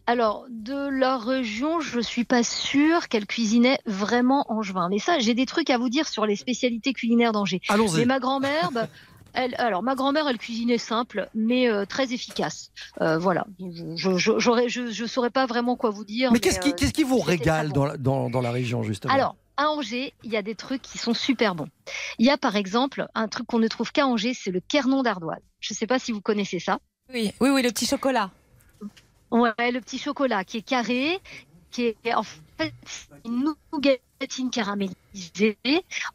Alors, 0.06 0.46
de 0.50 0.88
leur 0.88 1.22
région, 1.22 1.80
je 1.80 2.00
suis 2.00 2.24
pas 2.24 2.42
sûre 2.42 3.08
qu'elle 3.08 3.26
cuisinait 3.26 3.78
vraiment 3.86 4.44
angevin. 4.48 4.88
Mais 4.90 4.98
ça, 4.98 5.20
j'ai 5.20 5.34
des 5.34 5.46
trucs 5.46 5.70
à 5.70 5.78
vous 5.78 5.88
dire 5.88 6.08
sur 6.08 6.26
les 6.26 6.34
spécialités 6.34 6.92
culinaires 6.92 7.32
d'Angers. 7.32 7.60
Allons-y. 7.68 7.98
Mais 7.98 8.06
ma 8.06 8.18
grand-mère, 8.18 8.70
bah, 8.72 8.88
elle, 9.32 9.54
alors 9.58 9.84
ma 9.84 9.94
grand-mère, 9.94 10.26
elle 10.28 10.38
cuisinait 10.38 10.76
simple, 10.76 11.28
mais 11.34 11.68
euh, 11.68 11.84
très 11.86 12.12
efficace. 12.12 12.72
Euh, 13.00 13.16
voilà. 13.16 13.46
Je, 13.94 14.16
je, 14.18 14.32
je, 14.38 14.90
je 14.90 15.06
saurais 15.06 15.30
pas 15.30 15.46
vraiment 15.46 15.76
quoi 15.76 15.90
vous 15.90 16.04
dire. 16.04 16.32
Mais 16.32 16.40
qu'est-ce 16.40 16.58
qui, 16.58 16.70
euh, 16.70 16.74
qu'est-ce 16.76 16.92
qui 16.92 17.04
vous 17.04 17.20
régale 17.20 17.70
dans 17.72 17.84
la, 17.86 17.96
dans, 17.96 18.28
dans 18.28 18.40
la 18.40 18.50
région 18.50 18.82
justement? 18.82 19.14
Alors, 19.14 19.36
à 19.56 19.70
Angers, 19.70 20.14
il 20.22 20.30
y 20.32 20.36
a 20.36 20.42
des 20.42 20.54
trucs 20.54 20.82
qui 20.82 20.98
sont 20.98 21.14
super 21.14 21.54
bons. 21.54 21.68
Il 22.18 22.26
y 22.26 22.30
a 22.30 22.38
par 22.38 22.56
exemple 22.56 23.06
un 23.14 23.28
truc 23.28 23.46
qu'on 23.46 23.58
ne 23.58 23.68
trouve 23.68 23.92
qu'à 23.92 24.06
Angers, 24.06 24.34
c'est 24.34 24.50
le 24.50 24.60
kernon 24.60 25.02
d'ardoise. 25.02 25.42
Je 25.60 25.74
sais 25.74 25.86
pas 25.86 25.98
si 25.98 26.12
vous 26.12 26.20
connaissez 26.20 26.58
ça. 26.58 26.78
Oui, 27.12 27.32
oui, 27.40 27.50
oui, 27.50 27.62
le 27.62 27.70
petit 27.70 27.86
chocolat. 27.86 28.30
Ouais, 29.30 29.52
le 29.58 29.80
petit 29.80 29.98
chocolat 29.98 30.44
qui 30.44 30.58
est 30.58 30.62
carré, 30.62 31.20
qui 31.70 31.94
est 32.04 32.14
en 32.14 32.22
fait 32.64 32.72
une 33.24 33.54
nougatine 33.72 34.50
caramélisée 34.50 35.56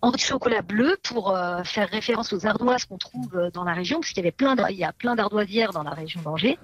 en 0.01 0.11
chocolat 0.17 0.61
bleu 0.61 0.97
pour 1.03 1.35
euh, 1.35 1.63
faire 1.63 1.89
référence 1.89 2.31
aux 2.33 2.45
ardoises 2.45 2.85
qu'on 2.85 2.97
trouve 2.97 3.35
euh, 3.35 3.49
dans 3.51 3.63
la 3.63 3.73
région, 3.73 3.99
parce 3.99 4.09
qu'il 4.09 4.17
y 4.17 4.21
avait 4.21 4.31
plein, 4.31 4.55
d'ar- 4.55 4.71
il 4.71 4.77
y 4.77 4.83
a 4.83 4.93
plein 4.93 5.15
d'ardoisières 5.15 5.71
dans 5.71 5.83
la 5.83 5.91
région 5.91 6.21
d'Angers. 6.21 6.57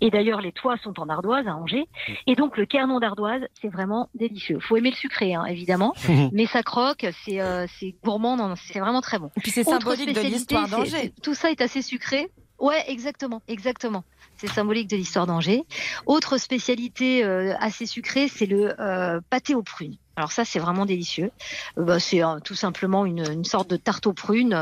Et 0.00 0.10
d'ailleurs, 0.10 0.40
les 0.40 0.52
toits 0.52 0.76
sont 0.82 0.98
en 1.00 1.08
ardoise 1.08 1.46
à 1.46 1.54
Angers. 1.56 1.86
Et 2.26 2.34
donc, 2.34 2.56
le 2.56 2.66
kernon 2.66 3.00
d'ardoise, 3.00 3.42
c'est 3.60 3.68
vraiment 3.68 4.08
délicieux. 4.14 4.58
Faut 4.60 4.76
aimer 4.76 4.90
le 4.90 4.96
sucré, 4.96 5.34
hein, 5.34 5.44
évidemment, 5.46 5.94
mais 6.32 6.46
ça 6.46 6.62
croque, 6.62 7.06
c'est 7.24 7.40
euh, 7.40 7.66
c'est 7.78 7.94
gourmand, 8.04 8.54
c'est 8.56 8.78
vraiment 8.80 9.00
très 9.00 9.18
bon. 9.18 9.30
Et 9.36 9.40
puis, 9.40 9.50
c'est 9.50 9.64
symbolique 9.64 10.06
de 10.06 10.12
spécialité, 10.12 10.38
l'histoire 10.38 10.64
c'est- 10.66 10.70
d'Angers. 10.70 10.90
c'est- 11.14 11.20
Tout 11.22 11.34
ça 11.34 11.50
est 11.50 11.60
assez 11.60 11.82
sucré. 11.82 12.28
Ouais, 12.58 12.84
exactement, 12.88 13.42
exactement. 13.48 14.04
C'est 14.38 14.48
symbolique 14.50 14.88
de 14.88 14.96
l'histoire 14.96 15.26
d'Angers. 15.26 15.62
Autre 16.06 16.38
spécialité 16.38 17.24
euh, 17.24 17.54
assez 17.58 17.86
sucrée, 17.86 18.28
c'est 18.28 18.46
le 18.46 18.78
euh, 18.80 19.20
pâté 19.30 19.54
aux 19.54 19.62
prunes. 19.62 19.96
Alors 20.18 20.32
ça, 20.32 20.44
c'est 20.46 20.58
vraiment 20.58 20.86
délicieux. 20.86 21.30
Euh, 21.78 21.84
bah, 21.84 22.00
c'est 22.00 22.22
euh, 22.24 22.38
tout 22.40 22.54
simplement 22.54 23.04
une, 23.04 23.30
une 23.30 23.44
sorte 23.44 23.68
de 23.68 23.76
tarte 23.76 24.06
aux 24.06 24.14
prunes 24.14 24.54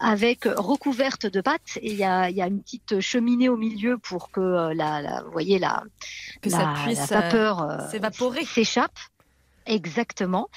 avec 0.00 0.44
recouverte 0.44 1.26
de 1.26 1.40
pâte 1.40 1.78
et 1.80 1.92
il 1.92 1.96
y 1.96 2.04
a, 2.04 2.28
il 2.30 2.36
y 2.36 2.42
a 2.42 2.46
une 2.46 2.60
petite 2.62 3.00
cheminée 3.00 3.48
au 3.48 3.56
milieu 3.56 3.96
pour 3.98 4.30
que 4.30 4.40
la, 4.74 5.00
la- 5.00 5.22
vous 5.22 5.32
voyez 5.32 5.58
la, 5.58 5.82
Que 6.42 6.50
la, 6.50 6.58
ça 6.58 6.74
puisse 6.84 7.10
la 7.10 7.20
vapeur 7.20 7.90
s'évaporer. 7.90 8.44
s'échappe. 8.44 8.98
Exactement. 9.66 10.48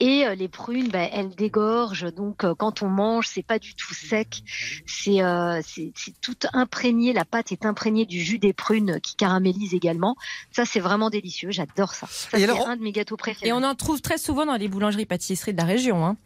Et 0.00 0.26
euh, 0.26 0.34
les 0.34 0.48
prunes, 0.48 0.88
ben, 0.88 1.08
elles 1.12 1.34
dégorgent. 1.34 2.12
Donc, 2.12 2.44
euh, 2.44 2.54
quand 2.54 2.82
on 2.82 2.88
mange, 2.88 3.28
c'est 3.28 3.42
pas 3.42 3.58
du 3.58 3.74
tout 3.74 3.94
sec. 3.94 4.42
C'est 4.86 5.22
euh, 5.22 5.60
c'est 5.64 5.92
tout 6.20 6.36
imprégné. 6.52 7.12
La 7.12 7.24
pâte 7.24 7.52
est 7.52 7.66
imprégnée 7.66 8.06
du 8.06 8.20
jus 8.20 8.38
des 8.38 8.52
prunes 8.52 9.00
qui 9.00 9.16
caramélise 9.16 9.74
également. 9.74 10.16
Ça, 10.50 10.64
c'est 10.64 10.80
vraiment 10.80 11.10
délicieux. 11.10 11.50
J'adore 11.50 11.94
ça. 11.94 12.06
C'est 12.10 12.48
un 12.48 12.76
de 12.76 12.82
mes 12.82 12.92
gâteaux 12.92 13.16
préférés. 13.16 13.48
Et 13.48 13.52
on 13.52 13.62
en 13.62 13.74
trouve 13.74 14.00
très 14.00 14.18
souvent 14.18 14.46
dans 14.46 14.56
les 14.56 14.68
boulangeries-pâtisseries 14.68 15.52
de 15.52 15.58
la 15.58 15.64
région. 15.64 16.04
Hein. 16.04 16.16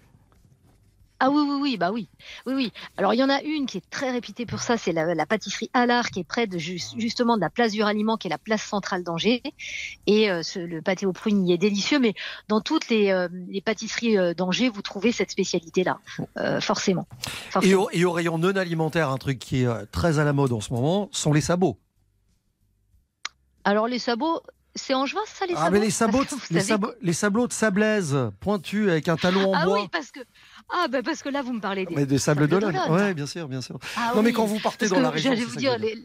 Ah 1.21 1.31
oui, 1.31 1.43
oui, 1.43 1.59
oui, 1.61 1.77
bah 1.77 1.91
oui. 1.91 2.09
Oui, 2.47 2.55
oui. 2.55 2.73
Alors, 2.97 3.13
il 3.13 3.17
y 3.19 3.25
en 3.25 3.29
a 3.29 3.43
une 3.43 3.67
qui 3.67 3.79
est 3.79 3.91
très 3.91 4.13
réputée 4.13 4.47
pour 4.47 4.61
ça, 4.61 4.77
c'est 4.79 4.93
la, 4.93 5.15
la 5.17 5.27
pâtisserie 5.27 5.69
Allard, 5.73 6.11
qui 6.11 6.21
est 6.21 6.25
près 6.25 6.47
de 6.47 6.59
ju- 6.59 6.79
justement 6.97 7.35
de 7.37 7.41
la 7.41 7.51
place 7.51 7.73
du 7.73 7.83
ralliement, 7.83 8.17
qui 8.17 8.29
est 8.29 8.31
la 8.31 8.39
place 8.39 8.63
centrale 8.63 9.03
d'Angers. 9.03 9.43
Et 10.07 10.31
euh, 10.31 10.45
ce- 10.45 10.61
le 10.61 10.81
pâté 10.81 11.07
aux 11.07 11.13
prunes 11.13 11.45
y 11.45 11.53
est 11.53 11.59
délicieux, 11.59 11.99
mais 11.99 12.15
dans 12.47 12.61
toutes 12.61 12.89
les, 12.89 13.11
euh, 13.11 13.27
les 13.49 13.61
pâtisseries 13.61 14.17
euh, 14.17 14.33
d'Angers, 14.33 14.69
vous 14.69 14.81
trouvez 14.83 15.11
cette 15.11 15.33
spécialité-là, 15.33 15.99
forcément. 16.61 17.09
et, 17.63 17.75
au, 17.75 17.89
et 17.91 18.05
au 18.05 18.13
rayon 18.13 18.39
non 18.39 18.55
alimentaire, 18.55 19.11
un 19.11 19.19
truc 19.19 19.41
qui 19.41 19.63
est 19.65 19.87
très 19.87 20.21
à 20.21 20.25
la 20.25 20.33
mode 20.33 20.53
en 20.53 20.61
ce 20.61 20.73
moment, 20.73 21.09
sont 21.11 21.33
les 21.33 21.41
sabots. 21.41 21.79
Alors, 23.65 23.89
les 23.89 23.99
sabots, 23.99 24.41
c'est 24.75 24.95
angevin, 24.95 25.21
ça, 25.27 25.47
les 25.47 25.55
Ah, 25.57 25.65
sabots 25.65 25.73
mais 25.73 25.81
les 25.81 25.91
sabots, 25.91 26.23
les, 26.23 26.61
savez- 26.61 26.63
sabots, 26.63 26.93
les 27.03 27.13
sabots 27.13 27.47
de 27.49 27.53
sablaise 27.53 28.17
pointus 28.41 28.89
avec 28.89 29.09
un 29.09 29.17
talon 29.17 29.53
en 29.53 29.57
Ah 29.57 29.65
bois. 29.65 29.81
oui, 29.83 29.89
parce 29.91 30.11
que, 30.11 30.21
ah, 30.71 30.87
bah 30.89 31.03
parce 31.03 31.23
que 31.23 31.29
là, 31.29 31.43
vous 31.43 31.53
me 31.53 31.61
parlez 31.61 31.87
des. 31.87 31.95
Mais 31.95 32.07
des 32.07 32.19
sables 32.19 32.47
sables 32.47 32.49
d'Olonne. 32.49 32.79
Ouais, 32.91 33.15
bien 33.15 33.27
sûr, 33.27 33.49
bien 33.49 33.63
sûr. 33.63 33.79
Ah 33.97 34.13
non, 34.15 34.23
mais 34.23 34.33
quand 34.33 34.45
vous 34.45 34.59
partez 34.59 34.87
parce 34.87 34.93
dans 34.93 35.01
la 35.01 35.11
région, 35.11 35.33
J'allais 35.33 35.45
vous 35.45 35.57
dire, 35.57 35.79
les, 35.79 35.97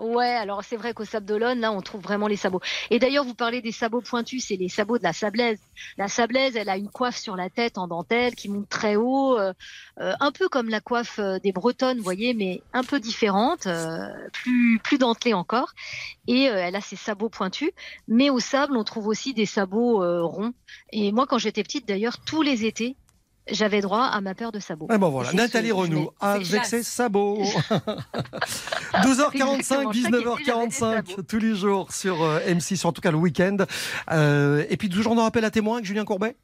Ouais, 0.00 0.26
alors 0.32 0.64
c'est 0.64 0.76
vrai 0.76 0.94
qu'au 0.94 1.04
Sable 1.04 1.26
d'Olonne, 1.26 1.60
là, 1.60 1.70
on 1.70 1.80
trouve 1.80 2.00
vraiment 2.02 2.26
les 2.26 2.36
sabots. 2.36 2.60
Et 2.90 2.98
d'ailleurs, 2.98 3.24
vous 3.24 3.34
parlez 3.34 3.62
des 3.62 3.70
sabots 3.70 4.00
pointus, 4.00 4.46
c'est 4.46 4.56
les 4.56 4.68
sabots 4.68 4.98
de 4.98 5.04
la 5.04 5.12
sablaise. 5.12 5.60
La 5.96 6.08
sablaise, 6.08 6.56
elle 6.56 6.68
a 6.68 6.76
une 6.76 6.88
coiffe 6.88 7.16
sur 7.16 7.36
la 7.36 7.50
tête 7.50 7.78
en 7.78 7.86
dentelle 7.86 8.34
qui 8.34 8.48
monte 8.48 8.68
très 8.68 8.96
haut, 8.96 9.38
euh, 9.38 9.52
euh, 10.00 10.12
un 10.18 10.32
peu 10.32 10.48
comme 10.48 10.68
la 10.68 10.80
coiffe 10.80 11.20
euh, 11.20 11.38
des 11.38 11.52
Bretonnes, 11.52 11.98
vous 11.98 12.02
voyez, 12.02 12.34
mais 12.34 12.62
un 12.72 12.82
peu 12.82 12.98
différente, 12.98 13.68
euh, 13.68 14.08
plus 14.32 14.80
plus 14.82 14.98
dentelée 14.98 15.34
encore. 15.34 15.72
Et 16.26 16.48
euh, 16.48 16.56
elle 16.56 16.74
a 16.74 16.80
ses 16.80 16.96
sabots 16.96 17.28
pointus. 17.28 17.70
Mais 18.08 18.28
au 18.28 18.40
sable, 18.40 18.76
on 18.76 18.84
trouve 18.84 19.06
aussi 19.06 19.34
des 19.34 19.46
sabots 19.46 20.00
ronds. 20.26 20.52
Et 20.90 21.12
moi, 21.12 21.26
quand 21.26 21.38
j'étais 21.38 21.62
petite, 21.62 21.86
d'ailleurs, 21.86 22.18
tous 22.24 22.42
les 22.42 22.64
étés, 22.64 22.96
j'avais 23.50 23.80
droit 23.80 24.04
à 24.04 24.20
ma 24.20 24.34
paire 24.34 24.52
de 24.52 24.60
sabots. 24.60 24.88
Et 24.92 24.98
ben 24.98 25.08
voilà, 25.08 25.32
Nathalie 25.32 25.72
Renaud 25.72 26.14
avec 26.20 26.64
ses 26.64 26.82
sabots. 26.82 27.42
12h45, 27.42 27.72
Exactement, 29.04 29.54
chaque 29.54 29.56
été, 29.56 29.64
j'avais 29.64 29.86
des 29.86 30.00
19h45 30.00 30.70
sabots. 30.70 31.22
tous 31.22 31.38
les 31.38 31.54
jours 31.54 31.92
sur 31.92 32.22
euh, 32.22 32.40
M6, 32.46 32.86
en 32.86 32.92
tout 32.92 33.00
cas 33.00 33.10
le 33.10 33.16
week-end. 33.18 33.56
Euh, 34.10 34.64
et 34.70 34.76
puis 34.76 34.88
toujours 34.88 35.14
dans 35.14 35.22
rappel 35.22 35.44
à 35.44 35.50
témoin 35.50 35.74
avec 35.74 35.86
Julien 35.86 36.04
Courbet? 36.04 36.36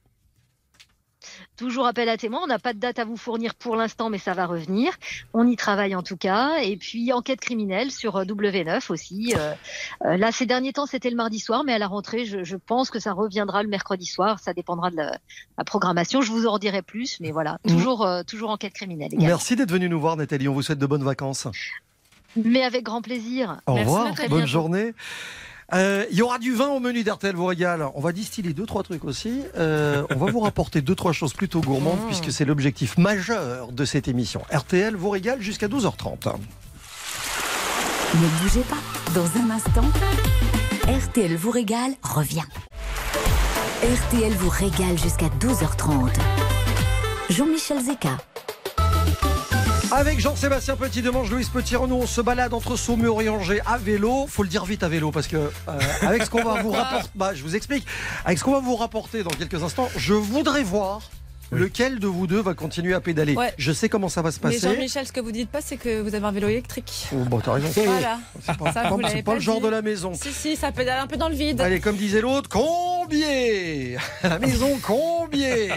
Toujours 1.59 1.87
appel 1.87 2.09
à 2.09 2.17
témoins. 2.17 2.41
On 2.45 2.47
n'a 2.47 2.61
pas 2.61 2.73
de 2.73 2.79
date 2.79 3.01
à 3.01 3.05
vous 3.05 3.17
fournir 3.17 3.55
pour 3.57 3.75
l'instant, 3.75 4.11
mais 4.11 4.19
ça 4.19 4.33
va 4.33 4.47
revenir. 4.47 4.93
On 5.35 5.45
y 5.47 5.57
travaille 5.57 5.95
en 5.97 6.03
tout 6.05 6.17
cas. 6.17 6.59
Et 6.63 6.77
puis 6.77 7.13
enquête 7.13 7.41
criminelle 7.41 7.91
sur 7.91 8.17
euh, 8.17 8.25
W9 8.25 8.93
aussi. 8.93 9.35
Euh, 9.37 9.55
euh, 10.05 10.17
là, 10.17 10.31
ces 10.31 10.47
derniers 10.47 10.73
temps, 10.73 10.87
c'était 10.87 11.11
le 11.11 11.17
mardi 11.17 11.41
soir, 11.41 11.65
mais 11.65 11.73
à 11.73 11.79
la 11.79 11.89
rentrée, 11.89 12.25
je, 12.27 12.45
je 12.45 12.57
pense 12.57 12.91
que 12.91 13.01
ça 13.01 13.13
reviendra 13.13 13.65
le 13.65 13.69
mercredi 13.69 14.07
soir. 14.07 14.39
Ça 14.39 14.55
dépendra 14.55 14.91
de 14.91 14.97
la, 14.97 15.19
la 15.59 15.65
programmation. 15.65 16.23
Je 16.23 16.31
vous 16.31 16.47
en 16.47 16.59
dirai 16.59 16.83
plus, 16.83 17.19
mais 17.21 17.33
voilà, 17.33 17.59
toujours, 17.67 18.07
euh, 18.07 18.23
toujours 18.23 18.51
enquête 18.51 18.73
criminelle. 18.73 19.09
également. 19.13 19.27
Merci 19.27 19.57
d'être 19.57 19.73
venu 19.73 19.89
nous 19.89 20.01
voir 20.01 20.17
Nathalie, 20.17 20.47
on 20.49 20.55
vous 20.55 20.63
souhaite 20.63 20.79
de 20.79 20.87
bonnes 20.87 21.05
vacances. 21.05 21.49
Mais 22.37 22.63
avec 22.63 22.85
grand 22.85 23.03
plaisir. 23.03 23.61
Au 23.67 23.75
revoir, 23.75 24.15
bonne 24.15 24.29
bientôt. 24.29 24.47
journée. 24.47 24.95
Euh, 25.75 26.05
Il 26.11 26.17
y 26.17 26.23
aura 26.23 26.39
du 26.39 26.55
vin 26.55 26.69
au 26.69 26.81
menu 26.81 27.05
d'RTL 27.05 27.35
vous 27.35 27.45
régale. 27.47 27.87
On 27.95 28.01
va 28.01 28.13
distiller 28.13 28.53
deux 28.55 28.67
trois 28.67 28.83
trucs 28.83 29.05
aussi. 29.05 29.43
Euh, 29.57 30.03
on 30.11 30.17
va 30.17 30.31
vous 30.31 30.41
rapporter 30.41 30.81
deux 30.81 30.95
trois 30.95 31.13
choses 31.13 31.35
plutôt 31.35 31.61
gourmandes 31.61 31.99
puisque 32.07 32.33
c'est 32.33 32.45
l'objectif 32.45 32.97
majeur 32.97 33.73
de 33.73 33.85
cette 33.85 34.09
émission. 34.09 34.43
RTL 34.53 34.97
vous 34.97 35.11
régale 35.11 35.41
jusqu'à 35.43 35.69
12h30. 35.69 36.33
Ne 38.15 38.43
bougez 38.43 38.63
pas. 38.63 38.77
Dans 39.15 39.27
un 39.41 39.51
instant, 39.51 39.85
RTL 40.87 41.37
vous 41.37 41.51
régale 41.51 41.93
revient. 42.03 42.45
RTL 43.83 44.33
vous 44.33 44.49
régale 44.49 44.99
jusqu'à 44.99 45.29
12h30. 45.41 46.09
Jean-Michel 47.31 47.81
Zeka. 47.81 48.17
Avec 49.99 50.21
Jean-Sébastien 50.21 50.77
Petit 50.77 51.03
Demange, 51.03 51.29
Louise 51.29 51.49
Petit 51.49 51.75
Renaud, 51.75 52.03
on 52.03 52.07
se 52.07 52.21
balade 52.21 52.55
entre 52.55 52.77
Saumur 52.77 53.21
et 53.21 53.29
Angers 53.29 53.61
à 53.67 53.79
vélo. 53.79 54.29
Faut 54.29 54.45
le 54.45 54.49
dire 54.49 54.65
vite 54.65 54.85
à 54.85 54.89
vélo 54.89 55.11
parce 55.11 55.27
que 55.27 55.37
euh, 55.37 55.81
avec 56.03 56.23
ce 56.23 56.31
qu'on 56.31 56.45
va 56.45 56.63
vous 56.63 56.71
rapporter, 56.71 57.09
bah, 57.17 57.35
je 57.35 57.43
vous 57.43 57.57
explique. 57.57 57.85
Avec 58.25 58.39
ce 58.39 58.45
qu'on 58.45 58.53
va 58.53 58.61
vous 58.61 58.77
rapporter 58.77 59.25
dans 59.25 59.31
quelques 59.31 59.61
instants, 59.61 59.89
je 59.97 60.15
voudrais 60.15 60.63
voir. 60.63 61.01
Lequel 61.51 61.99
de 61.99 62.07
vous 62.07 62.27
deux 62.27 62.41
va 62.41 62.55
continuer 62.55 62.95
à 62.95 63.01
pédaler 63.01 63.35
Ouais. 63.35 63.53
Je 63.57 63.73
sais 63.73 63.89
comment 63.89 64.09
ça 64.09 64.21
va 64.23 64.31
se 64.31 64.39
Mais 64.45 64.51
passer. 64.55 64.61
Jean-Michel, 64.75 65.07
ce 65.07 65.13
que 65.13 65.21
vous 65.21 65.33
dites 65.33 65.49
pas, 65.51 65.61
c'est 65.61 65.77
que 65.77 66.01
vous 66.03 66.15
avez 66.15 66.27
un 66.27 66.33
vélo 66.33 66.49
électrique. 66.49 67.07
Oh, 67.13 67.17
bon, 67.25 67.41
t'as 67.41 67.53
raison. 67.55 67.69
Voilà. 67.85 68.19
C'est 68.45 68.57
pas, 68.57 68.73
Ça, 68.73 68.83
pas- 68.83 68.97
l'avez 69.01 69.23
pas 69.23 69.33
le 69.33 69.39
pas 69.39 69.45
genre 69.45 69.61
de 69.61 69.69
la 69.69 69.81
maison. 69.83 70.13
Si, 70.15 70.33
si, 70.33 70.57
ça 70.57 70.73
pédale 70.73 71.01
un 71.01 71.07
peu 71.07 71.17
dans 71.17 71.29
le 71.29 71.35
vide. 71.35 71.61
Allez, 71.61 71.81
comme 71.81 71.97
disait 71.97 72.21
l'autre, 72.21 72.49
Combier 72.51 73.97
La 74.23 74.39
maison 74.39 74.79
Combier 74.79 75.69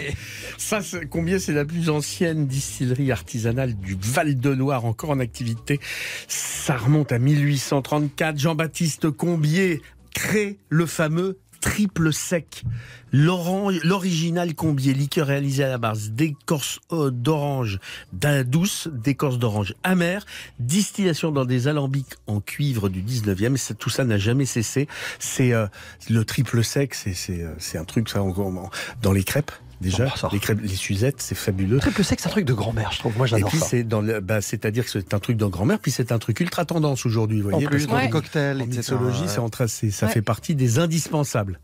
Ça, 0.58 0.82
c'est- 0.82 1.06
combien 1.06 1.38
c'est 1.38 1.52
la 1.52 1.64
plus 1.64 1.88
ancienne 1.90 2.46
distillerie 2.46 3.10
artisanale 3.10 3.74
du 3.74 3.96
Val-de-Loire 4.00 4.84
encore 4.84 5.10
en 5.10 5.20
activité. 5.20 5.80
Ça 6.28 6.76
remonte 6.76 7.12
à 7.12 7.18
1834. 7.18 8.38
Jean-Baptiste 8.38 9.10
Combier 9.10 9.80
crée 10.14 10.58
le 10.68 10.84
fameux 10.86 11.38
triple 11.62 12.12
sec. 12.12 12.64
L'original 13.12 14.54
Combier, 14.54 14.92
liqueur 14.94 15.28
réalisée 15.28 15.64
à 15.64 15.68
la 15.68 15.78
base 15.78 16.10
d'écorce 16.10 16.80
euh, 16.92 17.10
d'orange 17.10 17.78
d'un 18.12 18.42
douce, 18.44 18.88
d'écorce 18.92 19.38
d'orange 19.38 19.74
amère, 19.82 20.26
distillation 20.58 21.30
dans 21.30 21.44
des 21.44 21.68
alambics 21.68 22.14
en 22.26 22.40
cuivre 22.40 22.88
du 22.88 23.00
19e. 23.02 23.54
Et 23.54 23.58
ça- 23.58 23.74
tout 23.74 23.90
ça 23.90 24.04
n'a 24.04 24.18
jamais 24.18 24.44
cessé. 24.46 24.88
C'est 25.18 25.52
euh, 25.52 25.66
le 26.10 26.24
triple 26.24 26.62
sec, 26.64 26.94
c'est 26.94 27.14
euh, 27.42 27.54
un 27.78 27.84
truc 27.84 28.08
ça 28.08 28.22
on- 28.22 28.70
dans 29.00 29.12
les 29.12 29.24
crêpes. 29.24 29.52
Déjà, 29.82 30.14
ça. 30.16 30.28
les 30.32 30.38
crêpes, 30.38 30.60
les 30.62 30.68
Suzettes, 30.68 31.20
c'est 31.20 31.34
fabuleux. 31.34 31.78
Triple 31.78 32.04
sec, 32.04 32.20
c'est 32.20 32.28
un 32.28 32.30
truc 32.30 32.44
de 32.44 32.54
grand-mère, 32.54 32.92
je 32.92 32.98
trouve. 33.00 33.16
Moi, 33.16 33.26
Et 33.26 33.30
j'adore 33.30 33.48
puis 33.50 33.58
ça. 33.58 33.66
c'est 33.66 33.82
dans 33.84 34.00
le, 34.00 34.20
bah, 34.20 34.40
c'est-à-dire 34.40 34.84
que 34.84 34.90
c'est 34.90 35.12
un 35.14 35.18
truc 35.18 35.36
de 35.36 35.44
grand-mère, 35.46 35.78
puis 35.78 35.90
c'est 35.90 36.12
un 36.12 36.18
truc 36.18 36.40
ultra 36.40 36.64
tendance 36.64 37.04
aujourd'hui, 37.06 37.40
vous 37.40 37.48
En 37.48 37.52
voyez, 37.52 37.66
plus, 37.66 37.86
dans 37.86 37.92
parce 37.92 38.04
les 38.04 38.10
qu'en 38.10 38.18
cocktails, 38.20 38.56
en 38.60 38.64
etc. 38.64 38.76
mixologie, 38.78 39.24
c'est 39.26 39.38
en 39.38 39.48
ça 39.90 40.06
Ouais. 40.06 40.12
fait 40.12 40.22
partie 40.22 40.54
des 40.54 40.78
indispensables. 40.78 41.58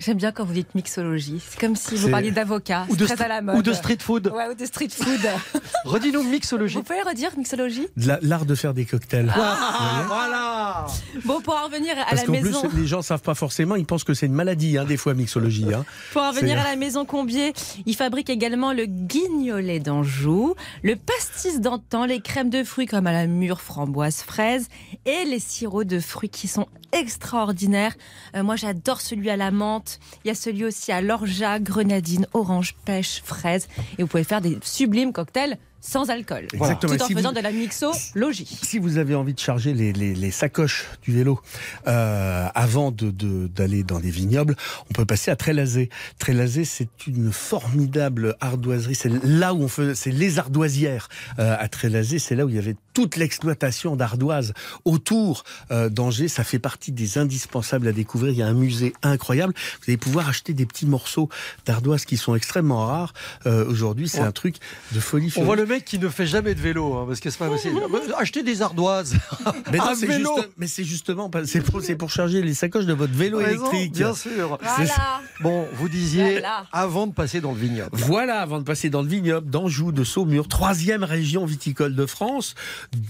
J'aime 0.00 0.16
bien 0.16 0.32
quand 0.32 0.44
vous 0.44 0.52
dites 0.54 0.74
mixologie. 0.74 1.40
C'est 1.48 1.60
comme 1.60 1.76
si 1.76 1.94
vous 1.94 2.10
parliez 2.10 2.32
d'avocat. 2.32 2.84
Ou 2.88 2.96
de, 2.96 3.06
C'est 3.06 3.14
très 3.14 3.26
à 3.26 3.28
la 3.28 3.40
stre- 3.40 3.44
mode. 3.44 3.56
ou 3.58 3.62
de 3.62 3.72
street 3.72 3.98
food. 4.00 4.26
Ouais, 4.34 4.48
ou 4.50 4.54
de 4.54 4.64
street 4.66 4.88
food. 4.90 5.20
Redis-nous 5.84 6.24
mixologie. 6.24 6.74
vous 6.74 6.82
pouvez 6.82 7.00
redire 7.02 7.30
mixologie? 7.38 7.86
De 7.96 8.08
la- 8.08 8.18
L'art 8.20 8.44
de 8.44 8.56
faire 8.56 8.74
des 8.74 8.86
cocktails. 8.86 9.32
Ah, 9.36 10.02
voilà 10.08 10.86
Bon, 11.24 11.40
pour 11.40 11.54
en 11.54 11.66
revenir 11.66 11.92
à 11.96 12.06
Parce 12.06 12.22
la 12.22 12.26
qu'en 12.26 12.32
maison. 12.32 12.62
plus, 12.68 12.80
les 12.80 12.86
gens 12.88 13.02
savent 13.02 13.22
pas 13.22 13.36
forcément, 13.36 13.76
ils 13.76 13.86
pensent 13.86 14.02
que 14.02 14.14
c'est 14.14 14.26
une 14.26 14.32
maladie, 14.32 14.76
hein, 14.78 14.84
des 14.84 14.96
fois, 14.96 15.14
mixologie. 15.14 15.72
Hein. 15.72 15.84
Pour 16.12 16.22
en 16.22 16.32
venir 16.32 16.56
C'est- 16.56 16.66
à 16.66 16.70
la 16.70 16.76
maison 16.76 17.04
Combier, 17.04 17.52
il 17.86 17.94
fabrique 17.94 18.30
également 18.30 18.72
le 18.72 18.86
guignolet 18.86 19.78
d'Anjou, 19.78 20.54
le 20.82 20.96
pastis 20.96 21.60
d'antan, 21.60 22.04
les 22.04 22.20
crèmes 22.20 22.50
de 22.50 22.64
fruits 22.64 22.86
comme 22.86 23.06
à 23.06 23.12
la 23.12 23.28
mûre, 23.28 23.60
framboise, 23.60 24.22
fraise 24.22 24.66
et 25.06 25.24
les 25.24 25.38
sirops 25.38 25.86
de 25.86 26.00
fruits 26.00 26.30
qui 26.30 26.48
sont 26.48 26.66
extraordinaires. 26.92 27.94
Euh, 28.36 28.42
moi, 28.42 28.56
j'adore 28.56 29.00
celui 29.00 29.30
à 29.30 29.36
la 29.36 29.50
menthe. 29.52 29.83
Il 30.24 30.28
y 30.28 30.30
a 30.30 30.34
celui 30.34 30.64
aussi 30.64 30.92
à 30.92 31.00
l'orgeat, 31.00 31.58
grenadine, 31.60 32.26
orange, 32.32 32.74
pêche, 32.84 33.22
fraise. 33.24 33.68
Et 33.98 34.02
vous 34.02 34.08
pouvez 34.08 34.24
faire 34.24 34.40
des 34.40 34.58
sublimes 34.62 35.12
cocktails 35.12 35.58
sans 35.86 36.08
alcool. 36.08 36.46
Exactement. 36.54 36.96
Tout 36.96 37.02
en 37.02 37.06
Si 37.06 37.14
faisant 37.14 37.28
vous- 37.28 37.34
de 37.36 37.40
la 37.40 37.52
mixologie. 37.52 38.58
Si 38.62 38.78
vous 38.78 38.96
avez 38.96 39.14
envie 39.14 39.34
de 39.34 39.38
charger 39.38 39.74
les, 39.74 39.92
les, 39.92 40.14
les 40.14 40.30
sacoches 40.30 40.86
du 41.02 41.12
vélo 41.12 41.40
euh, 41.86 42.46
avant 42.54 42.90
de 42.90 43.10
de- 43.10 43.46
d'aller 43.48 43.82
dans 43.82 43.98
les 43.98 44.10
vignobles, 44.10 44.56
on 44.90 44.92
peut 44.94 45.04
passer 45.04 45.30
à 45.30 45.36
Trélazé. 45.36 45.90
Trélazé, 46.18 46.64
c'est 46.64 47.06
une 47.06 47.32
formidable 47.32 48.36
ardoiserie. 48.40 48.94
C'est 48.94 49.12
là 49.24 49.52
où 49.54 49.62
on 49.62 49.68
fait, 49.68 49.94
c'est 49.94 50.10
les 50.10 50.38
ardoisières 50.38 51.08
euh, 51.38 51.54
à 51.58 51.68
Trélazé. 51.68 52.18
C'est 52.18 52.34
là 52.34 52.46
où 52.46 52.48
il 52.48 52.54
y 52.54 52.58
avait 52.58 52.76
toute 52.94 53.16
l'exploitation 53.16 53.96
d'ardoises 53.96 54.54
autour 54.84 55.44
euh, 55.70 55.88
d'Angers. 55.88 56.28
Ça 56.28 56.44
fait 56.44 56.58
partie 56.58 56.92
des 56.92 57.18
indispensables 57.18 57.88
à 57.88 57.92
découvrir. 57.92 58.32
Il 58.32 58.38
y 58.38 58.42
a 58.42 58.46
un 58.46 58.54
musée 58.54 58.94
incroyable. 59.02 59.52
Vous 59.80 59.84
allez 59.88 59.96
pouvoir 59.96 60.28
acheter 60.28 60.54
des 60.54 60.64
petits 60.66 60.86
morceaux 60.86 61.28
d'ardoises 61.66 62.04
qui 62.06 62.16
sont 62.16 62.34
extrêmement 62.34 62.86
rares. 62.86 63.12
Euh, 63.46 63.64
Aujourd'hui, 63.68 64.08
c'est 64.08 64.20
un 64.20 64.32
truc 64.32 64.56
de 64.92 65.00
folie. 65.00 65.32
On 65.36 65.44
voit 65.44 65.56
le 65.56 65.64
mec 65.74 65.84
qui 65.84 65.98
ne 65.98 66.08
fait 66.08 66.26
jamais 66.26 66.54
de 66.54 66.60
vélo, 66.60 66.94
hein, 66.94 67.04
parce 67.06 67.20
que 67.20 67.30
c'est 67.30 67.38
pas 67.38 67.48
possible. 67.48 67.80
Acheter 68.18 68.42
des 68.42 68.62
ardoises. 68.62 69.14
Mais 69.72 69.78
non, 69.78 69.92
c'est 69.96 70.06
vélo. 70.06 70.32
juste- 70.36 70.48
mais 70.56 70.66
c'est 70.66 70.84
justement 70.84 71.30
c'est 71.44 71.60
pour, 71.62 71.82
c'est 71.82 71.96
pour 71.96 72.10
charger 72.10 72.42
les 72.42 72.54
sacoches 72.54 72.86
de 72.86 72.92
votre 72.92 73.12
vélo 73.12 73.38
Raison, 73.38 73.70
électrique. 73.70 73.92
Bien 73.92 74.14
sûr. 74.14 74.58
Voilà. 74.60 75.20
Bon, 75.40 75.66
vous 75.74 75.88
disiez 75.88 76.32
Voilà. 76.32 76.66
avant 76.72 77.06
de 77.06 77.12
passer 77.12 77.40
dans 77.40 77.52
le 77.52 77.58
vignoble. 77.58 77.90
Voilà, 77.92 78.40
avant 78.40 78.58
de 78.58 78.64
passer 78.64 78.90
dans 78.90 79.02
le 79.02 79.08
vignoble 79.08 79.48
d'Anjou, 79.50 79.90
de 79.92 80.04
Saumur, 80.04 80.48
troisième 80.48 81.02
région 81.04 81.44
viticole 81.44 81.94
de 81.94 82.06
France, 82.06 82.54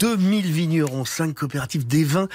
2000 0.01 0.47
vignerons, 0.51 1.05
5 1.05 1.35
coopératives, 1.35 1.87
des 1.87 2.05
vins 2.05 2.29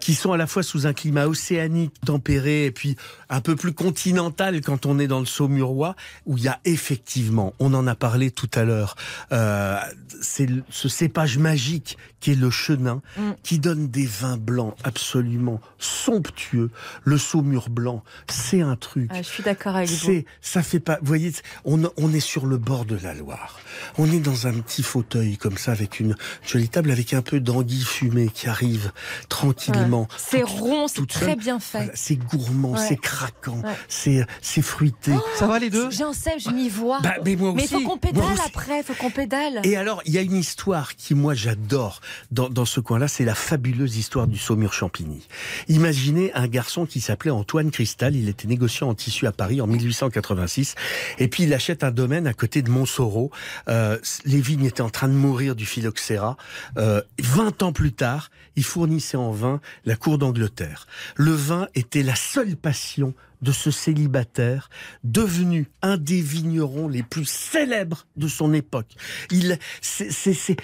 qui 0.00 0.14
sont 0.14 0.32
à 0.32 0.36
la 0.36 0.46
fois 0.46 0.62
sous 0.62 0.86
un 0.86 0.92
climat 0.92 1.26
océanique 1.26 1.94
tempéré 2.04 2.66
et 2.66 2.70
puis 2.70 2.96
un 3.28 3.40
peu 3.40 3.56
plus 3.56 3.72
continental 3.72 4.60
quand 4.60 4.86
on 4.86 4.98
est 4.98 5.06
dans 5.06 5.20
le 5.20 5.26
Saumurois, 5.26 5.96
où 6.26 6.36
il 6.36 6.44
y 6.44 6.48
a 6.48 6.60
effectivement, 6.64 7.54
on 7.58 7.74
en 7.74 7.86
a 7.86 7.94
parlé 7.94 8.30
tout 8.30 8.50
à 8.54 8.64
l'heure, 8.64 8.96
euh, 9.32 9.78
c'est 10.20 10.48
ce 10.70 10.88
cépage 10.88 11.38
magique 11.38 11.96
qui 12.26 12.32
est 12.32 12.34
le 12.34 12.50
chenin, 12.50 13.02
Mm. 13.16 13.20
qui 13.44 13.60
donne 13.60 13.86
des 13.86 14.04
vins 14.04 14.36
blancs 14.36 14.74
absolument 14.82 15.60
somptueux. 15.78 16.70
Le 17.04 17.18
Saumur 17.18 17.70
blanc, 17.70 18.02
c'est 18.28 18.62
un 18.62 18.74
truc. 18.74 19.08
Ah, 19.12 19.18
je 19.22 19.28
suis 19.28 19.44
d'accord 19.44 19.76
avec 19.76 19.88
vous. 19.88 19.94
C'est, 19.94 20.24
ça 20.40 20.64
fait 20.64 20.80
pas, 20.80 20.98
vous 21.02 21.06
voyez, 21.06 21.30
on, 21.64 21.80
on 21.96 22.12
est 22.12 22.18
sur 22.18 22.46
le 22.46 22.56
bord 22.58 22.84
de 22.84 22.96
la 23.00 23.14
Loire. 23.14 23.60
On 23.96 24.10
est 24.10 24.18
dans 24.18 24.48
un 24.48 24.54
petit 24.54 24.82
fauteuil 24.82 25.36
comme 25.36 25.56
ça 25.56 25.70
avec 25.70 26.00
une 26.00 26.16
jolie 26.44 26.68
table 26.68 26.90
avec 26.90 27.14
un 27.14 27.22
peu 27.22 27.38
d'anguille 27.38 27.84
fumée 27.84 28.28
qui 28.34 28.48
arrive 28.48 28.90
tranquillement. 29.28 30.02
Ouais. 30.02 30.16
C'est 30.16 30.42
rond, 30.42 30.88
c'est 30.88 31.06
très 31.06 31.26
seule. 31.26 31.36
bien 31.36 31.60
fait. 31.60 31.78
Voilà, 31.78 31.92
c'est 31.94 32.16
gourmand, 32.16 32.72
Ouais. 32.72 32.86
c'est 32.88 32.96
craquant, 33.00 33.60
Ouais. 33.62 33.74
c'est, 33.88 34.26
c'est 34.42 34.62
fruité. 34.62 35.12
Oh, 35.14 35.20
Ça 35.38 35.46
va 35.46 35.60
les 35.60 35.70
deux? 35.70 35.90
J'en 35.92 36.12
sais, 36.12 36.38
je 36.40 36.50
m'y 36.50 36.68
vois. 36.68 36.98
Bah, 37.02 37.14
mais 37.24 37.36
moi 37.36 37.52
Mais 37.54 37.62
il 37.62 37.74
aussi. 37.76 37.84
faut 37.84 37.88
qu'on 37.90 37.98
pédale 37.98 38.24
après, 38.44 38.78
il 38.80 38.84
faut 38.84 38.94
qu'on 38.94 39.10
pédale. 39.10 39.60
Et 39.62 39.76
alors, 39.76 40.02
il 40.06 40.12
y 40.12 40.18
a 40.18 40.22
une 40.22 40.34
histoire 40.36 40.96
qui, 40.96 41.14
moi, 41.14 41.34
j'adore 41.34 42.00
dans, 42.30 42.48
dans 42.48 42.64
ce 42.64 42.80
coin-là, 42.80 43.08
c'est 43.08 43.24
la 43.24 43.34
fabuleuse 43.34 43.96
histoire 43.96 44.26
du 44.26 44.38
Saumur 44.38 44.72
Champigny. 44.72 45.26
Imaginez 45.68 46.32
un 46.34 46.46
garçon 46.46 46.86
qui 46.86 47.00
s'appelait 47.00 47.30
Antoine 47.30 47.70
Cristal, 47.70 48.16
il 48.16 48.28
était 48.28 48.48
négociant 48.48 48.88
en 48.88 48.94
tissu 48.94 49.26
à 49.26 49.32
Paris 49.32 49.60
en 49.60 49.66
1886, 49.66 50.74
et 51.18 51.28
puis 51.28 51.44
il 51.44 51.54
achète 51.54 51.84
un 51.84 51.90
domaine 51.90 52.26
à 52.26 52.34
côté 52.34 52.62
de 52.62 52.70
Montsoreau. 52.70 53.30
Euh, 53.68 53.98
les 54.24 54.40
vignes 54.40 54.64
étaient 54.64 54.82
en 54.82 54.90
train 54.90 55.08
de 55.08 55.14
mourir 55.14 55.54
du 55.54 55.66
phylloxéra. 55.66 56.36
Euh, 56.78 57.02
20 57.20 57.62
ans 57.62 57.72
plus 57.72 57.92
tard, 57.92 58.30
il 58.56 58.64
fournissait 58.64 59.16
en 59.16 59.30
vin 59.30 59.60
la 59.84 59.96
cour 59.96 60.18
d'Angleterre. 60.18 60.86
Le 61.16 61.32
vin 61.32 61.68
était 61.74 62.02
la 62.02 62.14
seule 62.14 62.56
passion 62.56 63.14
de 63.42 63.52
ce 63.52 63.70
célibataire 63.70 64.70
devenu 65.04 65.68
un 65.82 65.96
des 65.96 66.20
vignerons 66.20 66.88
les 66.88 67.02
plus 67.02 67.24
célèbres 67.24 68.06
de 68.16 68.28
son 68.28 68.52
époque. 68.54 68.94
Il, 69.30 69.58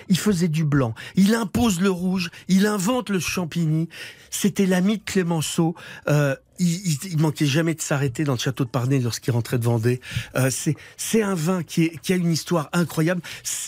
il 0.09 0.19
faisait 0.19 0.49
du 0.49 0.65
blanc, 0.65 0.95
il 1.17 1.35
impose 1.35 1.81
le 1.81 1.91
rouge, 1.91 2.31
il 2.49 2.67
invente 2.67 3.11
le 3.11 3.21
champigny. 3.21 3.89
C'était 4.31 4.67
l'ami 4.67 4.99
de 4.99 5.03
Clémenceau. 5.05 5.75
Euh, 6.09 6.35
il, 6.59 6.99
il, 7.05 7.19
manquait 7.19 7.47
jamais 7.47 7.75
de 7.75 7.81
s'arrêter 7.81 8.25
dans 8.25 8.35
le 8.35 8.39
château 8.39 8.65
de 8.65 8.69
Parnay 8.69 9.01
lorsqu'il 9.01 9.33
rentrait 9.33 9.59
de 9.59 9.65
Vendée. 9.65 10.01
Euh, 10.37 10.51
c'est, 10.51 11.23
un 11.23 11.35
vin 11.35 11.63
qui, 11.63 11.85
est, 11.85 12.11
a 12.11 12.17
une 12.17 12.31
histoire 12.31 12.69
incroyable. 12.73 13.21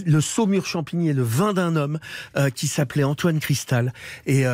Le 0.07 0.21
Saumur 0.21 0.67
Champigny 0.67 1.09
est 1.09 1.15
le 1.15 1.23
vin 1.23 1.53
d'un 1.53 1.77
homme 1.77 1.99
euh, 2.37 2.51
qui 2.51 2.67
s'appelait 2.69 3.05
Antoine 3.05 3.41
Cristal. 3.41 3.93
Et, 4.27 4.47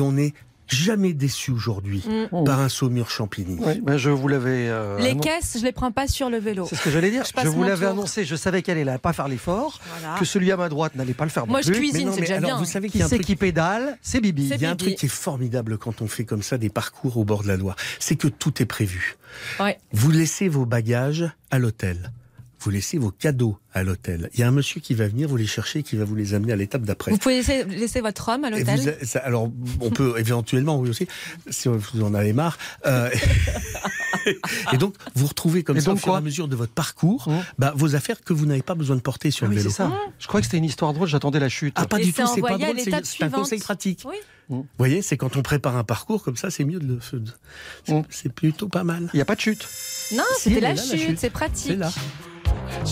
on 0.00 0.12
n'est 0.12 0.32
jamais 0.68 1.12
déçu 1.12 1.50
aujourd'hui 1.50 2.04
Mm. 2.32 2.44
par 2.44 2.60
un 2.60 2.68
Saumur 2.68 3.10
Champigny. 3.10 3.56
Oui, 3.60 3.80
ben 3.82 3.96
je 3.96 4.10
vous 4.10 4.28
l'avais. 4.28 4.68
euh, 4.68 4.98
Les 4.98 5.10
annon- 5.10 5.20
caisses, 5.20 5.56
je 5.60 5.64
les 5.64 5.72
prends 5.72 5.92
pas 5.92 6.06
sur 6.06 6.30
le 6.30 6.38
vélo. 6.38 6.66
C'est 6.68 6.76
ce 6.76 6.82
que 6.82 6.90
j'allais 6.90 7.10
dire. 7.10 7.24
Je 7.42 7.48
vous 7.48 7.64
l'avais 7.64 7.86
annoncé. 7.86 8.24
Je 8.24 8.36
savais 8.36 8.62
qu'elle 8.62 8.78
allait 8.78 8.98
pas 8.98 9.12
faire 9.12 9.28
l'effort, 9.28 9.80
Voilà. 10.00 10.18
que 10.18 10.24
celui 10.24 10.50
à 10.52 10.56
ma 10.56 10.68
droite 10.68 10.94
n'allait 10.94 11.14
pas 11.14 11.24
le 11.24 11.30
faire 11.30 11.46
Moi, 11.46 11.60
non 11.60 11.66
je 11.66 11.72
plus. 11.72 11.80
cuisine, 11.80 12.10
c'est 12.12 12.20
déjà 12.20 12.36
alors, 12.36 12.50
bien. 12.50 12.58
vous 12.58 12.64
savez 12.64 12.88
qu'il 12.88 12.92
Qui 12.92 12.98
y 12.98 13.02
a 13.02 13.06
un 13.06 13.08
c'est 13.08 13.16
truc 13.16 13.26
qui 13.26 13.36
pédale 13.36 13.98
C'est 14.02 14.20
Bibi. 14.20 14.50
Il 14.54 14.60
y 14.60 14.66
a 14.66 14.70
un 14.70 14.76
truc 14.76 14.94
qui 14.96 15.06
est 15.06 15.08
formidable 15.08 15.78
quand 15.78 16.02
on 16.02 16.06
fait 16.08 16.24
comme 16.24 16.42
ça 16.42 16.58
des 16.58 16.68
parcours 16.70 17.16
au 17.16 17.24
bord 17.24 17.42
de 17.42 17.48
la 17.48 17.56
Loire, 17.56 17.76
c'est 17.98 18.16
que 18.16 18.28
tout 18.28 18.62
est 18.62 18.66
prévu. 18.66 19.16
Ouais. 19.60 19.78
Vous 19.92 20.10
laissez 20.10 20.48
vos 20.48 20.66
bagages 20.66 21.30
à 21.50 21.58
l'hôtel. 21.58 22.12
Vous 22.60 22.70
laissez 22.70 22.98
vos 22.98 23.10
cadeaux 23.10 23.56
à 23.72 23.82
l'hôtel. 23.84 24.30
Il 24.34 24.40
y 24.40 24.42
a 24.42 24.48
un 24.48 24.52
monsieur 24.52 24.80
qui 24.80 24.94
va 24.94 25.06
venir 25.06 25.28
vous 25.28 25.36
les 25.36 25.46
chercher 25.46 25.80
et 25.80 25.82
qui 25.82 25.96
va 25.96 26.04
vous 26.04 26.14
les 26.16 26.34
amener 26.34 26.52
à 26.52 26.56
l'étape 26.56 26.82
d'après. 26.82 27.10
Vous 27.12 27.18
pouvez 27.18 27.36
laisser, 27.36 27.64
laisser 27.64 28.00
votre 28.00 28.28
homme 28.28 28.44
à 28.44 28.50
l'hôtel 28.50 28.96
alors, 29.22 29.50
on 29.80 29.90
peut 29.90 30.14
éventuellement, 30.18 30.78
oui 30.80 30.88
aussi, 30.90 31.06
si 31.50 31.68
vous 31.68 32.02
en 32.02 32.14
avez 32.14 32.32
marre. 32.32 32.58
euh, 32.86 33.10
et 34.72 34.76
donc, 34.76 34.94
vous 35.14 35.26
retrouvez 35.26 35.62
comme 35.62 35.76
Et 35.76 35.80
ça, 35.80 35.86
donc 35.90 35.98
au 35.98 36.00
fur 36.02 36.14
et 36.14 36.16
à 36.16 36.20
mesure 36.20 36.48
de 36.48 36.56
votre 36.56 36.72
parcours, 36.72 37.28
Mmh. 37.28 37.40
bah, 37.58 37.72
vos 37.76 37.94
affaires 37.94 38.22
que 38.22 38.32
vous 38.32 38.46
n'avez 38.46 38.62
pas 38.62 38.74
besoin 38.74 38.96
de 38.96 39.00
porter 39.00 39.30
sur 39.30 39.46
Ah 39.46 39.48
le 39.48 39.54
oui, 39.54 39.58
vélo. 39.58 39.70
c'est 39.70 39.76
ça. 39.76 39.92
Je 40.18 40.26
crois 40.26 40.40
que 40.40 40.46
c'était 40.46 40.58
une 40.58 40.64
histoire 40.64 40.92
drôle. 40.92 41.08
J'attendais 41.08 41.40
la 41.40 41.48
chute. 41.48 41.74
Ah, 41.76 41.86
pas 41.86 41.98
Et 42.00 42.04
du 42.04 42.12
tout, 42.12 42.22
c'est 42.34 42.40
pas 42.40 42.56
drôle, 42.58 42.78
c'est 42.78 42.86
l'étape 42.86 43.04
c'est 43.04 43.24
un 43.24 43.30
conseil 43.30 43.58
pratique. 43.60 44.04
Oui. 44.08 44.16
Vous 44.48 44.66
voyez, 44.78 45.02
c'est 45.02 45.16
quand 45.18 45.36
on 45.36 45.42
prépare 45.42 45.76
un 45.76 45.84
parcours 45.84 46.22
comme 46.22 46.36
ça, 46.36 46.50
c'est 46.50 46.64
mieux 46.64 46.78
de 46.80 46.86
le. 46.86 46.98
c'est- 47.02 47.92
Mmh. 47.92 48.02
C'est 48.08 48.32
plutôt 48.32 48.68
pas 48.68 48.82
mal. 48.84 49.10
Il 49.12 49.16
n'y 49.16 49.22
a 49.22 49.24
pas 49.26 49.34
de 49.34 49.40
chute. 49.40 49.66
Non, 50.14 50.22
c'était 50.38 50.60
la 50.60 50.72
la 50.74 50.82
chute, 50.82 50.98
chute. 51.00 51.18
c'est 51.18 51.30
pratique. 51.30 51.66
C'est 51.72 51.76
là. 51.76 51.90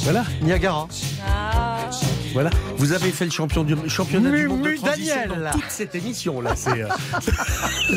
Voilà, 0.04 0.24
Niagara. 0.42 0.86
Ah. 1.26 1.78
voilà. 2.32 2.50
Vous 2.76 2.92
avez 2.92 3.10
fait 3.10 3.24
le 3.24 3.30
champion 3.30 3.64
du, 3.64 3.74
championnat 3.88 4.30
du 4.30 4.36
Mu- 4.42 4.48
monde 4.48 4.62
de 4.62 4.76
transition 4.76 5.14
Daniel. 5.16 5.42
dans 5.44 5.50
toute 5.58 5.70
cette 5.70 5.94
émission 5.94 6.40
là. 6.40 6.54
C'est 6.54 6.82
euh, 6.82 6.88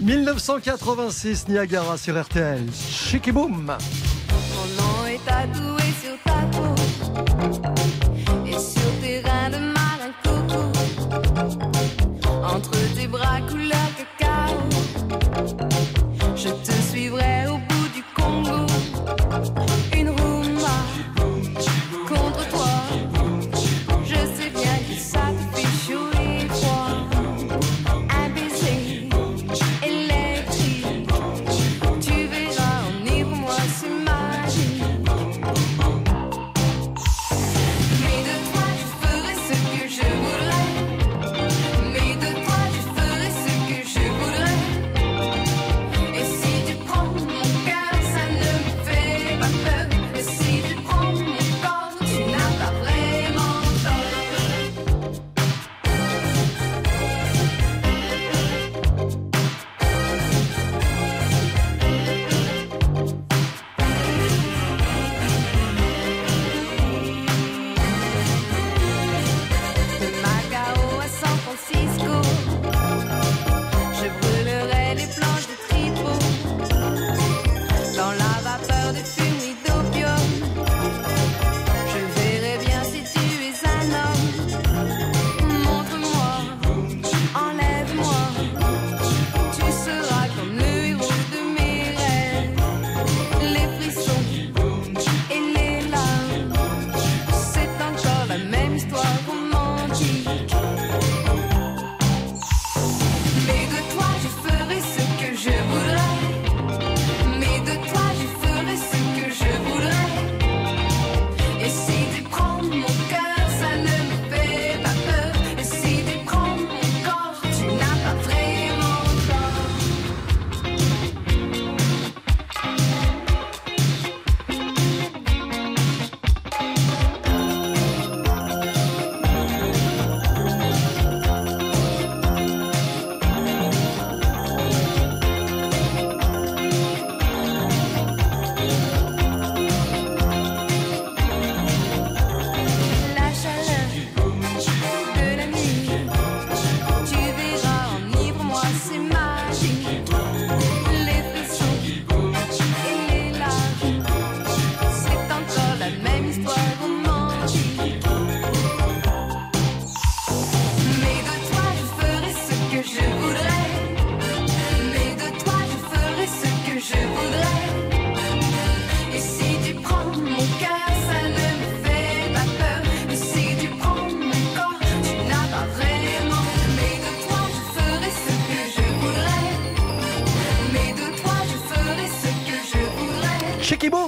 1986, 0.00 1.48
Niagara 1.48 1.96
sur 1.96 2.20
RTL. 2.20 2.60
Chic 2.90 3.28
et 3.28 3.32
boum. 3.32 3.52
Mon 3.54 3.62
nom 4.82 5.06
est 5.06 5.20
tatoué 5.24 5.82
sur 6.02 6.16
ta 6.24 6.40
peau 6.56 6.74
Et 8.46 8.52
sur 8.52 8.90
tes 9.00 9.20
reins 9.20 9.50
de 9.50 9.58
marin 9.72 10.10
coco 10.22 10.72
Entre 12.44 12.70
tes 12.94 13.06
bras 13.06 13.40
couleur 13.48 13.88
cacao 14.18 14.56
Je 16.36 16.48
te 16.48 16.72
suivrai 16.90 17.41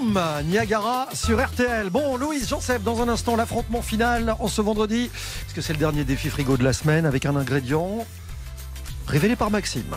Niagara 0.05 1.09
sur 1.15 1.45
RTL. 1.45 1.91
Bon, 1.91 2.17
Louise 2.17 2.49
Jean-Seb, 2.49 2.83
dans 2.83 3.01
un 3.01 3.09
instant, 3.09 3.37
l'affrontement 3.37 3.83
final 3.83 4.37
en 4.39 4.49
ce 4.49 4.61
vendredi, 4.61 5.11
parce 5.43 5.55
que 5.55 5.61
c'est 5.61 5.73
le 5.73 5.79
dernier 5.79 6.05
défi 6.05 6.29
frigo 6.29 6.57
de 6.57 6.65
la 6.65 6.73
semaine 6.73 7.07
avec 7.07 7.27
un 7.27 7.37
ingrédient 7.37 8.07
révélé 9.07 9.37
par 9.37 9.51
Maxime? 9.51 9.95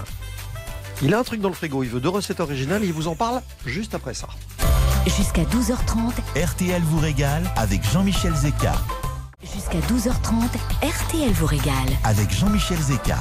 Il 1.01 1.13
a 1.13 1.19
un 1.19 1.23
truc 1.23 1.41
dans 1.41 1.49
le 1.49 1.55
frigo, 1.55 1.83
il 1.83 1.89
veut 1.89 1.99
deux 1.99 2.09
recettes 2.09 2.39
originales 2.39 2.83
et 2.83 2.87
il 2.87 2.93
vous 2.93 3.07
en 3.07 3.15
parle 3.15 3.41
juste 3.65 3.93
après 3.93 4.13
ça. 4.13 4.27
Jusqu'à 5.05 5.43
12h30, 5.43 6.13
RTL 6.35 6.81
vous 6.81 6.99
régale 6.99 7.43
avec 7.55 7.83
Jean-Michel 7.91 8.33
Zeka. 8.33 8.75
jusqu'à 9.41 9.79
12h30, 9.79 10.47
RTL 10.81 11.31
vous 11.33 11.45
régale. 11.45 11.89
Avec 12.03 12.31
Jean-Michel 12.33 12.79
Zeka. 12.79 13.17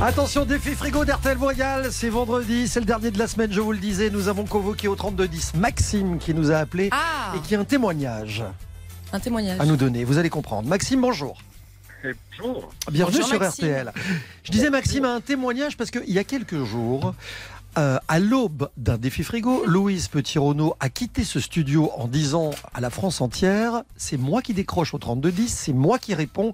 Attention, 0.00 0.44
défi 0.44 0.70
frigo 0.74 1.04
d'RTL 1.04 1.36
Voyal, 1.36 1.92
c'est 1.92 2.08
vendredi, 2.08 2.66
c'est 2.66 2.80
le 2.80 2.86
dernier 2.86 3.10
de 3.12 3.18
la 3.18 3.28
semaine, 3.28 3.52
je 3.52 3.60
vous 3.60 3.70
le 3.72 3.78
disais. 3.78 4.10
Nous 4.10 4.26
avons 4.28 4.44
convoqué 4.44 4.88
au 4.88 4.96
3210 4.96 5.54
Maxime 5.54 6.18
qui 6.18 6.34
nous 6.34 6.50
a 6.50 6.56
appelé 6.56 6.88
Ah 6.90 7.32
et 7.36 7.40
qui 7.40 7.54
a 7.54 7.60
un 7.60 7.64
témoignage 7.64 8.42
Un 9.12 9.20
témoignage. 9.20 9.60
à 9.60 9.64
nous 9.64 9.76
donner. 9.76 10.02
Vous 10.04 10.18
allez 10.18 10.30
comprendre. 10.30 10.68
Maxime, 10.68 11.00
bonjour. 11.00 11.38
Bonjour. 12.40 12.72
Bienvenue 12.90 13.18
Bonjour, 13.18 13.28
sur 13.28 13.38
Maxime. 13.40 13.64
RTL. 13.68 13.92
Je 14.42 14.50
disais 14.50 14.70
Maxime 14.70 15.04
a 15.04 15.14
un 15.14 15.20
témoignage 15.20 15.76
parce 15.76 15.92
qu'il 15.92 16.10
y 16.10 16.18
a 16.18 16.24
quelques 16.24 16.64
jours, 16.64 17.14
euh, 17.78 17.98
à 18.08 18.18
l'aube 18.18 18.70
d'un 18.76 18.98
défi 18.98 19.22
frigo, 19.22 19.64
Louise 19.66 20.08
Petit-Renaud 20.08 20.74
a 20.80 20.88
quitté 20.88 21.22
ce 21.22 21.38
studio 21.38 21.92
en 21.96 22.08
disant 22.08 22.50
à 22.74 22.80
la 22.80 22.90
France 22.90 23.20
entière 23.20 23.82
c'est 23.96 24.16
moi 24.18 24.42
qui 24.42 24.52
décroche 24.52 24.94
au 24.94 24.98
3210, 24.98 25.48
c'est 25.48 25.72
moi 25.72 26.00
qui 26.00 26.12
réponds. 26.14 26.50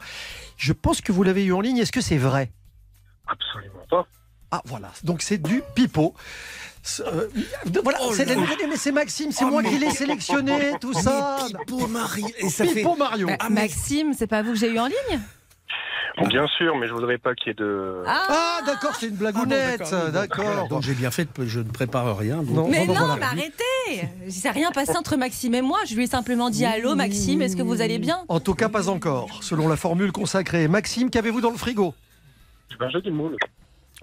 Je 0.59 0.74
pense 0.74 1.01
que 1.01 1.12
vous 1.12 1.22
l'avez 1.22 1.45
eu 1.45 1.55
en 1.55 1.62
ligne. 1.62 1.78
Est-ce 1.78 1.93
que 1.93 2.03
c'est 2.03 2.18
vrai? 2.18 2.51
Absolument 3.28 3.84
pas. 3.90 4.06
Ah 4.50 4.62
voilà, 4.64 4.90
donc 5.04 5.20
c'est 5.22 5.38
du 5.38 5.62
pipeau. 5.74 6.14
Euh, 7.00 7.28
voilà, 7.82 7.98
Oh 8.02 8.12
c'est 8.14 8.24
mais 8.66 8.76
c'est 8.76 8.92
Maxime, 8.92 9.30
c'est 9.30 9.44
Oh, 9.44 9.48
moi 9.50 9.62
qui 9.62 9.76
l'ai 9.78 9.90
sélectionné, 9.90 10.72
tout 10.80 10.94
ça. 10.94 11.36
Pipo 11.46 11.86
Marie. 11.86 12.24
Et 12.38 12.48
ça 12.48 12.64
fait. 12.64 12.82
Mario. 12.98 13.26
Bah, 13.26 13.36
Maxime, 13.50 14.14
c'est 14.16 14.26
pas 14.26 14.42
vous 14.42 14.52
que 14.52 14.58
j'ai 14.58 14.70
eu 14.72 14.78
en 14.78 14.86
ligne 14.86 15.20
Bien 16.26 16.46
sûr, 16.56 16.76
mais 16.76 16.88
je 16.88 16.92
voudrais 16.92 17.18
pas 17.18 17.34
qu'il 17.34 17.48
y 17.48 17.50
ait 17.50 17.54
de. 17.54 18.02
Ah 18.06 18.60
d'accord, 18.66 18.96
c'est 18.98 19.06
une 19.08 19.14
blagounette, 19.16 19.82
Ah 19.92 20.06
bon, 20.06 20.12
d'accord. 20.12 20.68
Donc 20.68 20.82
j'ai 20.82 20.94
bien 20.94 21.10
fait, 21.12 21.28
je 21.46 21.60
ne 21.60 21.70
prépare 21.70 22.16
rien. 22.16 22.38
donc- 22.38 22.48
Non. 22.56 22.68
Mais 22.68 22.86
non, 22.86 22.94
voilà. 22.94 23.16
mais 23.16 23.22
arrêtez 23.26 24.08
Il 24.26 24.32
s'est 24.32 24.50
rien 24.50 24.72
passé 24.72 24.96
entre 24.96 25.16
Maxime 25.16 25.54
et 25.54 25.62
moi. 25.62 25.78
Je 25.86 25.94
lui 25.94 26.04
ai 26.04 26.06
simplement 26.08 26.50
dit 26.50 26.64
Allô 26.64 26.94
Maxime, 26.96 27.42
est-ce 27.42 27.54
que 27.56 27.62
vous 27.62 27.82
allez 27.82 27.98
bien? 27.98 28.24
En 28.28 28.40
tout 28.40 28.54
cas, 28.54 28.68
pas 28.68 28.88
encore, 28.88 29.28
selon 29.42 29.68
la 29.68 29.76
formule 29.76 30.10
consacrée. 30.10 30.66
Maxime, 30.66 31.10
qu'avez-vous 31.10 31.40
dans 31.40 31.50
le 31.50 31.58
frigo? 31.58 31.94
Ben, 32.78 32.88
j'ai 32.90 33.00
des 33.00 33.10
moules. 33.10 33.36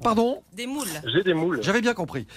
Pardon 0.02 0.42
Des 0.54 0.68
moules. 0.68 0.88
J'ai 1.06 1.24
des 1.24 1.34
moules. 1.34 1.60
J'avais 1.62 1.82
bien 1.82 1.94
compris. 1.94 2.28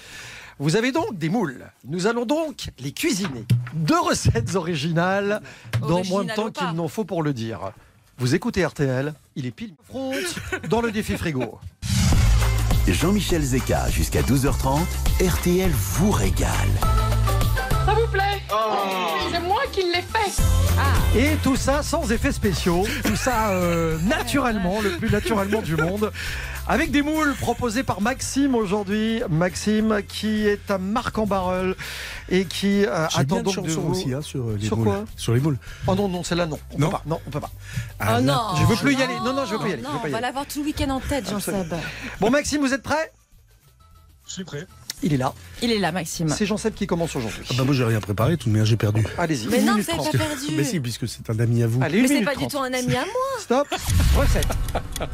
Vous 0.61 0.77
avez 0.77 0.93
donc 0.93 1.17
des 1.17 1.29
moules. 1.29 1.67
Nous 1.85 2.07
allons 2.07 2.25
donc 2.27 2.69
les 2.79 2.93
cuisiner. 2.93 3.45
Deux 3.75 4.01
recettes 4.01 4.55
originales 4.55 5.41
dans 5.81 6.05
moins 6.05 6.25
de 6.25 6.33
temps 6.33 6.51
qu'il 6.51 6.71
n'en 6.73 6.89
faut 6.89 7.05
pour 7.05 7.23
le 7.23 7.33
dire. 7.33 7.73
Vous 8.19 8.35
écoutez 8.35 8.65
RTL, 8.65 9.15
il 9.37 9.47
est 9.47 9.53
pile 9.53 9.75
fronte 9.85 10.41
dans 10.69 10.81
le 10.81 10.91
défi 10.91 11.17
frigo. 11.17 11.59
Jean-Michel 12.89 13.43
Zeka 13.43 13.91
jusqu'à 13.91 14.23
12h30, 14.23 14.81
RTL 15.21 15.71
vous 15.71 16.11
régale. 16.11 16.49
Et 21.17 21.37
tout 21.43 21.57
ça 21.57 21.83
sans 21.83 22.11
effets 22.13 22.33
spéciaux, 22.33 22.85
tout 23.05 23.17
ça 23.17 23.51
euh, 23.51 23.99
naturellement, 24.03 24.81
le 24.81 24.91
plus 24.99 25.11
naturellement 25.11 25.63
du 25.63 25.75
monde, 25.75 26.13
avec 26.67 26.91
des 26.91 27.01
moules 27.03 27.35
proposés 27.35 27.83
par 27.83 28.01
Maxime 28.03 28.55
aujourd'hui. 28.55 29.23
Maxime 29.31 30.03
qui 30.07 30.47
est 30.47 30.71
un 30.71 30.79
Marc 30.79 31.17
en 31.19 31.27
barrel 31.27 31.75
et 32.29 32.45
qui 32.45 32.85
euh, 32.85 33.07
attend 33.07 33.41
donc 33.43 33.65
de 33.65 33.71
vous. 33.71 33.91
aussi 33.91 34.13
hein, 34.13 34.21
sur 34.23 34.49
euh, 34.51 34.57
les 34.61 34.67
Sur 34.67 34.77
moules. 34.77 34.87
quoi? 34.87 35.05
Sur 35.17 35.35
les 35.35 35.41
moules. 35.41 35.57
Oh 35.87 35.95
non, 35.95 36.09
non, 36.09 36.23
celle-là 36.23 36.47
non. 36.47 36.59
On 36.75 36.79
Non. 36.79 36.87
peut 36.89 36.93
pas. 36.93 37.03
Non, 37.07 37.21
on 37.27 37.31
peut 37.31 37.41
pas. 37.41 37.51
Ah, 37.99 38.17
oh 38.19 38.21
non 38.21 38.41
je 38.61 38.65
veux 38.67 38.77
plus 38.77 38.95
y 38.95 39.03
aller. 39.03 39.17
Non, 39.25 39.33
non, 39.33 39.47
je 39.47 39.53
veux 39.53 39.59
plus 39.59 39.71
y 39.71 39.73
aller. 39.73 39.83
Je 39.83 39.89
Non, 39.89 39.95
veux 39.95 40.01
pas 40.03 40.09
y 40.09 40.13
on 40.13 40.15
va 40.15 40.21
l'avoir 40.21 40.47
tout 40.47 40.59
le 40.61 40.67
week-end 40.67 40.91
en 40.91 41.01
tête, 41.01 41.29
Jean-Seb. 41.29 41.75
Bon, 42.21 42.31
Maxime, 42.31 42.61
vous 42.61 42.75
êtes 42.75 42.83
prêt? 42.83 43.13
Je 44.27 44.35
suis 44.35 44.45
prêt. 44.45 44.67
Il 45.03 45.15
est 45.15 45.17
là. 45.17 45.33
Il 45.63 45.71
est 45.71 45.79
là, 45.79 45.93
Maxime. 45.93 46.29
C'est 46.29 46.47
Jean-Seb 46.47 46.75
qui 46.75 46.87
commence 46.87 47.15
aujourd'hui. 47.17 47.45
Ah 47.51 47.55
bah 47.57 47.65
moi 47.65 47.75
j'ai 47.75 47.85
rien 47.85 48.01
préparé, 48.01 48.37
tout 48.37 48.49
de 48.49 48.55
même 48.55 48.65
j'ai 48.65 48.77
perdu. 48.77 49.05
Allez-y. 49.17 49.49
Mais 49.49 49.63
non, 49.63 49.73
vous 49.73 49.79
n'avez 49.79 50.11
pas 50.11 50.19
perdu. 50.19 50.47
Mais 50.57 50.65
si, 50.65 50.81
puisque 50.81 51.09
c'est 51.09 51.29
un 51.31 51.39
ami 51.39 51.63
à 51.63 51.67
vous. 51.67 51.81
Allez, 51.83 52.03
Mais 52.03 52.09
c'est 52.09 52.23
pas 52.23 52.37
du 52.37 52.47
tout 52.47 52.59
un 52.59 52.73
ami 52.73 52.95
à 52.95 53.05
moi. 53.05 53.07
Stop. 53.41 53.69
Recette. 54.17 54.49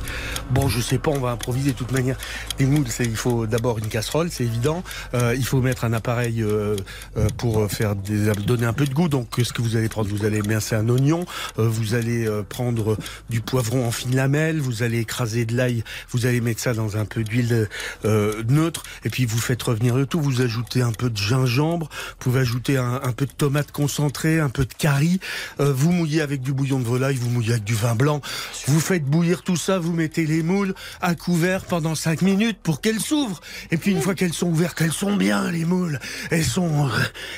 Bon, 0.51 0.68
je 0.68 0.80
sais 0.80 0.99
pas, 0.99 1.11
on 1.11 1.18
va 1.18 1.30
improviser 1.30 1.72
de 1.72 1.76
toute 1.76 1.91
manière. 1.93 2.16
Les 2.59 2.66
moules, 2.66 2.87
c'est 2.89 3.05
il 3.05 3.16
faut 3.16 3.47
d'abord 3.47 3.78
une 3.78 3.89
casserole, 3.89 4.30
c'est 4.30 4.45
évident. 4.45 4.82
Euh, 5.14 5.35
il 5.37 5.45
faut 5.45 5.61
mettre 5.61 5.85
un 5.85 5.93
appareil 5.93 6.43
euh, 6.43 6.76
euh, 7.16 7.28
pour 7.37 7.70
faire 7.70 7.97
des, 7.97 8.30
donner 8.32 8.66
un 8.66 8.72
peu 8.72 8.87
de 8.87 8.93
goût. 8.95 9.09
Donc, 9.09 9.28
ce 9.43 9.53
que 9.53 9.62
vous 9.62 9.76
allez 9.76 9.89
prendre, 9.89 10.09
vous 10.09 10.24
allez 10.24 10.43
mincer 10.43 10.74
un 10.74 10.89
oignon, 10.89 11.24
euh, 11.59 11.68
vous 11.68 11.95
allez 11.95 12.26
euh, 12.26 12.43
prendre 12.43 12.97
du 13.30 13.41
poivron 13.41 13.87
en 13.87 13.91
fines 13.91 14.14
lamelles, 14.14 14.61
vous 14.61 14.82
allez 14.82 15.01
écraser 15.01 15.45
de 15.45 15.57
l'ail, 15.57 15.85
vous 16.11 16.26
allez 16.26 16.41
mettre 16.41 16.61
ça 16.61 16.74
dans 16.74 16.97
un 16.97 17.05
peu 17.05 17.24
d'huile 17.24 17.68
euh, 18.05 18.43
neutre, 18.49 18.82
et 19.05 19.11
puis 19.11 19.26
vous 19.26 19.39
faites 19.39 19.62
revenir 19.74 19.96
le 19.96 20.06
tout. 20.06 20.20
Vous 20.20 20.40
ajoutez 20.40 20.82
un 20.82 20.92
peu 20.92 21.10
de 21.10 21.16
gingembre, 21.16 21.88
vous 21.90 22.16
pouvez 22.18 22.40
ajouter 22.40 22.76
un, 22.76 23.12
peu 23.12 23.26
de 23.26 23.32
tomate 23.32 23.72
concentrée, 23.72 24.40
un 24.40 24.48
peu 24.48 24.64
de 24.64 24.72
curry. 24.72 25.20
Euh, 25.60 25.72
vous 25.72 25.92
mouillez 25.92 26.20
avec 26.20 26.40
du 26.40 26.52
bouillon 26.52 26.78
de 26.78 26.84
volaille, 26.84 27.16
vous 27.16 27.30
mouillez 27.30 27.52
avec 27.52 27.64
du 27.64 27.74
vin 27.74 27.94
blanc. 27.94 28.20
Vous 28.66 28.80
faites 28.80 29.04
bouillir 29.04 29.42
tout 29.42 29.56
ça, 29.56 29.78
vous 29.78 29.92
mettez 29.92 30.26
les 30.26 30.42
moules 30.42 30.74
à 31.00 31.14
couvert 31.14 31.64
pendant 31.64 31.94
5 31.94 32.22
minutes 32.22 32.58
pour 32.62 32.80
qu'elles 32.80 33.00
s'ouvrent. 33.00 33.40
Et 33.70 33.76
puis 33.76 33.90
une 33.90 34.00
fois 34.00 34.14
qu'elles 34.14 34.32
sont 34.32 34.48
ouvertes, 34.48 34.78
qu'elles 34.78 34.92
sont 34.92 35.16
bien 35.16 35.50
les 35.50 35.64
moules, 35.64 35.98
elles 36.30 36.44
sont, 36.44 36.88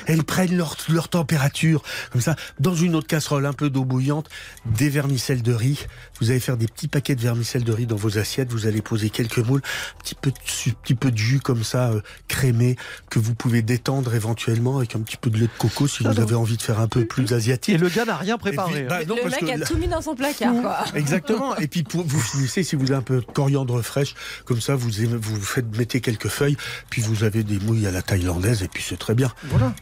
elles 0.05 0.23
prennent 0.23 0.55
leur, 0.55 0.77
leur 0.89 1.09
température 1.09 1.83
comme 2.11 2.21
ça 2.21 2.35
dans 2.59 2.75
une 2.75 2.95
autre 2.95 3.07
casserole, 3.07 3.45
un 3.45 3.53
peu 3.53 3.69
d'eau 3.69 3.85
bouillante, 3.85 4.29
des 4.65 4.89
vermicelles 4.89 5.41
de 5.41 5.53
riz. 5.53 5.85
Vous 6.19 6.31
allez 6.31 6.39
faire 6.39 6.57
des 6.57 6.67
petits 6.67 6.87
paquets 6.87 7.15
de 7.15 7.21
vermicelles 7.21 7.63
de 7.63 7.71
riz 7.71 7.85
dans 7.85 7.95
vos 7.95 8.17
assiettes. 8.17 8.51
Vous 8.51 8.67
allez 8.67 8.81
poser 8.81 9.09
quelques 9.09 9.39
moules, 9.39 9.61
un 9.97 10.01
petit 10.01 10.15
peu 10.15 10.31
de, 10.31 10.37
petit 10.83 10.95
peu 10.95 11.11
de 11.11 11.17
jus 11.17 11.39
comme 11.39 11.63
ça 11.63 11.89
euh, 11.89 12.01
crémé 12.27 12.75
que 13.09 13.19
vous 13.19 13.33
pouvez 13.33 13.61
détendre 13.61 14.13
éventuellement 14.15 14.77
avec 14.77 14.95
un 14.95 14.99
petit 14.99 15.17
peu 15.17 15.29
de 15.29 15.37
lait 15.37 15.47
de 15.47 15.51
coco 15.57 15.87
si 15.87 16.03
vous 16.03 16.19
avez 16.19 16.35
envie 16.35 16.57
de 16.57 16.61
faire 16.61 16.79
un 16.79 16.87
peu 16.87 17.05
plus 17.05 17.33
asiatique. 17.33 17.75
Et 17.75 17.77
le 17.77 17.89
gars 17.89 18.05
n'a 18.05 18.17
rien 18.17 18.37
préparé. 18.37 18.71
Et 18.71 18.75
puis, 18.81 18.87
bah, 18.87 19.05
non, 19.05 19.15
le 19.15 19.21
parce 19.29 19.41
mec 19.41 19.55
que 19.57 19.63
a 19.63 19.65
tout 19.65 19.77
mis 19.77 19.87
dans 19.87 20.01
son 20.01 20.15
placard, 20.15 20.53
quoi. 20.61 20.83
Exactement. 20.95 21.55
Et 21.57 21.67
puis 21.67 21.83
pour, 21.83 22.03
vous 22.05 22.19
finissez 22.19 22.63
si 22.63 22.75
vous 22.75 22.91
avez 22.91 22.99
un 22.99 23.01
peu 23.01 23.21
de 23.21 23.25
coriandre 23.25 23.81
fraîche, 23.81 24.15
comme 24.45 24.61
ça 24.61 24.75
vous 24.75 25.01
aimez- 25.01 25.17
vous 25.17 25.41
faites 25.41 25.75
mettez 25.77 26.01
quelques 26.01 26.27
feuilles, 26.29 26.57
puis 26.89 27.01
vous 27.01 27.23
avez 27.23 27.43
des 27.43 27.59
mouilles 27.59 27.87
à 27.87 27.91
la 27.91 28.01
thaïlandaise 28.01 28.63
et 28.63 28.67
puis 28.67 28.83
c'est 28.87 28.97
très 28.97 29.15
bien. 29.15 29.31
Voilà. 29.45 29.73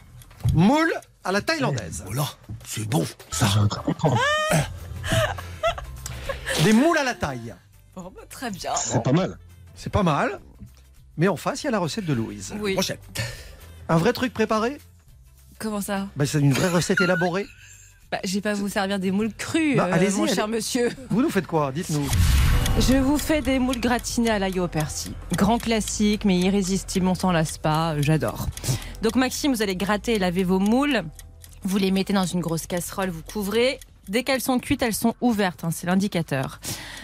Moule 0.54 0.92
à 1.24 1.32
la 1.32 1.40
thaïlandaise. 1.42 2.02
Voilà, 2.06 2.26
c'est 2.66 2.88
bon. 2.88 3.04
Ça. 3.32 3.48
Des 6.64 6.72
moules 6.72 6.98
à 6.98 7.04
la 7.04 7.14
taille. 7.14 7.54
Bah, 7.94 8.04
très 8.30 8.50
bien. 8.50 8.72
C'est 8.76 9.02
pas 9.02 9.12
mal. 9.12 9.38
C'est 9.74 9.90
pas 9.90 10.02
mal. 10.02 10.40
Mais 11.18 11.28
en 11.28 11.36
face, 11.36 11.62
il 11.62 11.66
y 11.66 11.68
a 11.68 11.72
la 11.72 11.78
recette 11.78 12.04
de 12.04 12.12
Louise. 12.12 12.54
Oui. 12.60 12.74
Prochaine. 12.74 12.98
Un 13.88 13.96
vrai 13.96 14.12
truc 14.12 14.32
préparé? 14.32 14.78
Comment 15.58 15.80
ça? 15.80 16.08
Bah, 16.16 16.26
C'est 16.26 16.40
une 16.40 16.52
vraie 16.52 16.68
recette 16.68 17.00
élaborée. 17.00 17.46
bah, 18.12 18.18
Je 18.24 18.34
vais 18.34 18.40
pas 18.40 18.54
vous 18.54 18.68
servir 18.68 18.98
des 18.98 19.10
moules 19.10 19.32
crues, 19.32 19.76
Bah, 19.76 19.84
euh, 19.84 20.10
mon 20.10 20.24
allez- 20.24 20.34
cher 20.34 20.48
monsieur. 20.48 20.90
Vous 21.10 21.22
nous 21.22 21.30
faites 21.30 21.46
quoi? 21.46 21.72
Dites-nous. 21.72 22.06
Je 22.78 22.94
vous 22.96 23.16
fais 23.16 23.40
des 23.40 23.58
moules 23.58 23.80
gratinées 23.80 24.28
à 24.28 24.38
l'ail 24.38 24.60
au 24.60 24.68
persil. 24.68 25.12
Grand 25.34 25.56
classique, 25.58 26.26
mais 26.26 26.38
irrésistible, 26.38 27.06
on 27.06 27.14
s'en 27.14 27.32
lasse 27.32 27.56
pas, 27.56 27.98
j'adore. 28.02 28.48
Donc 29.00 29.16
Maxime, 29.16 29.54
vous 29.54 29.62
allez 29.62 29.76
gratter 29.76 30.16
et 30.16 30.18
laver 30.18 30.44
vos 30.44 30.58
moules. 30.58 31.02
Vous 31.62 31.78
les 31.78 31.90
mettez 31.90 32.12
dans 32.12 32.26
une 32.26 32.40
grosse 32.40 32.66
casserole, 32.66 33.08
vous 33.08 33.22
couvrez. 33.22 33.80
Dès 34.08 34.22
qu'elles 34.22 34.40
sont 34.40 34.58
cuites, 34.58 34.82
elles 34.82 34.94
sont 34.94 35.14
ouvertes, 35.20 35.64
hein, 35.64 35.70
c'est 35.72 35.86
l'indicateur. 35.86 36.60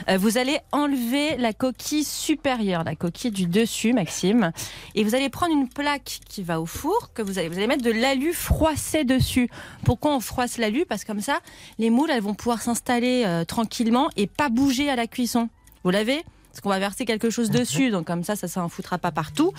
Euh, 0.09 0.19
vous 0.19 0.39
allez 0.39 0.59
enlever 0.71 1.37
la 1.37 1.53
coquille 1.53 2.05
supérieure, 2.05 2.85
la 2.85 2.95
coquille 2.95 3.33
du 3.33 3.47
dessus, 3.47 3.93
Maxime, 3.93 4.53
et 4.95 5.03
vous 5.03 5.15
allez 5.15 5.29
prendre 5.29 5.53
une 5.53 5.69
plaque 5.69 6.21
qui 6.29 6.43
va 6.43 6.61
au 6.61 6.67
four, 6.67 7.13
que 7.13 7.23
vous 7.23 7.39
allez, 7.39 7.49
vous 7.49 7.59
allez 7.59 7.67
mettre 7.67 7.83
de 7.83 7.91
l'alu 7.91 8.33
froissé 8.33 9.05
dessus. 9.05 9.49
Pourquoi 9.85 10.15
on 10.15 10.21
froisse 10.21 10.59
l'alu? 10.59 10.87
Parce 10.87 11.03
que 11.03 11.09
comme 11.09 11.21
ça, 11.21 11.41
les 11.79 11.91
moules, 11.91 12.11
elles 12.11 12.23
vont 12.23 12.35
pouvoir 12.35 12.63
s'installer 12.63 13.25
euh, 13.27 13.45
tranquillement 13.45 14.09
et 14.17 14.29
pas 14.29 14.49
bouger 14.49 14.89
à 14.89 14.95
la 14.95 15.09
cuisson. 15.09 15.49
Vous 15.83 15.91
l'avez? 15.91 16.23
Parce 16.51 16.61
qu'on 16.61 16.69
va 16.69 16.79
verser 16.79 17.05
quelque 17.05 17.31
chose 17.31 17.51
dessus, 17.51 17.91
donc 17.91 18.07
comme 18.07 18.23
ça, 18.23 18.37
ça 18.37 18.63
ne 18.63 18.69
foutra 18.69 18.99
pas 18.99 19.11
partout. 19.11 19.53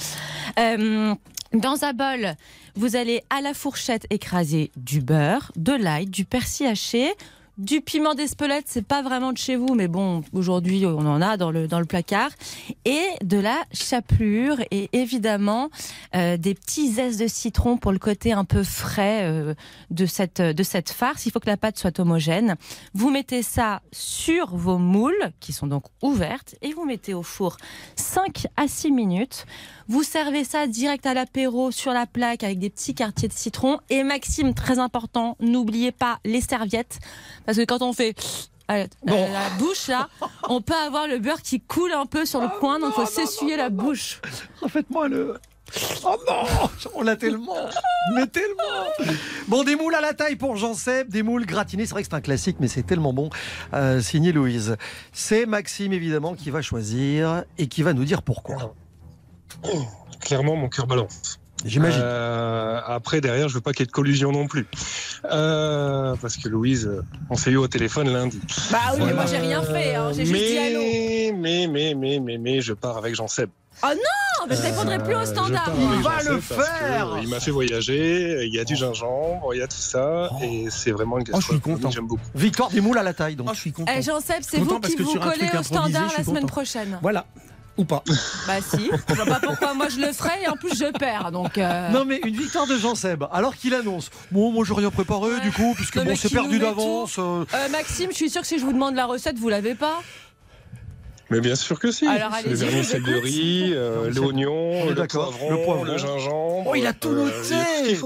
Euh, 0.59 1.13
dans 1.53 1.83
un 1.83 1.93
bol, 1.93 2.33
vous 2.75 2.95
allez 2.95 3.21
à 3.29 3.41
la 3.41 3.53
fourchette 3.53 4.07
écraser 4.09 4.71
du 4.75 5.01
beurre, 5.01 5.51
de 5.55 5.73
l'ail, 5.73 6.07
du 6.07 6.25
persil 6.25 6.67
haché, 6.67 7.13
Du 7.59 7.81
piment 7.81 8.15
d'Espelette, 8.15 8.65
c'est 8.67 8.85
pas 8.85 9.03
vraiment 9.03 9.31
de 9.31 9.37
chez 9.37 9.55
vous, 9.55 9.75
mais 9.75 9.87
bon, 9.87 10.23
aujourd'hui 10.33 10.87
on 10.87 11.05
en 11.05 11.21
a 11.21 11.37
dans 11.37 11.51
le, 11.51 11.67
dans 11.67 11.79
le 11.79 11.85
placard. 11.85 12.31
Et 12.83 13.03
de 13.23 13.37
la 13.37 13.57
chapelure 13.71 14.57
et 14.71 14.89
évidemment 14.91 15.69
euh, 16.15 16.35
des 16.37 16.55
petits 16.55 16.93
zestes 16.93 17.19
de 17.19 17.27
citron 17.27 17.77
pour 17.77 17.91
le 17.91 17.99
côté 17.99 18.33
un 18.33 18.43
peu 18.43 18.63
frais 18.63 19.25
euh, 19.25 19.53
de, 19.91 20.07
cette, 20.07 20.41
de 20.41 20.63
cette 20.63 20.89
farce. 20.89 21.27
Il 21.27 21.31
faut 21.31 21.39
que 21.39 21.45
la 21.45 21.57
pâte 21.57 21.77
soit 21.77 21.99
homogène. 21.99 22.55
Vous 22.95 23.11
mettez 23.11 23.43
ça 23.43 23.83
sur 23.91 24.55
vos 24.55 24.79
moules, 24.79 25.31
qui 25.39 25.53
sont 25.53 25.67
donc 25.67 25.83
ouvertes, 26.01 26.55
et 26.63 26.73
vous 26.73 26.85
mettez 26.85 27.13
au 27.13 27.21
four 27.21 27.57
5 27.95 28.47
à 28.57 28.67
6 28.67 28.91
minutes. 28.91 29.45
Vous 29.87 30.01
servez 30.01 30.43
ça 30.43 30.65
direct 30.65 31.05
à 31.05 31.13
l'apéro 31.13 31.69
sur 31.69 31.91
la 31.93 32.07
plaque 32.07 32.43
avec 32.43 32.57
des 32.57 32.71
petits 32.71 32.95
quartiers 32.95 33.27
de 33.27 33.33
citron. 33.33 33.79
Et 33.91 34.01
Maxime, 34.01 34.55
très 34.55 34.79
important, 34.79 35.37
n'oubliez 35.39 35.91
pas 35.91 36.19
les 36.25 36.41
serviettes. 36.41 36.99
Parce 37.45 37.57
que 37.57 37.65
quand 37.65 37.81
on 37.81 37.93
fait 37.93 38.15
à 38.67 38.77
la, 38.77 38.87
la 39.05 39.49
bouche, 39.59 39.87
là, 39.87 40.09
on 40.49 40.61
peut 40.61 40.73
avoir 40.73 41.07
le 41.07 41.19
beurre 41.19 41.41
qui 41.41 41.59
coule 41.59 41.91
un 41.91 42.05
peu 42.05 42.25
sur 42.25 42.41
le 42.41 42.47
coin, 42.59 42.79
donc 42.79 42.93
il 42.97 43.01
faut 43.01 43.05
s'essuyer 43.05 43.57
la 43.57 43.69
bouche. 43.69 44.21
Refaites-moi 44.61 45.07
le. 45.09 45.35
Oh 46.05 46.15
non 46.27 46.43
On 46.93 47.01
l'a 47.01 47.15
tellement 47.15 47.55
Mais 48.13 48.27
tellement 48.27 48.63
Bon, 49.47 49.63
des 49.63 49.75
moules 49.75 49.95
à 49.95 50.01
la 50.01 50.13
taille 50.13 50.35
pour 50.35 50.55
Jean 50.55 50.75
Seb, 50.75 51.09
des 51.09 51.23
moules 51.23 51.45
gratinés. 51.47 51.85
C'est 51.85 51.93
vrai 51.93 52.03
que 52.03 52.09
c'est 52.09 52.15
un 52.15 52.21
classique, 52.21 52.57
mais 52.59 52.67
c'est 52.67 52.83
tellement 52.83 53.11
bon. 53.11 53.29
Euh, 53.73 53.99
signé 53.99 54.31
Louise. 54.31 54.77
C'est 55.13 55.45
Maxime, 55.47 55.91
évidemment, 55.93 56.35
qui 56.35 56.51
va 56.51 56.61
choisir 56.61 57.43
et 57.57 57.67
qui 57.67 57.81
va 57.81 57.93
nous 57.93 58.05
dire 58.05 58.21
pourquoi. 58.21 58.75
Clairement, 60.21 60.55
mon 60.55 60.69
cœur 60.69 60.85
balance. 60.85 61.39
J'imagine. 61.65 62.01
Euh, 62.03 62.79
après, 62.85 63.21
derrière, 63.21 63.47
je 63.49 63.55
veux 63.55 63.61
pas 63.61 63.71
qu'il 63.71 63.81
y 63.81 63.83
ait 63.83 63.87
de 63.87 63.91
collusion 63.91 64.31
non 64.31 64.47
plus. 64.47 64.67
Euh, 65.31 66.15
parce 66.21 66.37
que 66.37 66.49
Louise, 66.49 66.87
euh, 66.87 67.03
on 67.29 67.35
s'est 67.35 67.51
eu 67.51 67.57
au 67.57 67.67
téléphone 67.67 68.11
lundi. 68.11 68.39
Bah 68.71 68.79
oui, 68.95 69.03
mais 69.05 69.13
moi 69.13 69.25
j'ai 69.25 69.37
rien 69.37 69.61
fait, 69.63 69.95
hein, 69.95 70.11
j'ai 70.13 70.25
juste 70.25 70.45
dit 70.45 70.57
allô. 70.57 70.81
mais, 70.81 71.31
mais, 71.33 71.67
mais, 71.67 71.95
mais, 71.95 72.19
mais, 72.19 72.37
mais, 72.37 72.61
je 72.61 72.73
pars 72.73 72.97
avec 72.97 73.15
Jean 73.15 73.27
Seb. 73.27 73.49
Oh 73.81 73.87
non, 73.87 74.47
mais 74.47 74.55
je 74.55 74.61
répondrai 74.61 74.99
plus 75.03 75.15
au 75.15 75.25
standard. 75.25 75.65
Seb 75.65 76.03
parce 76.03 76.25
que, 76.25 76.61
euh, 76.61 77.19
Il 77.21 77.29
m'a 77.29 77.39
fait 77.39 77.51
voyager, 77.51 78.45
il 78.45 78.53
y 78.53 78.59
a 78.59 78.63
du 78.63 78.75
gingembre, 78.75 79.53
il 79.53 79.59
y 79.59 79.61
a 79.61 79.67
tout 79.67 79.77
ça, 79.77 80.29
et 80.41 80.67
c'est 80.69 80.91
vraiment 80.91 81.17
une 81.17 81.23
gastronomie 81.23 81.81
que 81.81 81.91
j'aime 81.91 82.07
beaucoup. 82.07 82.21
Victoire 82.35 82.69
des 82.69 82.81
moules 82.81 82.97
à 82.97 83.03
la 83.03 83.13
taille, 83.13 83.35
donc. 83.35 83.49
je 83.53 83.59
suis 83.59 83.71
content. 83.71 83.91
Eh, 83.95 84.01
Jean-Seb, 84.01 84.41
c'est 84.41 84.59
Content 84.59 84.79
vous 84.81 84.95
qui 84.95 85.01
vous 85.01 85.19
collez 85.19 85.49
au 85.57 85.63
standard 85.63 86.11
la 86.17 86.23
semaine 86.23 86.45
prochaine. 86.45 86.99
Voilà. 87.01 87.25
Ou 87.75 87.85
pas. 87.85 88.03
Bah 88.45 88.61
si, 88.61 88.91
je 89.09 89.13
vois 89.15 89.25
pas 89.25 89.39
pourquoi 89.39 89.73
moi 89.73 89.89
je 89.89 89.99
le 89.99 90.13
ferais 90.13 90.43
et 90.43 90.47
en 90.47 90.55
plus 90.55 90.77
je 90.77 90.91
perds. 90.95 91.31
Donc 91.31 91.57
euh, 91.57 91.89
Non 91.89 92.05
mais 92.05 92.21
une 92.23 92.35
victoire 92.35 92.67
de 92.67 92.77
Jean 92.77 92.93
Seb, 92.93 93.23
alors 93.31 93.55
qu'il 93.55 93.73
annonce 93.73 94.11
Bon, 94.31 94.51
moi 94.51 94.63
j'ai 94.67 94.75
rien 94.75 94.91
préparé 94.91 95.39
du 95.41 95.51
coup, 95.51 95.73
puisque 95.75 95.97
bon, 96.03 96.15
c'est 96.15 96.29
perdu 96.29 96.59
d'avance. 96.59 97.17
euh, 97.17 97.43
euh, 97.51 97.69
Maxime, 97.69 98.11
je 98.11 98.15
suis 98.15 98.29
sûr 98.29 98.41
que 98.41 98.47
si 98.47 98.59
je 98.59 98.63
vous 98.65 98.73
demande 98.73 98.93
la 98.95 99.07
recette, 99.07 99.39
vous 99.39 99.49
l'avez 99.49 99.73
pas. 99.73 100.01
Mais 101.31 101.39
bien 101.41 101.55
sûr 101.55 101.79
que 101.79 101.89
si. 101.91 102.05
Alors, 102.05 102.29
le 102.29 102.35
allez-y, 102.35 102.51
je 102.51 102.65
vermicelle 102.65 103.01
vous 103.01 103.07
de 103.11 103.15
riz, 103.15 103.71
euh, 103.73 104.11
l'oignon, 104.13 104.85
le 104.89 105.07
poivron, 105.07 105.49
le 105.49 105.63
poivron. 105.63 105.83
le 105.85 105.97
gingembre. 105.97 106.63
Oh, 106.67 106.75
il 106.75 106.85
a 106.85 106.93
tout 106.93 107.07
euh, 107.09 107.25
noté. 107.25 107.99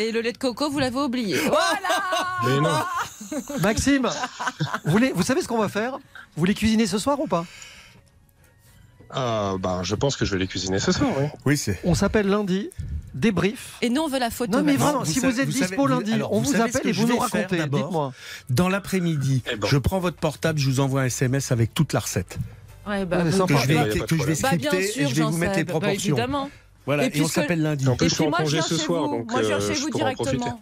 Et 0.00 0.10
le 0.10 0.20
lait 0.22 0.32
de 0.32 0.38
coco, 0.38 0.68
vous 0.70 0.78
l'avez 0.80 0.98
oublié. 0.98 1.36
Voilà 1.44 2.46
Mais 2.46 2.60
non. 2.60 3.58
Maxime, 3.60 4.08
vous, 4.84 4.90
voulez- 4.90 5.12
vous 5.14 5.22
savez 5.22 5.40
ce 5.42 5.46
qu'on 5.46 5.58
va 5.58 5.68
faire? 5.68 5.92
Vous 5.98 6.40
voulez 6.40 6.54
cuisiner 6.54 6.86
ce 6.88 6.98
soir 6.98 7.20
ou 7.20 7.28
pas? 7.28 7.44
Ah, 9.10 9.54
bah, 9.58 9.80
je 9.82 9.94
pense 9.94 10.16
que 10.16 10.24
je 10.24 10.32
vais 10.34 10.38
les 10.40 10.46
cuisiner 10.46 10.78
ce 10.78 10.92
soir. 10.92 11.10
Oui, 11.18 11.26
oui 11.46 11.56
c'est. 11.56 11.80
On 11.84 11.94
s'appelle 11.94 12.28
lundi, 12.28 12.68
débrief. 13.14 13.74
Et 13.80 13.88
nous 13.88 14.02
on 14.02 14.08
veut 14.08 14.18
la 14.18 14.30
photo. 14.30 14.52
Non 14.58 14.62
mais 14.62 14.76
vraiment, 14.76 15.04
si 15.04 15.18
vous 15.20 15.40
êtes 15.40 15.48
dispo 15.48 15.86
lundi, 15.86 16.12
alors, 16.12 16.32
on 16.32 16.40
vous, 16.40 16.56
appelle 16.60 16.86
et 16.86 16.92
je 16.92 17.00
vous 17.00 17.08
nous 17.08 17.18
racontez. 17.18 17.56
d'abord 17.56 17.80
Dites-moi. 17.84 18.12
Dans 18.50 18.68
l'après-midi, 18.68 19.42
je 19.66 19.78
prends 19.78 19.98
votre 19.98 20.16
portable, 20.18 20.58
je 20.58 20.66
vous 20.68 20.80
envoie 20.80 21.02
un 21.02 21.06
SMS 21.06 21.52
avec 21.52 21.72
toute 21.74 21.92
la 21.92 22.00
recette. 22.00 22.38
Ouais, 22.86 23.04
bah, 23.04 23.22
vous-. 23.24 23.46
Que 23.46 23.56
je 23.56 23.66
vais, 23.66 23.74
Bah, 23.74 23.84
que 24.06 24.16
je 24.16 24.22
vais 24.22 24.34
Bah, 24.34 24.48
scripter 24.48 24.82
sûr, 24.86 25.02
et 25.02 25.08
je 25.08 25.14
vais 25.14 25.22
vous 25.22 25.36
mettre 25.36 25.52
les 25.56 25.58
Jean-Seb, 25.60 25.66
bah, 25.66 25.70
proportions. 25.72 26.16
évidemment. 26.16 26.50
voilà, 26.86 27.04
Et 27.04 27.18
et, 27.18 27.22
on 27.22 27.28
s'appelle 27.28 27.62
lundi. 27.62 27.86
En 27.88 27.96
plus, 27.96 28.06
Et 28.06 28.08
je 28.08 28.14
suis 28.14 28.24
puis 28.24 28.26
en 28.26 28.30
moi 28.30 28.38
je 28.40 28.44
congé 28.44 28.56
viens 28.58 28.66
ce 28.66 28.74
chez 28.76 28.80
soir, 28.82 29.02
vous. 29.04 29.16
donc 29.18 29.30
Moi 29.30 29.42
je 29.42 29.46
viens 29.48 29.56
euh, 29.56 29.60
chez 29.74 29.74
vous 29.80 29.88
pourrai 29.90 30.04
en 30.04 30.14
profiter. 30.14 30.36
directement. 30.36 30.60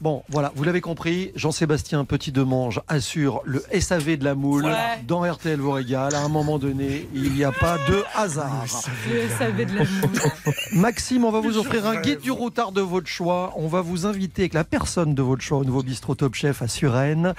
Bon, 0.00 0.22
voilà, 0.28 0.52
vous 0.54 0.62
l'avez 0.64 0.82
compris, 0.82 1.32
Jean-Sébastien 1.36 2.04
Petit 2.04 2.30
Demange 2.30 2.82
assure 2.86 3.40
le 3.46 3.64
SAV 3.80 4.18
de 4.18 4.24
la 4.24 4.34
moule 4.34 4.66
Ouais. 4.66 4.72
dans 5.08 5.22
RTL 5.22 5.58
vous 5.58 5.70
régale. 5.70 6.14
À 6.14 6.20
un 6.20 6.28
moment 6.28 6.58
donné, 6.58 7.08
il 7.14 7.32
n'y 7.32 7.44
a 7.44 7.52
pas 7.52 7.78
de 7.88 8.04
hasard. 8.14 8.66
Le 9.10 9.28
SAV 9.38 9.56
de 9.64 9.74
la 9.74 9.84
moule. 9.84 10.54
Maxime, 10.72 11.24
on 11.24 11.30
va 11.30 11.40
vous 11.40 11.56
offrir 11.56 11.86
un 11.86 11.96
guide 12.02 12.20
du 12.20 12.30
routard 12.30 12.72
de 12.72 12.82
votre 12.82 13.06
choix. 13.06 13.54
On 13.56 13.68
va 13.68 13.80
vous 13.80 14.04
inviter 14.04 14.42
avec 14.42 14.52
la 14.54 14.64
personne 14.64 15.14
de 15.14 15.22
votre 15.22 15.40
choix 15.42 15.58
au 15.58 15.64
nouveau 15.64 15.82
bistrot 15.82 16.14
Top 16.14 16.34
Chef 16.34 16.60
à 16.60 16.68
Suresnes. 16.68 17.32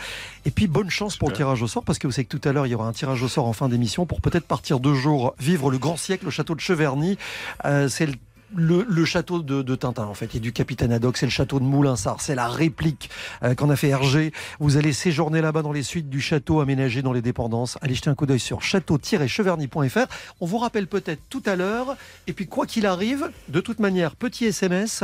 Et 0.45 0.51
puis 0.51 0.65
bonne 0.65 0.89
chance 0.89 1.15
pour 1.15 1.29
le 1.29 1.35
tirage 1.35 1.61
au 1.61 1.67
sort, 1.67 1.83
parce 1.83 1.99
que 1.99 2.07
vous 2.07 2.13
savez 2.13 2.25
que 2.25 2.35
tout 2.35 2.49
à 2.49 2.53
l'heure, 2.53 2.65
il 2.65 2.71
y 2.71 2.75
aura 2.75 2.87
un 2.87 2.93
tirage 2.93 3.21
au 3.21 3.27
sort 3.27 3.45
en 3.45 3.53
fin 3.53 3.69
d'émission 3.69 4.07
pour 4.07 4.19
peut-être 4.19 4.45
partir 4.47 4.79
deux 4.79 4.95
jours 4.95 5.35
vivre 5.39 5.69
le 5.69 5.77
grand 5.77 5.97
siècle 5.97 6.27
au 6.27 6.31
château 6.31 6.55
de 6.55 6.59
Cheverny. 6.59 7.19
Euh, 7.65 7.87
c'est 7.87 8.07
le 8.07 8.13
le, 8.55 9.05
château 9.05 9.41
de, 9.41 9.75
Tintin, 9.75 10.05
en 10.05 10.13
fait, 10.13 10.35
et 10.35 10.39
du 10.39 10.53
capitaine 10.53 10.91
Haddock, 10.91 11.17
c'est 11.17 11.25
le 11.25 11.31
château 11.31 11.59
de 11.59 11.65
Moulinsart, 11.65 12.21
c'est 12.21 12.35
la 12.35 12.47
réplique 12.47 13.09
euh, 13.43 13.55
qu'en 13.55 13.69
a 13.69 13.75
fait 13.75 13.89
Hergé. 13.89 14.31
Vous 14.59 14.77
allez 14.77 14.93
séjourner 14.93 15.41
là-bas 15.41 15.61
dans 15.61 15.71
les 15.71 15.83
suites 15.83 16.09
du 16.09 16.21
château 16.21 16.59
aménagé 16.59 17.01
dans 17.01 17.13
les 17.13 17.21
dépendances. 17.21 17.77
Allez 17.81 17.95
jeter 17.95 18.09
un 18.09 18.15
coup 18.15 18.25
d'œil 18.25 18.39
sur 18.39 18.61
château-cheverny.fr. 18.61 20.07
On 20.39 20.45
vous 20.45 20.57
rappelle 20.57 20.87
peut-être 20.87 21.21
tout 21.29 21.43
à 21.45 21.55
l'heure. 21.55 21.97
Et 22.27 22.33
puis, 22.33 22.47
quoi 22.47 22.65
qu'il 22.65 22.85
arrive, 22.85 23.29
de 23.49 23.59
toute 23.59 23.79
manière, 23.79 24.15
petit 24.15 24.45
SMS 24.45 25.03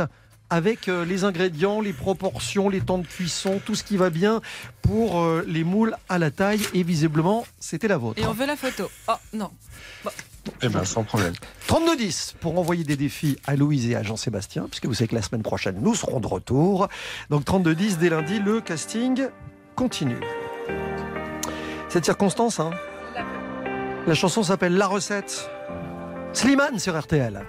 avec 0.50 0.88
euh, 0.88 1.04
les 1.04 1.24
ingrédients, 1.24 1.80
les 1.80 1.92
proportions, 1.92 2.68
les 2.68 2.80
temps 2.80 2.98
de 2.98 3.06
cuisson, 3.06 3.60
tout 3.64 3.74
ce 3.74 3.82
qui 3.82 3.96
va 3.96 4.10
bien 4.10 4.40
pour 4.82 5.20
euh, 5.20 5.44
les 5.48 5.64
moules 5.64 5.96
à 6.08 6.18
la 6.18 6.30
taille. 6.30 6.60
Et 6.74 6.82
visiblement, 6.82 7.46
c'était 7.60 7.88
la 7.88 7.96
vôtre. 7.96 8.20
Et 8.20 8.26
on 8.26 8.32
veut 8.32 8.46
la 8.46 8.56
photo. 8.56 8.90
Oh 9.08 9.14
non. 9.32 9.50
Eh 10.62 10.68
ben, 10.68 10.84
sans 10.84 11.04
problème. 11.04 11.32
3210 11.66 12.34
pour 12.40 12.58
envoyer 12.58 12.84
des 12.84 12.96
défis 12.96 13.36
à 13.46 13.56
Louise 13.56 13.88
et 13.90 13.96
à 13.96 14.02
Jean-Sébastien, 14.02 14.66
puisque 14.70 14.86
vous 14.86 14.94
savez 14.94 15.08
que 15.08 15.14
la 15.14 15.22
semaine 15.22 15.42
prochaine, 15.42 15.76
nous 15.80 15.94
serons 15.94 16.20
de 16.20 16.26
retour. 16.26 16.88
Donc 17.30 17.44
3210, 17.44 17.98
dès 17.98 18.10
lundi, 18.10 18.38
le 18.38 18.60
casting 18.60 19.28
continue. 19.76 20.20
Cette 21.88 22.04
circonstance, 22.04 22.60
hein 22.60 22.70
La 24.06 24.14
chanson 24.14 24.42
s'appelle 24.42 24.76
La 24.76 24.86
recette. 24.86 25.48
Slimane 26.32 26.78
sur 26.78 26.98
RTL. 27.00 27.44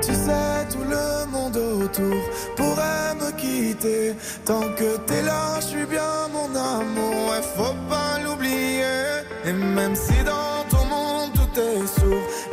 Tu 0.00 0.12
sais, 0.12 0.66
tout 0.70 0.84
le 0.84 1.26
monde 1.30 1.56
autour 1.56 2.16
pourrait 2.56 3.14
me 3.20 3.30
quitter. 3.36 4.14
Tant 4.44 4.68
que 4.74 4.96
t'es 5.06 5.22
là, 5.22 5.60
je 5.60 5.66
suis 5.66 5.86
bien 5.86 6.28
mon 6.32 6.54
amour. 6.54 7.30
Ouais, 7.30 7.42
faut 7.56 7.74
pas 7.88 8.18
l'oublier. 8.22 8.82
Et 9.46 9.52
même 9.52 9.94
si 9.94 10.12
dans 10.24 10.63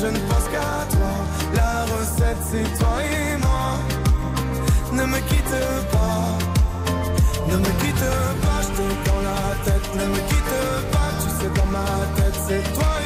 je 0.00 0.06
ne 0.06 0.18
pense 0.30 0.46
qu'à 0.52 0.86
toi. 0.94 1.12
La 1.54 1.84
recette 1.84 2.42
c'est 2.50 2.78
toi 2.78 2.96
et 3.02 3.36
moi. 3.38 3.78
Ne 4.92 5.04
me 5.04 5.18
quitte 5.28 5.58
pas. 5.92 6.38
Ne 7.50 7.56
me 7.56 7.70
quitte 7.80 8.08
pas 8.44 8.60
Je 8.62 8.68
t'ai 8.76 9.10
dans 9.10 9.22
la 9.28 9.40
tête. 9.64 9.94
Ne 9.96 10.06
me 10.06 10.20
quitte 10.28 10.90
pas 10.92 11.10
Tu 11.20 11.28
sais 11.38 11.50
dans 11.58 11.70
ma 11.76 11.88
tête 12.16 12.38
c'est 12.46 12.72
toi 12.74 12.97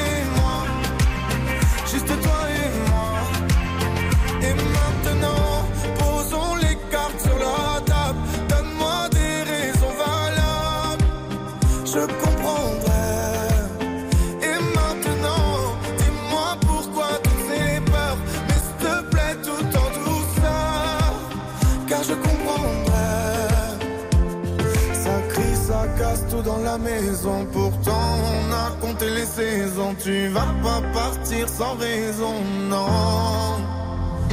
tu 30.02 30.28
vas 30.28 30.52
pas 30.62 30.80
partir 30.92 31.48
sans 31.48 31.74
raison, 31.76 32.34
non. 32.68 33.58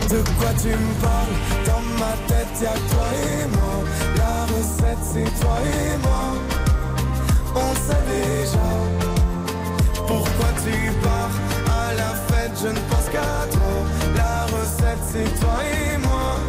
De 0.10 0.22
quoi 0.38 0.52
tu 0.62 0.70
me 0.70 0.94
parles? 1.02 1.38
Dans 1.66 1.84
ma 2.00 2.14
tête, 2.28 2.62
y'a 2.62 2.74
toi 2.74 3.08
et 3.14 3.48
moi. 3.56 3.76
La 4.18 4.46
recette, 4.46 5.04
c'est 5.14 5.40
toi 5.42 5.58
et 5.64 5.98
moi. 6.06 6.26
On 7.56 7.76
sait 7.86 8.06
déjà 8.10 8.70
pourquoi 10.08 10.50
tu 10.64 10.92
pars. 11.04 11.36
À 11.82 11.94
la 11.94 12.16
fête, 12.28 12.56
je 12.62 12.68
ne 12.68 12.80
pense 12.90 13.10
qu'à 13.12 13.46
toi. 13.52 13.74
La 14.16 14.46
recette, 14.46 15.04
c'est 15.12 15.40
toi 15.40 15.58
et 15.64 15.98
moi. 15.98 16.40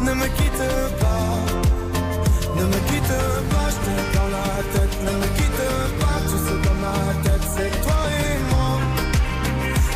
Ne 0.00 0.12
me 0.14 0.26
quitte 0.26 0.66
pas, 1.00 1.26
ne 2.58 2.64
me 2.64 2.78
quitte 2.88 3.16
pas, 3.50 3.68
je 3.74 4.16
dans 4.16 4.28
la 4.28 4.62
tête, 4.72 4.96
ne 5.04 5.10
me 5.10 5.35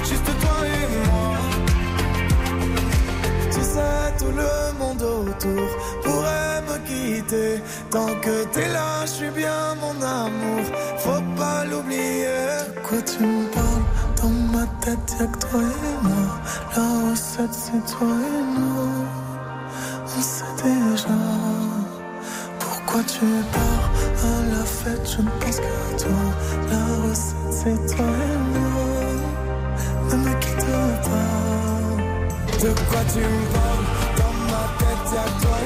Juste 0.08 0.30
toi 0.40 0.56
et 0.66 0.88
moi. 1.04 1.28
Tu 3.54 3.60
sais, 3.72 4.06
tout 4.18 4.34
le 4.42 4.54
monde 4.78 5.02
autour 5.02 5.68
pourrait 6.02 6.62
me 6.68 6.76
quitter. 6.88 7.52
Tant 7.90 8.12
que 8.24 8.44
t'es 8.52 8.68
là, 8.68 8.90
je 9.02 9.12
suis 9.18 9.30
bien 9.30 9.60
mon 9.82 9.96
amour. 10.02 10.64
Faut 10.98 11.24
pas 11.36 11.64
l'oublier. 11.64 12.26
De 12.74 12.80
quoi 12.86 13.00
tu 13.02 13.22
me 13.22 13.44
parles? 13.54 13.86
Dans 14.20 14.36
ma 14.54 14.66
tête, 14.82 15.08
y'a 15.18 15.26
que 15.26 15.38
toi 15.38 15.60
et 15.60 16.06
moi. 16.06 16.24
La 16.76 16.86
recette, 17.10 17.54
c'est 17.64 17.84
toi 17.94 18.08
et 18.08 18.44
moi. 18.58 18.88
On 20.16 20.22
sait 20.22 20.54
déjà. 20.64 21.18
Pourquoi 22.58 23.02
tu 23.04 23.26
pars 23.52 23.79
fête 24.84 25.16
Je 25.16 25.22
ne 25.22 25.30
pense 25.40 25.56
qu'à 25.56 25.98
toi? 25.98 26.24
La 26.70 26.82
recette, 27.02 27.50
c'est 27.50 27.80
toi 27.96 28.06
et 28.06 28.38
moi. 28.52 28.76
Ne 30.10 30.16
me 30.16 30.32
quitte 30.40 30.66
pas. 31.06 31.28
De 32.62 32.70
quoi 32.88 33.02
tu 33.12 33.20
me 33.20 33.42
parles? 33.54 33.88
Dans 34.18 34.34
ma 34.50 34.64
tête, 34.78 35.06
y'a 35.14 35.26
toi 35.40 35.59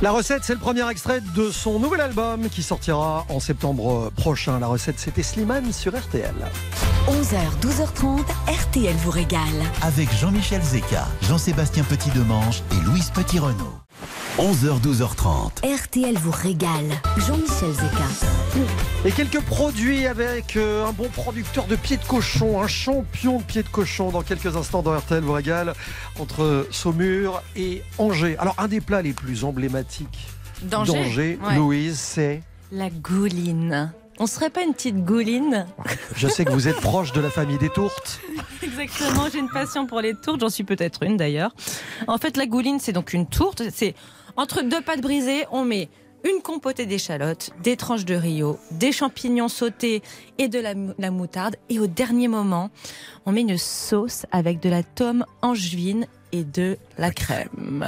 La 0.00 0.12
recette, 0.12 0.44
c'est 0.44 0.52
le 0.52 0.60
premier 0.60 0.88
extrait 0.88 1.20
de 1.34 1.50
son 1.50 1.80
nouvel 1.80 2.00
album 2.00 2.48
qui 2.48 2.62
sortira 2.62 3.26
en 3.28 3.40
septembre 3.40 4.12
prochain. 4.16 4.60
La 4.60 4.68
recette, 4.68 5.00
c'était 5.00 5.24
Slimane 5.24 5.72
sur 5.72 5.98
RTL. 5.98 6.34
11h, 7.08 7.36
12h30, 7.60 8.20
RTL 8.46 8.94
vous 9.02 9.10
régale. 9.10 9.40
Avec 9.82 10.08
Jean-Michel 10.14 10.62
Zeka, 10.62 11.08
Jean-Sébastien 11.22 11.82
Petit-Demange 11.82 12.62
et 12.70 12.84
Louise 12.84 13.10
Petit-Renault. 13.10 13.74
11h, 14.38 14.80
12h30. 14.82 15.66
RTL 15.66 16.16
vous 16.16 16.30
régale. 16.30 16.90
Jean-Michel 17.16 17.72
Zeka. 17.72 18.37
Et 19.04 19.12
quelques 19.12 19.40
produits 19.40 20.06
avec 20.06 20.56
euh, 20.56 20.86
un 20.86 20.92
bon 20.92 21.08
producteur 21.08 21.66
de 21.66 21.76
pieds 21.76 21.96
de 21.96 22.04
cochon, 22.04 22.60
un 22.60 22.66
champion 22.66 23.38
de 23.38 23.42
pieds 23.44 23.62
de 23.62 23.68
cochon 23.68 24.10
dans 24.10 24.22
quelques 24.22 24.56
instants 24.56 24.82
dans 24.82 24.96
RTL 24.96 25.22
vous 25.22 25.32
régale 25.32 25.74
entre 26.18 26.66
Saumur 26.70 27.42
et 27.56 27.82
Angers. 27.98 28.36
Alors 28.38 28.54
un 28.58 28.68
des 28.68 28.80
plats 28.80 29.02
les 29.02 29.12
plus 29.12 29.44
emblématiques 29.44 30.28
D'Angers, 30.62 31.38
ouais. 31.42 31.56
Louise, 31.56 31.98
c'est 31.98 32.42
La 32.72 32.90
gouline. 32.90 33.92
On 34.18 34.26
serait 34.26 34.50
pas 34.50 34.62
une 34.64 34.74
petite 34.74 35.04
gouline 35.04 35.66
Je 36.16 36.26
sais 36.26 36.44
que 36.44 36.50
vous 36.50 36.66
êtes 36.66 36.80
proche 36.80 37.12
de 37.12 37.20
la 37.20 37.30
famille 37.30 37.58
des 37.58 37.68
tourtes. 37.68 38.20
Exactement, 38.62 39.28
j'ai 39.32 39.38
une 39.38 39.48
passion 39.48 39.86
pour 39.86 40.00
les 40.00 40.14
tourtes, 40.14 40.40
j'en 40.40 40.50
suis 40.50 40.64
peut-être 40.64 41.04
une 41.04 41.16
d'ailleurs. 41.16 41.54
En 42.08 42.18
fait, 42.18 42.36
la 42.36 42.46
gouline, 42.46 42.80
c'est 42.80 42.92
donc 42.92 43.12
une 43.12 43.26
tourte. 43.26 43.62
C'est 43.72 43.94
entre 44.36 44.62
deux 44.62 44.80
pâtes 44.80 45.00
brisées, 45.00 45.46
on 45.52 45.64
met 45.64 45.88
une 46.24 46.42
compotée 46.42 46.86
d'échalotes, 46.86 47.50
des 47.62 47.76
tranches 47.76 48.04
de 48.04 48.14
rio, 48.14 48.58
des 48.72 48.92
champignons 48.92 49.48
sautés 49.48 50.02
et 50.38 50.48
de 50.48 50.58
la, 50.58 50.74
mou- 50.74 50.94
la 50.98 51.10
moutarde. 51.10 51.56
Et 51.70 51.78
au 51.78 51.86
dernier 51.86 52.28
moment, 52.28 52.70
on 53.26 53.32
met 53.32 53.42
une 53.42 53.58
sauce 53.58 54.26
avec 54.32 54.60
de 54.60 54.68
la 54.68 54.82
tome 54.82 55.24
angevine 55.42 56.06
et 56.32 56.44
de 56.44 56.76
la 56.98 57.10
crème. 57.10 57.86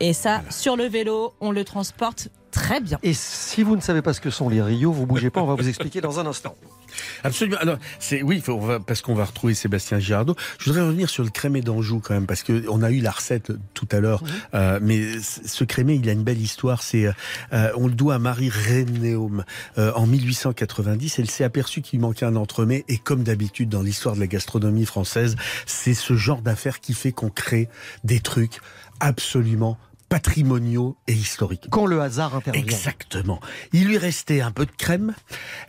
Et 0.00 0.12
ça, 0.12 0.42
sur 0.50 0.76
le 0.76 0.84
vélo, 0.84 1.32
on 1.40 1.50
le 1.52 1.64
transporte 1.64 2.28
très 2.58 2.80
bien. 2.80 2.98
Et 3.02 3.12
si 3.14 3.62
vous 3.62 3.76
ne 3.76 3.80
savez 3.80 4.02
pas 4.02 4.12
ce 4.12 4.20
que 4.20 4.30
sont 4.30 4.48
les 4.48 4.60
rios, 4.62 4.92
vous 4.92 5.06
bougez 5.06 5.30
pas, 5.30 5.40
on 5.42 5.46
va 5.46 5.54
vous 5.54 5.68
expliquer 5.68 6.00
dans 6.00 6.18
un 6.20 6.26
instant. 6.26 6.54
Absolument. 7.24 7.58
Alors, 7.60 7.78
c'est 7.98 8.22
oui, 8.22 8.36
il 8.36 8.42
faut- 8.42 8.54
on 8.54 8.66
va- 8.66 8.80
parce 8.80 9.02
qu'on 9.02 9.14
va 9.14 9.24
retrouver 9.24 9.54
Sébastien 9.54 9.98
Girardot. 9.98 10.34
Je 10.58 10.66
voudrais 10.70 10.82
revenir 10.86 11.08
sur 11.10 11.22
le 11.22 11.30
crémé 11.30 11.60
d'Anjou 11.60 12.00
quand 12.00 12.14
même, 12.14 12.26
parce 12.26 12.42
que 12.42 12.64
on 12.68 12.82
a 12.82 12.90
eu 12.90 13.00
la 13.00 13.10
recette 13.10 13.52
tout 13.74 13.88
à 13.92 14.00
l'heure, 14.00 14.22
euh, 14.54 14.78
mais 14.82 15.02
ce 15.20 15.64
crémé, 15.64 15.94
il 15.94 16.08
a 16.08 16.12
une 16.12 16.24
belle 16.24 16.40
histoire. 16.40 16.82
C'est, 16.82 17.06
euh, 17.52 17.70
on 17.76 17.86
le 17.86 17.94
doit 17.94 18.14
à 18.16 18.18
Marie 18.18 18.48
Rénéaume 18.50 19.44
euh, 19.78 19.92
en 19.94 20.06
1890. 20.06 21.18
Elle 21.18 21.30
s'est 21.30 21.44
aperçue 21.44 21.82
qu'il 21.82 22.00
manquait 22.00 22.26
un 22.26 22.36
entremets, 22.36 22.84
et 22.88 22.98
comme 22.98 23.22
d'habitude 23.22 23.68
dans 23.68 23.82
l'histoire 23.82 24.14
de 24.14 24.20
la 24.20 24.26
gastronomie 24.26 24.86
française, 24.86 25.36
c'est 25.66 25.94
ce 25.94 26.14
genre 26.16 26.42
d'affaire 26.42 26.80
qui 26.80 26.94
fait 26.94 27.12
qu'on 27.12 27.30
crée 27.30 27.68
des 28.04 28.20
trucs 28.20 28.60
absolument 29.00 29.78
patrimoniaux 30.08 30.96
et 31.06 31.12
historiques. 31.12 31.66
Quand 31.70 31.86
le 31.86 32.00
hasard 32.00 32.34
intervient. 32.34 32.62
Exactement. 32.62 33.40
Il 33.72 33.86
lui 33.86 33.98
restait 33.98 34.40
un 34.40 34.50
peu 34.50 34.66
de 34.66 34.70
crème. 34.70 35.14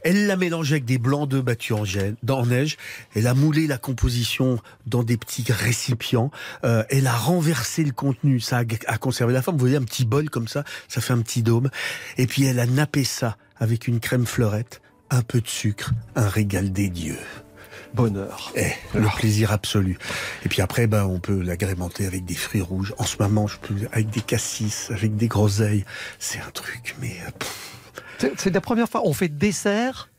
Elle 0.03 0.27
l'a 0.27 0.35
mélangé 0.37 0.75
avec 0.75 0.85
des 0.85 0.97
blancs 0.97 1.27
d'œufs 1.29 1.43
battus 1.43 1.75
en, 1.75 1.85
gel- 1.85 2.15
dans- 2.23 2.39
en 2.39 2.45
neige. 2.45 2.77
Elle 3.15 3.27
a 3.27 3.33
moulé 3.33 3.67
la 3.67 3.77
composition 3.77 4.59
dans 4.85 5.03
des 5.03 5.17
petits 5.17 5.45
récipients. 5.51 6.31
Euh, 6.63 6.83
elle 6.89 7.07
a 7.07 7.13
renversé 7.15 7.83
le 7.83 7.91
contenu. 7.91 8.39
Ça 8.39 8.59
a, 8.59 8.63
a 8.87 8.97
conservé 8.97 9.33
la 9.33 9.41
forme. 9.41 9.57
Vous 9.57 9.61
voyez 9.65 9.77
un 9.77 9.83
petit 9.83 10.05
bol 10.05 10.29
comme 10.29 10.47
ça. 10.47 10.63
Ça 10.87 11.01
fait 11.01 11.13
un 11.13 11.21
petit 11.21 11.43
dôme. 11.43 11.69
Et 12.17 12.27
puis 12.27 12.45
elle 12.45 12.59
a 12.59 12.65
nappé 12.65 13.03
ça 13.03 13.37
avec 13.57 13.87
une 13.87 13.99
crème 13.99 14.25
fleurette, 14.25 14.81
un 15.09 15.21
peu 15.21 15.41
de 15.41 15.47
sucre, 15.47 15.91
un 16.15 16.29
régal 16.29 16.71
des 16.71 16.89
dieux. 16.89 17.17
Bonheur. 17.93 18.51
Eh, 18.55 18.71
le 18.95 19.07
plaisir 19.17 19.51
absolu. 19.51 19.97
Et 20.45 20.49
puis 20.49 20.61
après, 20.61 20.87
ben, 20.87 21.05
on 21.05 21.19
peut 21.19 21.41
l'agrémenter 21.41 22.05
avec 22.05 22.23
des 22.25 22.35
fruits 22.35 22.61
rouges. 22.61 22.93
En 22.97 23.03
ce 23.05 23.17
moment, 23.19 23.47
je 23.47 23.57
peux, 23.57 23.73
avec 23.91 24.09
des 24.09 24.21
cassis, 24.21 24.91
avec 24.91 25.15
des 25.15 25.27
groseilles. 25.27 25.85
C'est 26.19 26.39
un 26.39 26.51
truc, 26.51 26.95
mais. 27.01 27.17
euh. 28.21 28.29
C'est 28.37 28.53
la 28.53 28.61
première 28.61 28.89
fois, 28.89 29.01
on 29.05 29.13
fait 29.13 29.29
dessert 29.29 30.09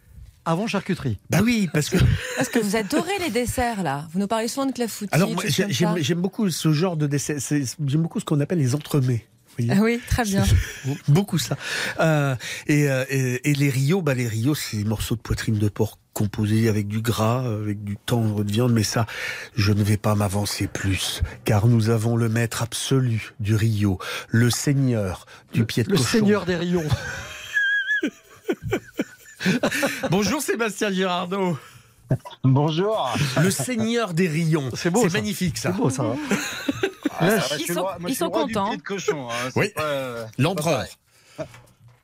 avant 0.47 0.67
charcuterie. 0.67 1.19
Bah 1.29 1.41
oui, 1.45 1.69
parce 1.73 1.91
que. 1.91 1.99
Parce 2.37 2.49
que 2.49 2.59
vous 2.59 2.75
adorez 2.75 3.19
les 3.21 3.31
desserts, 3.31 3.83
là. 3.83 4.09
Vous 4.13 4.19
nous 4.19 4.27
parlez 4.27 4.49
souvent 4.49 4.67
de 4.67 4.73
clafoutis. 4.73 5.11
Alors, 5.13 5.31
j'aime 5.47 6.21
beaucoup 6.21 6.49
ce 6.51 6.73
genre 6.73 6.97
de 6.97 7.07
dessert. 7.07 7.37
J'aime 7.51 8.03
beaucoup 8.03 8.19
ce 8.21 8.25
qu'on 8.25 8.41
appelle 8.41 8.59
les 8.59 8.75
entremets. 8.75 9.27
Ah 9.69 9.81
oui, 9.83 10.01
très 10.09 10.25
bien. 10.25 10.43
Beaucoup 11.09 11.37
ça. 11.37 11.55
Euh, 11.99 12.35
et, 12.67 12.89
euh, 12.89 13.05
et, 13.11 13.51
et 13.51 13.55
les 13.55 13.69
rios, 13.69 14.01
bah 14.01 14.15
les 14.15 14.27
rios, 14.27 14.55
c'est 14.55 14.79
des 14.79 14.85
morceaux 14.85 15.17
de 15.17 15.21
poitrine 15.21 15.59
de 15.59 15.69
porc 15.69 15.99
composés 16.25 16.69
avec 16.69 16.87
du 16.87 17.01
gras, 17.01 17.41
avec 17.47 17.83
du 17.83 17.97
tendre 17.97 18.45
de 18.45 18.53
viande. 18.53 18.73
Mais 18.75 18.83
ça, 18.83 19.07
je 19.57 19.73
ne 19.73 19.83
vais 19.83 19.97
pas 19.97 20.15
m'avancer 20.15 20.67
plus, 20.67 21.23
car 21.47 21.67
nous 21.67 21.89
avons 21.89 22.15
le 22.15 22.29
maître 22.29 22.61
absolu 22.63 23.33
du 23.41 23.55
rio, 23.55 23.99
le 24.29 24.51
seigneur 24.51 25.25
du 25.55 25.65
pied 25.65 25.83
de 25.83 25.89
Le 25.91 25.97
cochon. 25.97 26.09
seigneur 26.11 26.45
des 26.45 26.57
rions. 26.57 26.85
Bonjour 30.11 30.43
Sébastien 30.43 30.91
Girardot. 30.93 31.57
Bonjour. 32.45 33.15
Le 33.41 33.51
seigneur 33.51 34.13
des 34.13 34.29
rayons. 34.29 34.69
C'est 34.75 34.91
beau, 34.91 35.09
ça. 35.09 35.17
magnifique 35.17 35.57
ça. 35.57 35.73
C'est 35.73 35.79
beau. 35.79 35.91
Ah, 37.23 37.27
Là, 37.27 37.37
ils 37.59 37.67
sont- 37.67 37.75
le 37.75 37.81
moi, 37.83 37.97
ils 38.09 38.17
le 38.19 38.29
contents. 38.31 38.69
pied 38.71 38.77
de 38.79 38.83
cochon. 38.83 39.29
hein, 39.31 39.35
c'est 39.53 39.61
Oui. 39.61 39.71
euh, 39.79 40.25
L'empereur. 40.39 40.87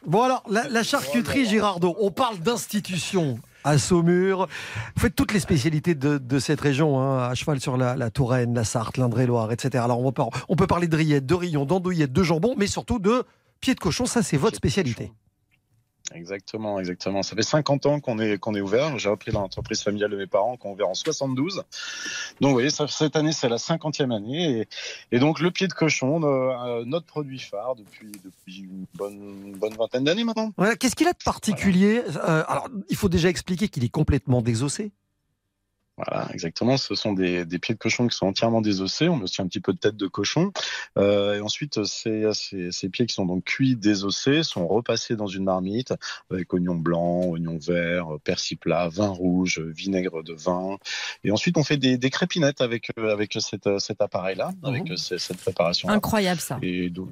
Bon 0.07 0.23
alors, 0.25 0.43
la, 0.51 0.69
la 0.69 0.83
charcuterie 0.83 1.47
Girardot, 1.49 1.97
on 1.99 2.11
parle 2.11 2.39
d'institution 2.39 3.39
à 3.67 3.79
Saumur. 3.79 4.47
Vous 4.95 5.03
faites 5.03 5.15
toutes 5.15 5.33
les 5.33 5.41
spécialités 5.41 5.95
de, 5.95 6.19
de 6.19 6.39
cette 6.39 6.61
région, 6.61 7.01
hein, 7.01 7.29
à 7.29 7.35
cheval 7.35 7.61
sur 7.61 7.77
la, 7.77 7.97
la 7.97 8.11
Touraine, 8.11 8.55
la 8.55 8.65
Sarthe, 8.65 8.97
l'Indre-et-Loire, 8.97 9.53
etc. 9.53 9.83
Alors 9.85 10.01
on 10.01 10.13
peut, 10.13 10.23
on 10.49 10.57
peut 10.57 10.67
parler 10.67 10.87
de 10.87 10.97
rillettes, 10.97 11.27
de 11.27 11.35
rillons, 11.35 11.67
d'andouillettes, 11.67 12.13
de 12.13 12.23
jambon, 12.23 12.55
mais 12.57 12.69
surtout 12.69 12.99
de 12.99 13.25
pieds 13.61 13.75
de 13.75 13.81
cochon, 13.81 14.07
ça 14.07 14.23
c'est 14.23 14.37
votre 14.37 14.57
spécialité. 14.57 15.13
Exactement, 16.15 16.79
exactement. 16.79 17.23
Ça 17.23 17.35
fait 17.35 17.43
50 17.43 17.87
ans 17.87 18.01
qu'on 18.01 18.19
est, 18.19 18.39
qu'on 18.39 18.55
est 18.55 18.61
ouvert. 18.61 18.99
J'ai 18.99 19.09
repris 19.09 19.33
l'entreprise 19.33 19.83
familiale 19.83 20.11
de 20.11 20.17
mes 20.17 20.27
parents 20.27 20.57
qu'on 20.57 20.71
a 20.71 20.73
ouvert 20.73 20.89
en 20.89 20.95
72. 20.95 21.65
Donc, 22.41 22.49
vous 22.49 22.53
voyez, 22.53 22.71
cette 22.71 23.17
année, 23.17 23.33
c'est 23.33 23.49
la 23.49 23.57
50e 23.57 24.15
année. 24.15 24.67
Et, 25.11 25.19
donc, 25.19 25.41
le 25.41 25.51
pied 25.51 25.67
de 25.67 25.73
cochon, 25.73 26.23
euh, 26.23 26.85
notre 26.85 27.07
produit 27.07 27.41
phare 27.41 27.75
depuis, 27.75 28.13
depuis 28.25 28.61
une 28.61 28.87
bonne, 28.95 29.57
bonne 29.57 29.75
vingtaine 29.75 30.05
d'années 30.05 30.25
maintenant. 30.25 30.53
Qu'est-ce 30.79 30.95
qu'il 30.95 31.09
a 31.09 31.13
de 31.13 31.23
particulier? 31.25 32.03
Euh, 32.07 32.45
Alors, 32.47 32.69
il 32.89 32.97
faut 32.97 33.09
déjà 33.09 33.29
expliquer 33.29 33.69
qu'il 33.69 33.85
est 33.85 33.89
complètement 33.89 34.43
désossé. 34.43 34.93
Voilà, 35.97 36.29
exactement. 36.35 36.77
Ce 36.77 36.95
sont 36.95 37.15
des, 37.15 37.47
des 37.47 37.59
pieds 37.59 37.75
de 37.75 37.79
cochon 37.79 38.07
qui 38.07 38.15
sont 38.15 38.27
entièrement 38.27 38.61
désossés. 38.61 39.09
On 39.09 39.17
met 39.17 39.23
aussi 39.25 39.41
un 39.41 39.47
petit 39.47 39.61
peu 39.61 39.73
de 39.73 39.79
tête 39.79 39.97
de 39.97 40.07
cochon. 40.07 40.53
Euh, 40.99 41.37
et 41.37 41.41
ensuite, 41.41 41.85
ces, 41.85 42.29
ces, 42.35 42.71
ces 42.71 42.89
pieds 42.91 43.07
qui 43.07 43.15
sont 43.15 43.25
donc 43.25 43.45
cuits, 43.45 43.77
désossés, 43.77 44.43
sont 44.43 44.69
repassés 44.69 45.17
dans 45.17 45.27
une 45.27 45.45
marmite 45.45 45.95
avec 46.31 46.53
oignons 46.53 46.75
blancs, 46.75 47.25
oignons 47.33 47.59
verts, 47.59 48.09
persil 48.25 48.59
plat, 48.59 48.89
vin 48.91 49.09
rouge, 49.09 49.59
vinaigre 49.61 50.23
de 50.23 50.35
vin. 50.35 50.77
Et 51.25 51.31
ensuite, 51.31 51.57
on 51.57 51.65
fait 51.65 51.79
des, 51.79 51.97
des 51.97 52.11
crépinettes 52.11 52.61
avec 52.61 52.91
avec 52.99 53.35
cet, 53.41 53.79
cet 53.79 54.03
appareil-là, 54.03 54.51
avec 54.65 54.93
ce- 54.97 55.17
cette 55.17 55.39
préparation. 55.39 55.89
Incroyable 55.89 56.41
ça. 56.41 56.59
Et 56.61 56.91
donc, 56.91 57.09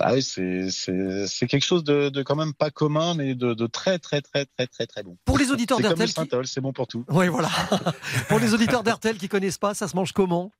ah 0.00 0.12
oui, 0.14 0.22
c'est 0.22 1.46
quelque 1.48 1.64
chose 1.64 1.84
de, 1.84 2.08
de 2.10 2.22
quand 2.22 2.36
même 2.36 2.52
pas 2.54 2.70
commun, 2.70 3.14
mais 3.14 3.34
de, 3.34 3.54
de 3.54 3.66
très 3.66 3.98
très 3.98 4.20
très 4.20 4.44
très 4.46 4.66
très 4.66 4.86
très 4.86 5.02
bon. 5.02 5.16
Pour 5.24 5.38
les 5.38 5.50
auditeurs 5.50 5.78
C'est 5.80 5.94
qui- 6.04 6.12
synthol, 6.12 6.46
c'est 6.46 6.60
bon 6.60 6.72
pour 6.72 6.86
tout. 6.86 7.04
Oui, 7.08 7.28
voilà. 7.28 7.48
Pour 8.28 8.38
les 8.38 8.52
auditeurs 8.54 8.82
d'RTL 8.82 9.16
qui 9.16 9.28
connaissent 9.28 9.58
pas, 9.58 9.74
ça 9.74 9.88
se 9.88 9.96
mange 9.96 10.12
comment? 10.12 10.50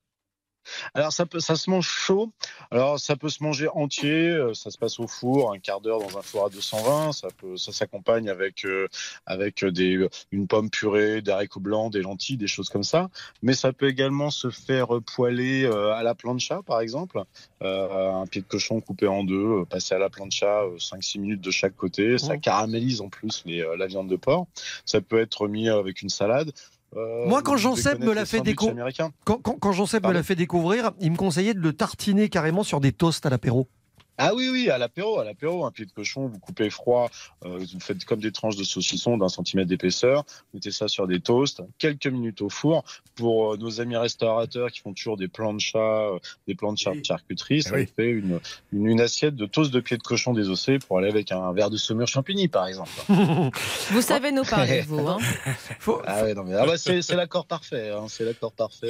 Alors 0.95 1.13
ça 1.13 1.27
peut, 1.27 1.41
ça 1.41 1.57
se 1.57 1.71
mange 1.71 1.89
chaud. 1.89 2.31
Alors 2.71 2.99
ça 2.99 3.17
peut 3.17 3.29
se 3.29 3.43
manger 3.43 3.69
entier. 3.69 4.29
euh, 4.31 4.55
Ça 4.55 4.71
se 4.71 4.79
passe 4.79 4.99
au 4.99 5.07
four, 5.07 5.53
un 5.53 5.59
quart 5.59 5.81
d'heure 5.81 5.99
dans 6.01 6.19
un 6.19 6.23
four 6.23 6.47
à 6.47 6.51
220. 6.51 7.13
Ça 7.13 7.29
peut, 7.37 7.57
ça 7.57 7.73
s'accompagne 7.73 8.29
avec 8.29 8.65
euh, 8.65 8.89
avec 9.27 9.65
des 9.65 10.07
une 10.33 10.47
pomme 10.47 10.71
purée, 10.71 11.23
des 11.23 11.31
haricots 11.31 11.61
blancs, 11.61 11.93
des 11.93 12.03
lentilles, 12.03 12.37
des 12.37 12.47
choses 12.47 12.69
comme 12.69 12.83
ça. 12.85 13.09
Mais 13.43 13.55
ça 13.55 13.73
peut 13.73 13.89
également 13.89 14.31
se 14.31 14.51
faire 14.51 14.89
poêler 15.15 15.65
euh, 15.65 15.93
à 15.95 16.03
la 16.03 16.15
plancha, 16.15 16.63
par 16.67 16.81
exemple. 16.81 17.23
Euh, 17.63 18.13
un 18.13 18.27
pied 18.27 18.43
de 18.43 18.47
cochon 18.47 18.81
coupé 18.81 19.07
en 19.07 19.25
deux, 19.25 19.61
euh, 19.61 19.65
passé 19.65 19.95
à 19.95 19.99
la 19.99 20.11
plancha, 20.11 20.63
5-6 20.79 21.19
minutes 21.21 21.41
de 21.41 21.51
chaque 21.51 21.77
côté. 21.77 22.19
Ça 22.19 22.37
caramélise 22.39 23.01
en 23.01 23.09
plus 23.09 23.43
les, 23.47 23.63
euh, 23.63 23.77
la 23.77 23.87
viande 23.87 24.09
de 24.09 24.17
porc. 24.17 24.47
Ça 24.85 25.01
peut 25.01 25.21
être 25.21 25.49
mis 25.49 25.69
avec 25.69 26.03
une 26.03 26.09
salade. 26.09 26.53
Euh, 26.95 27.27
Moi, 27.27 27.43
quand 27.43 27.57
Jean 27.57 27.77
Seb 27.77 28.03
me 28.03 28.13
l'a 28.13 28.25
fait. 28.25 28.43
Quand, 28.55 28.75
me 28.75 30.13
l'a 30.13 30.23
fait 30.23 30.37
découvrir, 30.37 30.93
il 31.01 31.13
me 31.13 31.17
conseillait 31.17 31.55
de 31.55 31.61
le 31.61 31.73
tartiner 31.73 32.29
carrément 32.29 32.63
sur 32.63 32.81
des 32.81 32.93
toasts 32.93 33.27
à 33.27 33.31
l'apéro. 33.31 33.69
Ah 34.19 34.35
oui, 34.35 34.49
oui, 34.51 34.71
à 34.71 34.79
l'apéro, 34.79 35.19
à 35.19 35.25
l'apéro, 35.25 35.65
un 35.67 35.71
pied 35.71 35.85
de 35.85 35.93
cochon, 35.93 36.27
vous 36.27 36.39
coupez 36.39 36.71
froid, 36.71 37.11
euh, 37.45 37.59
vous 37.73 37.81
faites 37.81 38.05
comme 38.05 38.21
des 38.21 38.33
tranches 38.33 38.57
de 38.57 38.65
saucisson 38.65 39.19
d'un 39.19 39.29
centimètre 39.29 39.69
d'épaisseur, 39.69 40.25
vous 40.29 40.59
mettez 40.59 40.71
ça 40.71 40.89
sur 40.89 41.07
des 41.07 41.21
toasts, 41.21 41.63
quelques 41.79 42.07
minutes 42.07 42.41
au 42.43 42.49
four. 42.49 42.85
Pour 43.15 43.53
euh, 43.55 43.57
nos 43.57 43.81
amis 43.81 43.97
restaurateurs 43.97 44.71
qui 44.71 44.81
font 44.81 44.93
toujours 44.93 45.17
des 45.17 45.29
plans 45.29 45.55
de 45.55 45.61
chat, 45.61 45.79
euh, 45.79 46.19
des 46.47 46.55
plans 46.55 46.73
de 46.73 46.79
char- 46.79 46.95
charcuterie, 47.03 47.63
ça 47.63 47.75
oui. 47.75 47.87
fait 47.95 48.09
une, 48.11 48.41
une, 48.73 48.87
une 48.87 49.01
assiette 49.01 49.37
de 49.37 49.47
toast 49.47 49.71
de 49.73 49.81
pied 49.81 49.97
de 49.97 50.03
cochon 50.03 50.33
désossé 50.33 50.79
pour 50.79 50.99
aller 50.99 51.09
avec 51.09 51.33
un 51.33 51.53
verre 51.53 51.71
de 51.71 51.77
saumure 51.77 52.09
champigny, 52.09 52.49
par 52.49 52.67
exemple. 52.67 52.91
Vous 53.91 54.03
savez 54.03 54.33
nous 54.33 54.45
parler, 54.45 54.83
vous. 54.83 55.07
Hein. 55.09 55.19
Ah 56.07 56.23
ouais, 56.25 56.35
non, 56.35 56.45
mais, 56.45 56.55
ah 56.55 56.67
bah, 56.67 56.79
c'est 56.79 57.03
c'est 57.03 57.17
l'accord 57.17 57.47
parfait, 57.47 57.91
hein, 57.91 58.07
c'est 58.09 58.25
l'accord 58.25 58.53
parfait. 58.53 58.89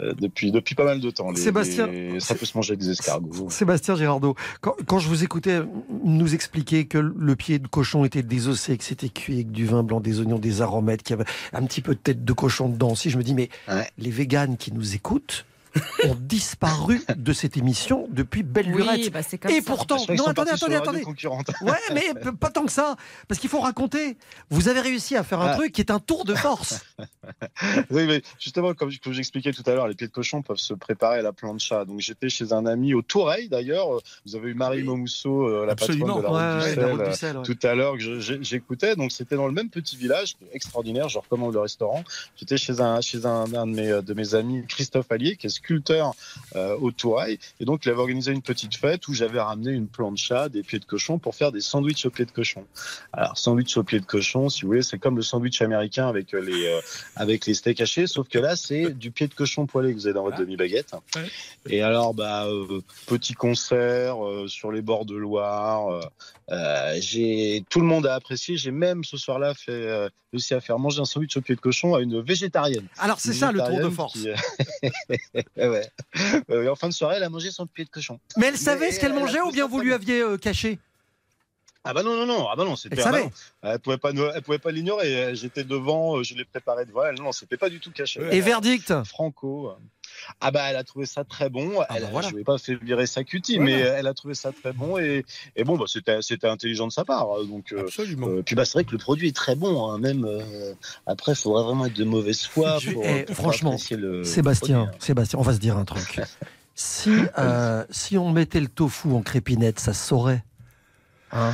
Euh, 0.00 0.12
depuis, 0.18 0.50
depuis 0.52 0.74
pas 0.74 0.84
mal 0.84 1.00
de 1.00 1.10
temps. 1.10 1.30
Les- 1.30 1.40
Sébastien, 1.40 1.86
les- 1.86 2.20
ça 2.20 2.34
peut 2.34 2.46
se 2.46 2.56
manger 2.56 2.72
avec 2.72 2.80
des 2.80 2.90
escargots. 2.90 3.50
Sébastien 3.50 3.96
Girardot, 3.96 4.34
quand, 4.60 4.74
quand 4.86 4.98
je 4.98 5.08
vous 5.08 5.24
écoutais 5.24 5.60
nous 6.04 6.34
expliquer 6.34 6.86
que 6.86 6.98
le 6.98 7.36
pied 7.36 7.58
de 7.58 7.66
cochon 7.68 8.04
était 8.04 8.22
désossé, 8.22 8.76
que 8.76 8.84
c'était 8.84 9.08
cuit 9.08 9.34
avec 9.34 9.50
du 9.52 9.66
vin 9.66 9.82
blanc, 9.82 10.00
des 10.00 10.20
oignons, 10.20 10.38
des 10.38 10.62
aromates, 10.62 11.02
qu'il 11.02 11.16
y 11.16 11.20
avait 11.20 11.28
un 11.52 11.64
petit 11.66 11.80
peu 11.80 11.94
de 11.94 12.00
tête 12.00 12.24
de 12.24 12.32
cochon 12.32 12.68
dedans 12.68 12.92
aussi, 12.92 13.10
je 13.10 13.18
me 13.18 13.22
dis, 13.22 13.34
mais 13.34 13.48
les 13.98 14.10
véganes 14.10 14.56
qui 14.56 14.72
nous 14.72 14.94
écoutent 14.94 15.44
ont 16.04 16.16
disparu 16.18 17.00
de 17.16 17.32
cette 17.32 17.56
émission 17.56 18.08
depuis 18.10 18.42
belle 18.42 18.66
Oui, 18.74 18.82
lurette. 18.82 19.12
bah, 19.12 19.20
comme 19.40 19.50
Et 19.50 19.60
ça. 19.60 19.66
pourtant, 19.66 19.96
non, 20.16 20.26
attendez, 20.26 20.50
attendez, 20.50 20.74
attendez. 20.76 21.04
Ouais, 21.62 21.72
mais 21.94 22.32
pas 22.40 22.50
tant 22.50 22.64
que 22.66 22.72
ça, 22.72 22.96
parce 23.28 23.40
qu'il 23.40 23.50
faut 23.50 23.60
raconter. 23.60 24.16
Vous 24.50 24.68
avez 24.68 24.80
réussi 24.80 25.16
à 25.16 25.22
faire 25.24 25.40
un 25.40 25.48
Ah. 25.52 25.54
truc 25.56 25.72
qui 25.72 25.80
est 25.80 25.90
un 25.90 26.00
tour 26.00 26.24
de 26.24 26.34
force. 26.34 26.80
Oui, 27.90 28.06
mais 28.06 28.22
justement, 28.38 28.74
comme, 28.74 28.90
comme 29.02 29.12
j'expliquais 29.12 29.52
tout 29.52 29.62
à 29.66 29.74
l'heure, 29.74 29.86
les 29.88 29.94
pieds 29.94 30.06
de 30.06 30.12
cochon 30.12 30.42
peuvent 30.42 30.56
se 30.58 30.74
préparer 30.74 31.18
à 31.18 31.22
la 31.22 31.32
plancha. 31.32 31.84
Donc 31.84 32.00
j'étais 32.00 32.28
chez 32.28 32.52
un 32.52 32.66
ami 32.66 32.94
au 32.94 33.02
Toureil 33.02 33.48
d'ailleurs. 33.48 33.96
Euh, 33.96 34.00
Vous 34.26 34.36
avez 34.36 34.50
eu 34.50 34.54
Marie 34.54 34.82
Momousseau, 34.82 35.46
euh, 35.48 35.66
la 35.66 35.72
Absolument. 35.72 36.16
patronne 36.20 36.22
de 36.22 36.26
la 36.26 36.32
Ouais, 36.32 36.52
route, 36.54 36.64
ouais, 36.68 36.74
du, 36.74 36.80
la 36.80 36.84
sel, 36.84 36.90
route 36.90 37.02
du 37.04 37.08
euh, 37.10 37.12
sel, 37.12 37.36
ouais. 37.38 37.42
tout 37.44 37.66
à 37.66 37.74
l'heure 37.74 37.96
que 37.98 38.20
j'écoutais. 38.42 38.96
Donc 38.96 39.12
c'était 39.12 39.36
dans 39.36 39.46
le 39.46 39.52
même 39.52 39.68
petit 39.70 39.96
village, 39.96 40.36
extraordinaire. 40.52 41.08
Je 41.08 41.18
recommande 41.18 41.52
le 41.54 41.60
restaurant. 41.60 42.02
J'étais 42.36 42.56
chez 42.56 42.80
un 42.80 43.00
chez 43.00 43.24
un, 43.26 43.44
un 43.54 43.66
de 43.66 43.72
mes 43.72 44.02
de 44.02 44.14
mes 44.14 44.34
amis, 44.34 44.64
Christophe 44.68 45.10
Allier, 45.10 45.36
qui 45.36 45.46
est 45.46 45.59
sculpteur 45.60 46.12
euh, 46.56 46.76
au 46.80 46.90
Toureil. 46.90 47.38
Et 47.60 47.64
donc 47.64 47.84
il 47.84 47.90
avait 47.90 48.00
organisé 48.00 48.32
une 48.32 48.42
petite 48.42 48.74
fête 48.76 49.06
où 49.08 49.14
j'avais 49.14 49.40
ramené 49.40 49.70
une 49.72 49.86
plancha, 49.88 50.48
des 50.48 50.62
pieds 50.62 50.78
de 50.78 50.84
cochon 50.84 51.18
pour 51.18 51.34
faire 51.34 51.52
des 51.52 51.60
sandwichs 51.60 52.04
au 52.06 52.10
pied 52.10 52.24
de 52.24 52.30
cochon. 52.30 52.64
Alors 53.12 53.36
sandwich 53.36 53.76
au 53.76 53.84
pied 53.84 54.00
de 54.00 54.06
cochon, 54.06 54.48
si 54.48 54.62
vous 54.62 54.68
voulez, 54.68 54.82
c'est 54.82 54.98
comme 54.98 55.16
le 55.16 55.22
sandwich 55.22 55.60
américain 55.62 56.08
avec 56.08 56.34
euh, 56.34 56.40
les 56.40 56.66
euh, 56.66 56.80
avec 57.16 57.46
les 57.46 57.54
steaks 57.54 57.80
hachés, 57.80 58.06
sauf 58.06 58.28
que 58.28 58.38
là 58.38 58.56
c'est 58.56 58.90
du 58.92 59.10
pied 59.10 59.28
de 59.28 59.34
cochon 59.34 59.66
poêlé 59.66 59.90
que 59.92 59.98
vous 59.98 60.06
avez 60.06 60.14
dans 60.14 60.24
votre 60.24 60.38
demi 60.38 60.56
baguette. 60.56 60.92
Et 61.68 61.82
alors 61.82 62.14
bah 62.14 62.46
euh, 62.46 62.80
petit 63.06 63.34
concert 63.34 64.24
euh, 64.24 64.48
sur 64.48 64.72
les 64.72 64.82
bords 64.82 65.04
de 65.04 65.16
Loire. 65.16 65.88
euh, 65.92 66.00
euh, 66.52 66.96
j'ai 67.00 67.64
tout 67.70 67.80
le 67.80 67.86
monde 67.86 68.06
a 68.06 68.14
apprécié. 68.14 68.56
J'ai 68.56 68.72
même 68.72 69.04
ce 69.04 69.16
soir-là 69.16 69.54
fait 69.54 69.70
euh, 69.70 70.08
réussi 70.32 70.54
à 70.54 70.60
faire 70.60 70.78
manger 70.78 71.00
un 71.00 71.04
sandwich 71.04 71.36
au 71.36 71.40
pied 71.40 71.54
de 71.54 71.60
cochon 71.60 71.94
à 71.94 72.00
une 72.00 72.20
végétarienne. 72.20 72.86
Alors, 72.98 73.20
c'est 73.20 73.32
ça, 73.32 73.52
le 73.52 73.60
tour 73.60 73.78
de 73.80 73.88
force. 73.88 74.14
qui, 74.14 74.28
euh, 74.30 74.34
ouais, 75.56 75.68
ouais. 75.68 75.90
Euh, 76.50 76.70
en 76.70 76.76
fin 76.76 76.88
de 76.88 76.92
soirée, 76.92 77.16
elle 77.16 77.22
a 77.22 77.28
mangé 77.28 77.50
son 77.50 77.66
pied 77.66 77.84
de 77.84 77.90
cochon. 77.90 78.18
Mais 78.36 78.46
elle 78.46 78.58
savait 78.58 78.92
ce 78.92 79.00
qu'elle 79.00 79.14
mangeait 79.14 79.40
ou 79.40 79.50
bien 79.50 79.66
vous 79.66 79.80
lui 79.80 79.92
aviez 79.92 80.20
euh, 80.20 80.36
caché? 80.36 80.78
Ah 81.82 81.94
bah 81.94 82.02
non 82.02 82.14
non 82.14 82.26
non. 82.26 82.46
Ah 82.50 82.56
bah 82.56 82.64
non 82.64 82.76
c'était 82.76 83.00
Elle 83.00 83.06
ah 83.06 83.12
bah 83.12 83.20
non. 83.22 83.30
elle 83.62 83.78
pouvait 83.80 83.96
pas 83.96 84.10
elle 84.10 84.42
pouvait 84.42 84.58
pas 84.58 84.70
l'ignorer. 84.70 85.24
Euh, 85.24 85.34
j'étais 85.34 85.64
devant 85.64 86.18
euh, 86.18 86.22
je 86.22 86.34
l'ai 86.34 86.44
préparé 86.44 86.84
devant 86.84 87.04
elle 87.04 87.14
non 87.16 87.32
c'était 87.32 87.56
pas 87.56 87.70
du 87.70 87.80
tout 87.80 87.90
caché. 87.90 88.20
Et 88.30 88.42
verdict? 88.42 88.92
Franco 89.04 89.72
ah 90.40 90.50
bah 90.50 90.62
elle 90.68 90.76
a 90.76 90.84
trouvé 90.84 91.06
ça 91.06 91.24
très 91.24 91.48
bon 91.50 91.70
elle, 91.90 92.02
bah 92.02 92.08
voilà. 92.12 92.28
je 92.28 92.34
vais 92.36 92.44
pas 92.44 92.58
fait 92.58 92.74
virer 92.76 93.06
sa 93.06 93.24
cutie 93.24 93.56
Voilà. 93.56 93.70
mais 93.76 93.80
elle 93.80 94.06
a 94.06 94.14
trouvé 94.14 94.34
ça 94.34 94.50
très 94.52 94.72
bon 94.72 94.98
et, 94.98 95.24
et 95.56 95.64
bon 95.64 95.76
bah 95.76 95.84
c'était 95.86 96.22
c'était 96.22 96.48
intelligent 96.48 96.86
de 96.86 96.92
sa 96.92 97.04
part 97.04 97.28
hein, 97.32 97.44
donc 97.48 97.72
euh, 97.72 97.80
Absolument. 97.82 98.28
euh, 98.28 98.42
puis 98.42 98.54
bah 98.54 98.64
c'est 98.64 98.74
vrai 98.74 98.84
que 98.84 98.92
le 98.92 98.98
produit 98.98 99.28
est 99.28 99.36
très 99.36 99.54
bon 99.54 99.90
hein, 99.90 99.98
même 99.98 100.24
euh, 100.24 100.72
après 101.06 101.32
il 101.32 101.36
faudrait 101.36 101.64
vraiment 101.64 101.86
être 101.86 101.94
de 101.96 102.04
mauvaise 102.04 102.42
foi 102.42 102.78
Je- 102.80 102.90
pour, 102.92 103.04
eh, 103.04 103.24
pour 103.24 103.36
franchement, 103.36 103.76
le 103.90 104.24
Sébastien, 104.24 104.78
produit, 104.84 104.94
hein. 104.94 104.98
Sébastien, 105.00 105.38
on 105.38 105.42
va 105.42 105.52
se 105.54 105.58
dire 105.58 105.76
un 105.76 105.84
truc. 105.84 106.20
Si, 106.74 107.10
euh, 107.36 107.84
si 107.90 108.16
on 108.16 108.30
mettait 108.30 108.60
le 108.60 108.68
tofu 108.68 109.08
en 109.12 109.20
crépinette, 109.20 109.78
ça 109.78 109.92
se 109.92 110.06
saurait. 110.06 110.42
Hein? 111.30 111.52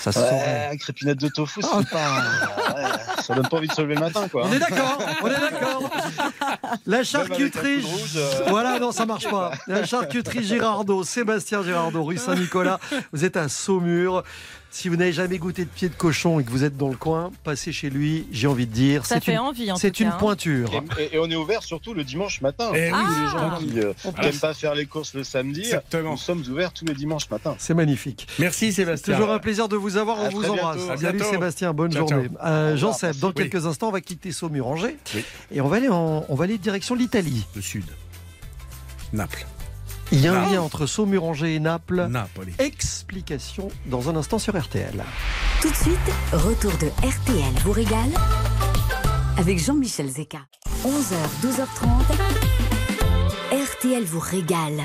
Ça 0.00 0.10
se 0.10 0.18
saurait. 0.18 0.68
Ouais, 0.70 0.76
crépinette 0.78 1.20
de 1.20 1.28
tofu, 1.28 1.60
Ah. 1.62 1.78
c'est 1.80 1.90
pas. 1.90 2.74
ouais, 2.74 3.15
ça 3.26 3.34
donne 3.34 3.48
pas 3.48 3.56
envie 3.56 3.68
de 3.68 3.72
se 3.72 3.82
lever 3.82 3.94
le 3.94 4.00
matin, 4.00 4.28
quoi. 4.28 4.46
On 4.46 4.52
est 4.52 4.58
d'accord, 4.58 4.98
on 5.22 5.26
est 5.26 5.40
d'accord. 5.40 5.90
La 6.86 7.02
charcuterie, 7.04 7.80
rouge, 7.82 8.16
euh. 8.16 8.30
voilà, 8.48 8.78
non, 8.78 8.92
ça 8.92 9.06
marche 9.06 9.28
pas. 9.28 9.52
La 9.66 9.84
charcuterie 9.84 10.44
Girardot, 10.44 11.02
Sébastien 11.04 11.62
Girardot, 11.62 12.04
rue 12.04 12.18
Saint-Nicolas. 12.18 12.78
Vous 13.12 13.24
êtes 13.24 13.36
à 13.36 13.48
Saumur. 13.48 14.22
Si 14.68 14.90
vous 14.90 14.96
n'avez 14.96 15.12
jamais 15.12 15.38
goûté 15.38 15.64
de 15.64 15.70
pied 15.70 15.88
de 15.88 15.94
cochon 15.94 16.38
et 16.38 16.44
que 16.44 16.50
vous 16.50 16.62
êtes 16.62 16.76
dans 16.76 16.90
le 16.90 16.96
coin, 16.96 17.30
passez 17.44 17.72
chez 17.72 17.88
lui. 17.88 18.26
J'ai 18.30 18.46
envie 18.46 18.66
de 18.66 18.72
dire, 18.72 19.06
Ça 19.06 19.14
c'est 19.14 19.24
fait 19.24 19.32
une, 19.32 19.38
envie, 19.38 19.72
en 19.72 19.76
c'est 19.76 20.00
une 20.00 20.08
cas, 20.10 20.14
hein. 20.14 20.18
pointure. 20.18 20.70
Et, 20.98 21.04
et- 21.04 21.14
et 21.14 21.18
on 21.18 21.30
est 21.30 21.36
ouvert 21.36 21.62
surtout 21.62 21.94
le 21.94 22.04
dimanche 22.04 22.42
matin. 22.42 22.66
Tous 22.68 22.74
oui. 22.74 22.80
les 22.80 22.90
gens 22.90 23.50
Ah. 23.52 23.58
qui 23.58 23.80
euh, 23.80 23.92
Ah. 24.04 24.22
n'aiment 24.22 24.38
pas 24.38 24.52
faire 24.52 24.74
les 24.74 24.84
courses 24.84 25.14
le 25.14 25.24
samedi, 25.24 25.60
Exactement. 25.60 26.10
nous 26.10 26.16
sommes 26.18 26.42
ouverts 26.50 26.72
tous 26.74 26.84
les 26.84 26.92
dimanches 26.94 27.30
matin. 27.30 27.54
C'est 27.58 27.72
magnifique. 27.72 28.26
Merci 28.38 28.70
Sébastien. 28.70 29.14
Toujours 29.16 29.32
un 29.32 29.38
plaisir 29.38 29.68
de 29.68 29.76
vous 29.76 29.96
avoir. 29.96 30.18
On 30.18 30.28
vous 30.28 30.44
embrasse. 30.44 30.76
bientôt. 30.76 31.00
Salut 31.00 31.16
bientôt. 31.18 31.30
Sébastien, 31.32 31.72
bonne 31.72 31.92
Ciao, 31.92 32.06
journée. 32.06 32.28
ciao. 32.28 33.12
Dans 33.20 33.32
quelques 33.32 33.66
instants, 33.66 33.88
on 33.88 33.92
va 33.92 34.00
quitter 34.00 34.32
Saumur-Angers 34.32 34.96
Oui. 35.14 35.24
et 35.52 35.60
on 35.60 35.68
va 35.68 35.76
aller 35.76 35.88
en, 35.88 36.24
on 36.28 36.34
va 36.34 36.44
aller 36.44 36.58
direction 36.58 36.94
l'Italie. 36.94 37.46
Le 37.54 37.62
sud. 37.62 37.84
Naples. 39.12 39.46
Il 40.12 40.20
y 40.20 40.28
a 40.28 40.40
un 40.40 40.50
lien 40.52 40.60
entre 40.62 40.86
Saumur-Angers 40.86 41.54
et 41.56 41.58
Naples. 41.60 42.06
Napoli. 42.08 42.52
Explication 42.58 43.68
dans 43.86 44.08
un 44.08 44.16
instant 44.16 44.38
sur 44.38 44.56
RTL. 44.56 45.02
Tout 45.62 45.70
de 45.70 45.74
suite, 45.76 45.98
retour 46.32 46.72
de 46.78 46.86
RTL 47.06 47.52
vous 47.64 47.72
régale 47.72 48.10
avec 49.36 49.58
Jean-Michel 49.58 50.08
Zeka. 50.08 50.38
11h, 50.84 51.16
12h30. 51.42 52.04
RTL 53.78 54.04
vous 54.04 54.20
régale. 54.20 54.80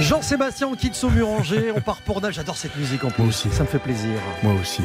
Jean-Sébastien, 0.00 0.68
on 0.68 0.74
quitte 0.76 0.94
Saumur-Angers, 0.94 1.72
on 1.74 1.80
part 1.80 2.00
pour 2.02 2.20
Naples. 2.20 2.30
J'adore 2.30 2.56
cette 2.56 2.76
musique 2.76 3.04
en 3.04 3.10
plus. 3.10 3.18
Moi 3.22 3.28
aussi. 3.28 3.50
Ça 3.50 3.64
me 3.64 3.68
fait 3.68 3.78
plaisir. 3.80 4.12
Moi 4.42 4.54
aussi. 4.60 4.82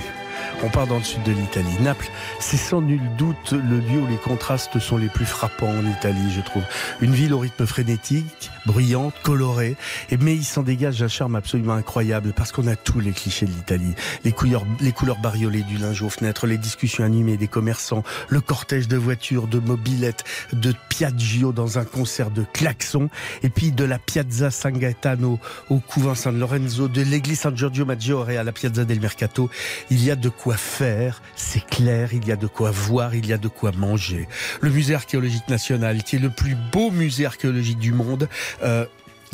On 0.62 0.70
part 0.70 0.88
dans 0.88 0.98
le 0.98 1.04
sud 1.04 1.24
de 1.24 1.32
l'Italie. 1.32 1.76
Naples, 1.82 2.10
c'est 2.40 2.58
sans 2.58 2.82
nul 2.82 3.02
doute 3.18 3.52
le 3.52 3.80
lieu 3.80 4.00
où 4.02 4.08
les 4.08 4.18
contrastes 4.18 4.80
sont 4.80 4.98
les 4.98 5.10
plus 5.10 5.26
frappants 5.26 5.70
en 5.70 5.86
Italie, 5.86 6.32
je 6.34 6.42
trouve. 6.42 6.64
Une 7.02 7.14
ville 7.14 7.34
au 7.34 7.40
rythme 7.40 7.66
frénétique, 7.66 8.52
bruyante, 8.66 9.14
colorée, 9.24 9.76
mais 10.20 10.36
il 10.36 10.44
s'en 10.44 10.64
dégage 10.64 11.02
un 11.02 11.08
charme 11.08 11.36
absolument 11.36 11.74
incroyable 11.74 12.34
parce 12.34 12.52
qu'on 12.52 12.68
a 12.68 12.76
tous 12.76 13.00
les 13.00 13.12
clichés 13.12 13.46
de 13.46 13.52
l'Italie. 13.52 13.94
Les 14.24 14.32
couleurs, 14.32 14.66
les 14.80 14.92
couleurs 14.92 15.20
bariolées 15.20 15.64
du 15.64 15.78
linge 15.78 16.02
aux 16.02 16.10
fenêtres, 16.10 16.48
les 16.48 16.58
discussions 16.58 17.04
animées 17.04 17.38
des 17.38 17.48
commerçants, 17.48 18.04
le 18.30 18.40
cortège 18.40 18.88
de 18.88 18.98
voitures, 18.98 19.48
de 19.48 19.60
mobilettes, 19.60 20.24
de 20.54 20.74
Piaggio 20.90 21.52
dans 21.52 21.78
un 21.78 21.86
concert 21.86 22.32
de 22.32 22.46
klaxons, 22.54 23.10
et 23.42 23.50
puis 23.50 23.72
de 23.72 23.84
la 23.84 24.00
Piazza 24.00 24.52
San 24.52 24.78
Gaetano 24.78 25.40
au 25.70 25.80
couvent 25.80 26.16
San 26.16 26.40
Lorenzo, 26.40 26.88
de 26.88 27.02
l'église 27.02 27.42
San 27.42 27.56
Giorgio 27.58 27.86
Maggiore 27.86 28.30
à 28.30 28.44
la 28.44 28.52
Piazza 28.52 28.86
del 28.86 29.02
Mercato. 29.02 29.50
Il 29.90 30.04
y 30.04 30.12
a 30.12 30.16
de 30.16 30.30
quoi 30.44 30.58
faire, 30.58 31.22
c'est 31.38 31.66
clair, 31.66 32.14
il 32.14 32.28
y 32.28 32.32
a 32.34 32.36
de 32.36 32.48
quoi 32.48 32.70
voir, 32.70 33.16
il 33.16 33.26
y 33.26 33.32
a 33.32 33.38
de 33.38 33.48
quoi 33.48 33.72
manger. 33.72 34.28
Le 34.60 34.72
musée 34.72 34.94
archéologique 34.94 35.48
national, 35.48 36.04
qui 36.04 36.18
est 36.18 36.20
le 36.20 36.30
plus 36.30 36.58
beau 36.74 36.92
musée 36.92 37.26
archéologique 37.26 37.80
du 37.80 37.94
monde, 37.94 38.28
euh, 38.62 38.86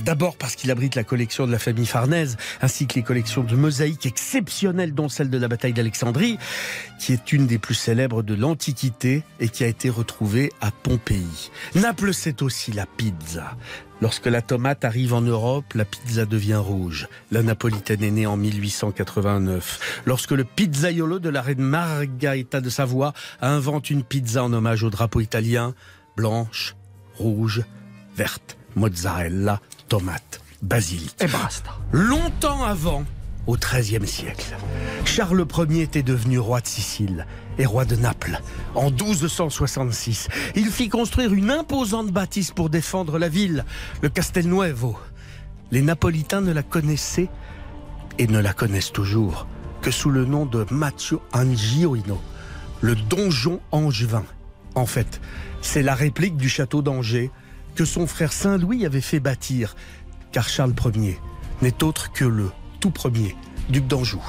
D'abord 0.04 0.38
parce 0.38 0.56
qu'il 0.56 0.72
abrite 0.72 0.96
la 0.96 1.04
collection 1.04 1.46
de 1.46 1.52
la 1.52 1.60
famille 1.60 1.86
Farnèse, 1.86 2.38
ainsi 2.62 2.88
que 2.88 2.96
les 2.96 3.04
collections 3.04 3.44
de 3.44 3.54
mosaïques 3.54 4.06
exceptionnelles, 4.06 4.94
dont 4.94 5.10
celle 5.10 5.30
de 5.30 5.38
la 5.38 5.50
bataille 5.50 5.74
d'Alexandrie, 5.74 6.38
qui 7.00 7.12
est 7.12 7.34
une 7.34 7.48
des 7.48 7.58
plus 7.58 7.76
célèbres 7.76 8.24
de 8.24 8.34
l'Antiquité 8.34 9.24
et 9.42 9.50
qui 9.50 9.66
a 9.66 9.68
été 9.68 9.90
retrouvée 9.90 10.54
à 10.62 10.72
Pompéi. 10.72 11.52
Naples, 11.76 12.14
c'est 12.14 12.42
aussi 12.42 12.72
la 12.72 12.86
pizza. 12.86 13.58
Lorsque 14.02 14.28
la 14.28 14.42
tomate 14.42 14.86
arrive 14.86 15.14
en 15.14 15.22
Europe, 15.22 15.74
la 15.74 15.84
pizza 15.84 16.26
devient 16.26 16.56
rouge. 16.56 17.08
La 17.32 17.44
napolitaine 17.44 18.02
est 18.04 18.12
née 18.12 18.26
en 18.26 18.38
1889. 18.38 20.02
Lorsque 20.06 20.32
le 20.32 20.46
pizzaiolo 20.46 21.20
de 21.20 21.30
la 21.30 21.42
reine 21.42 21.62
Margherita 21.62 22.62
de 22.62 22.70
Savoie 22.70 23.14
invente 23.42 23.90
une 23.90 24.04
pizza 24.04 24.44
en 24.44 24.54
hommage 24.54 24.84
au 24.84 24.90
drapeau 24.90 25.20
italien, 25.20 25.74
blanche, 26.16 26.76
rouge, 27.18 27.64
verte, 28.16 28.58
mozzarella, 28.76 29.60
tomate, 29.90 30.42
basilic. 30.62 31.16
Et 31.22 31.28
basta. 31.28 31.72
Longtemps 31.92 32.64
avant, 32.64 33.04
au 33.50 33.58
XIIIe 33.58 34.06
siècle, 34.06 34.56
Charles 35.06 35.44
Ier 35.70 35.82
était 35.82 36.04
devenu 36.04 36.38
roi 36.38 36.62
de 36.62 36.68
Sicile 36.68 37.26
et 37.58 37.66
roi 37.66 37.84
de 37.84 37.96
Naples. 37.96 38.40
En 38.76 38.92
1266, 38.92 40.28
il 40.56 40.68
fit 40.68 40.88
construire 40.88 41.34
une 41.34 41.50
imposante 41.50 42.12
bâtisse 42.12 42.52
pour 42.52 42.70
défendre 42.70 43.18
la 43.18 43.28
ville, 43.28 43.66
le 44.04 44.10
Castelnuovo. 44.10 45.00
Les 45.72 45.82
Napolitains 45.82 46.42
ne 46.42 46.52
la 46.52 46.62
connaissaient 46.62 47.30
et 48.20 48.28
ne 48.28 48.38
la 48.38 48.54
connaissent 48.54 48.92
toujours 48.92 49.48
que 49.82 49.90
sous 49.90 50.12
le 50.12 50.26
nom 50.26 50.46
de 50.46 50.68
Matteo 50.70 51.20
Angioino, 51.34 52.22
le 52.82 52.94
donjon 52.96 53.62
angevin. 53.72 54.26
En 54.76 54.86
fait, 54.86 55.22
c'est 55.62 55.82
la 55.82 55.96
réplique 55.96 56.38
du 56.38 56.50
château 56.50 56.84
d'Angers 56.84 57.32
que 57.74 57.86
son 57.86 58.06
frère 58.06 58.32
Saint-Louis 58.32 58.86
avait 58.86 59.02
fait 59.02 59.20
bâtir, 59.20 59.76
car 60.32 60.48
Charles 60.48 60.76
Ier 60.96 61.20
n'est 61.64 61.84
autre 61.84 62.12
que 62.12 62.26
le 62.26 62.52
tout 62.80 62.92
premier 62.92 63.36
duc 63.70 63.88
d'Anjou. 63.88 64.22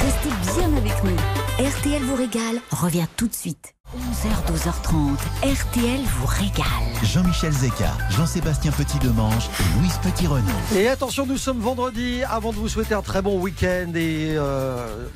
Restez 0.00 0.58
bien 0.58 0.76
avec 0.76 1.04
nous. 1.04 1.16
RTL 1.58 2.02
vous 2.02 2.14
régale 2.14 2.60
revient 2.70 3.06
tout 3.16 3.28
de 3.28 3.34
suite. 3.34 3.74
11h, 3.96 4.52
12h30. 4.52 5.16
RTL 5.42 6.00
vous 6.00 6.26
régale. 6.26 7.04
Jean-Michel 7.04 7.52
Zeka, 7.52 7.92
Jean-Sébastien 8.10 8.72
Petit-Demange 8.72 9.48
et 9.60 9.78
Louise 9.78 9.98
Petit-Renaud. 10.02 10.76
Et 10.76 10.88
attention, 10.88 11.26
nous 11.26 11.36
sommes 11.36 11.60
vendredi. 11.60 12.22
Avant 12.24 12.50
de 12.50 12.56
vous 12.56 12.68
souhaiter 12.68 12.94
un 12.94 13.02
très 13.02 13.22
bon 13.22 13.38
week-end 13.40 13.92
et 13.94 14.34
euh, 14.36 15.06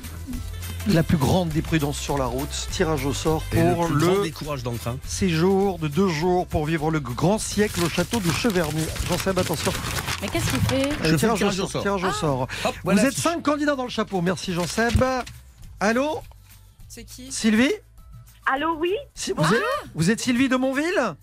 la 0.87 1.03
plus 1.03 1.17
grande 1.17 1.49
des 1.49 1.61
prudences 1.61 1.99
sur 1.99 2.17
la 2.17 2.25
route, 2.25 2.67
tirage 2.71 3.05
au 3.05 3.13
sort 3.13 3.43
Et 3.53 3.61
le 3.61 3.73
pour 3.75 3.85
plus 3.87 3.95
le, 3.95 4.07
grand 4.07 4.23
décourage 4.23 4.63
dans 4.63 4.71
le 4.71 4.77
train. 4.77 4.97
séjour 5.05 5.77
de 5.79 5.87
deux 5.87 6.07
jours 6.07 6.47
pour 6.47 6.65
vivre 6.65 6.89
le 6.89 6.99
grand 6.99 7.37
siècle 7.37 7.83
au 7.83 7.89
château 7.89 8.19
de 8.19 8.31
Cheverny. 8.31 8.83
Jean-Seb, 9.07 9.37
attention. 9.37 9.71
Mais 10.21 10.27
qu'est-ce 10.29 10.49
qu'il 10.51 10.61
fait 10.61 10.89
Je 11.03 11.15
tirage, 11.15 11.39
le 11.41 11.47
au 11.47 11.51
tirage 11.51 11.59
au 11.59 11.61
sort. 11.63 11.71
sort. 11.71 11.81
tirage 11.81 12.03
au 12.03 12.11
sort. 12.11 12.47
Hop, 12.65 12.75
voilà 12.83 13.01
vous 13.01 13.07
êtes 13.07 13.17
cinq 13.17 13.43
candidats 13.43 13.75
dans 13.75 13.83
le 13.83 13.89
chapeau. 13.89 14.21
Merci 14.21 14.53
Jean-Seb. 14.53 15.03
Allô 15.79 16.19
C'est 16.87 17.03
qui 17.03 17.31
Sylvie 17.31 17.71
Allô, 18.51 18.75
oui 18.79 18.93
Si- 19.13 19.31
vous, 19.35 19.43
êtes, 19.43 19.61
vous 19.93 20.09
êtes 20.09 20.19
Sylvie 20.19 20.49
de 20.49 20.55
Montville 20.55 21.15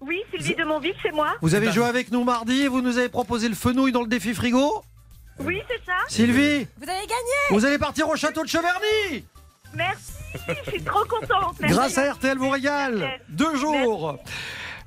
Oui, 0.00 0.16
Sylvie 0.34 0.54
de 0.56 0.64
Montville, 0.64 0.94
c'est 1.02 1.12
moi. 1.12 1.34
Vous 1.42 1.54
avez 1.54 1.70
joué 1.72 1.84
avec 1.84 2.10
nous 2.10 2.24
mardi 2.24 2.62
et 2.62 2.68
vous 2.68 2.80
nous 2.80 2.96
avez 2.96 3.10
proposé 3.10 3.48
le 3.50 3.54
fenouil 3.54 3.92
dans 3.92 4.00
le 4.00 4.08
défi 4.08 4.32
frigo 4.34 4.82
Oui, 5.40 5.60
c'est 5.68 5.84
ça. 5.86 5.92
Sylvie, 6.08 6.66
Vous 6.78 6.88
avez 6.88 7.06
gagné 7.06 7.40
vous 7.50 7.64
allez 7.64 7.78
partir 7.78 8.08
au 8.08 8.16
château 8.16 8.42
de 8.44 8.48
Cheverny 8.48 9.24
Merci, 9.74 10.12
je 10.48 10.70
suis 10.70 10.82
trop 10.82 11.04
contente. 11.04 11.56
Merci. 11.60 11.74
Grâce 11.74 11.98
à 11.98 12.12
RTL 12.12 12.38
vous 12.38 12.50
régale 12.50 13.08
Deux 13.28 13.56
jours 13.56 14.18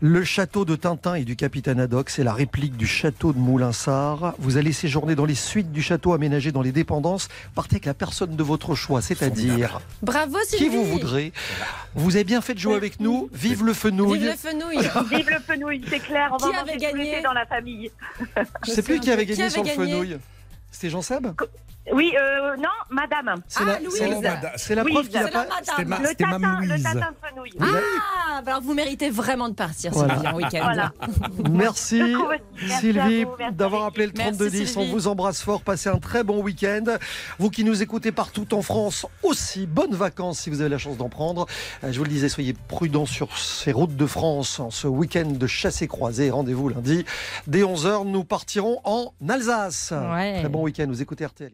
Le 0.01 0.23
château 0.23 0.63
de 0.65 0.75
Tintin 0.75 1.15
et 1.15 1.23
du 1.23 1.35
capitaine 1.35 1.79
Haddock, 1.79 2.09
c'est 2.09 2.23
la 2.23 2.33
réplique 2.33 2.75
du 2.77 2.85
château 2.87 3.31
de 3.33 3.37
Moulinsart. 3.39 4.33
Vous 4.39 4.57
allez 4.57 4.71
séjourner 4.73 5.15
dans 5.15 5.25
les 5.25 5.35
suites 5.35 5.71
du 5.71 5.81
château 5.81 6.13
aménagé 6.13 6.51
dans 6.51 6.61
les 6.61 6.71
dépendances. 6.73 7.29
Partez 7.55 7.75
avec 7.75 7.85
la 7.85 7.93
personne 7.93 8.35
de 8.35 8.43
votre 8.43 8.75
choix, 8.75 9.01
c'est-à-dire 9.01 9.79
Bravo 10.01 10.37
Sylvie 10.45 10.65
qui 10.65 10.69
vous 10.69 10.83
voudrez. 10.85 11.31
Vous 11.95 12.15
avez 12.15 12.25
bien 12.25 12.41
fait 12.41 12.53
de 12.53 12.59
jouer 12.59 12.75
avec 12.75 12.99
nous. 12.99 13.29
Vive 13.33 13.63
le 13.63 13.73
fenouil. 13.73 14.19
Vive 14.19 14.29
le 14.29 14.35
fenouil 14.35 14.77
Vive 15.09 15.29
le 15.29 15.39
fenouil, 15.39 15.81
c'est 15.89 15.99
clair, 15.99 16.29
on 16.33 16.37
Qui 16.37 16.51
va 16.51 16.59
avait 16.61 16.77
gagné 16.77 17.21
dans 17.21 17.33
la 17.33 17.45
famille. 17.45 17.91
Je 18.65 18.71
sais 18.71 18.81
plus 18.83 18.99
qui 18.99 19.11
avait 19.11 19.25
Qui 19.25 19.31
gagné 19.31 19.43
avait 19.43 19.51
sur 19.51 19.63
le 19.63 19.69
fenouil. 19.69 20.17
C'était 20.73 20.89
Jean 20.89 21.03
Seb 21.03 21.27
Oui, 21.91 22.13
euh, 22.17 22.55
non, 22.55 22.69
madame. 22.89 23.41
C'est 23.47 23.65
la, 23.65 23.79
Louise. 23.79 23.93
c'est 24.55 24.75
la- 24.75 24.83
la 24.83 24.89
preuve 24.89 25.07
qu'il 25.09 25.17
a 25.17 25.25
c'est 25.25 25.33
la 25.33 25.45
pas. 25.45 25.47
C'était 25.63 25.85
ma, 25.85 25.97
Le 26.61 26.67
Mme 26.67 26.81
tatin, 26.81 27.09
le 27.21 27.27
fenouil. 27.29 27.51
Ah, 27.59 28.41
bah 28.41 28.51
alors 28.51 28.61
vous 28.61 28.73
méritez 28.73 29.09
vraiment 29.09 29.49
de 29.49 29.53
partir 29.53 29.91
Voilà. 29.91 30.13
Sylvie 30.15 30.27
en 30.29 30.35
week-end. 30.37 30.61
Voilà. 30.63 30.93
Merci 31.51 32.15
Sylvie 32.79 33.25
d'avoir 33.51 33.83
appelé 33.85 34.05
le 34.07 34.13
Merci, 34.15 34.37
3210. 34.37 34.77
On 34.77 34.85
vous 34.85 35.07
embrasse 35.07 35.41
fort. 35.41 35.61
Passez 35.61 35.89
un 35.89 35.99
très 35.99 36.23
bon 36.23 36.41
week-end. 36.41 36.85
Vous 37.37 37.49
qui 37.49 37.63
nous 37.65 37.81
écoutez 37.83 38.11
partout 38.13 38.53
en 38.53 38.61
France 38.61 39.05
aussi, 39.21 39.67
bonnes 39.67 39.95
vacances 39.95 40.39
si 40.39 40.49
vous 40.49 40.61
avez 40.61 40.69
la 40.69 40.77
chance 40.77 40.97
d'en 40.97 41.09
prendre. 41.09 41.45
Euh, 41.83 41.91
Je 41.91 41.97
vous 41.97 42.05
le 42.05 42.09
disais, 42.09 42.29
soyez 42.29 42.53
prudents 42.53 43.05
sur 43.05 43.37
ces 43.37 43.71
routes 43.73 43.95
de 43.95 44.05
France 44.05 44.59
en 44.59 44.71
ce 44.71 44.87
week-end 44.87 45.25
de 45.27 45.47
chasse 45.47 45.81
et 45.81 45.87
croisée. 45.87 46.31
Rendez-vous 46.31 46.69
lundi. 46.69 47.03
Dès 47.47 47.61
11h, 47.63 48.05
nous 48.07 48.23
partirons 48.23 48.79
en 48.85 49.11
Alsace. 49.27 49.91
Ouais. 50.13 50.39
Très 50.39 50.49
bon 50.49 50.63
week-end. 50.63 50.85
Vous 50.87 51.01
écoutez 51.01 51.25
RTL. 51.25 51.51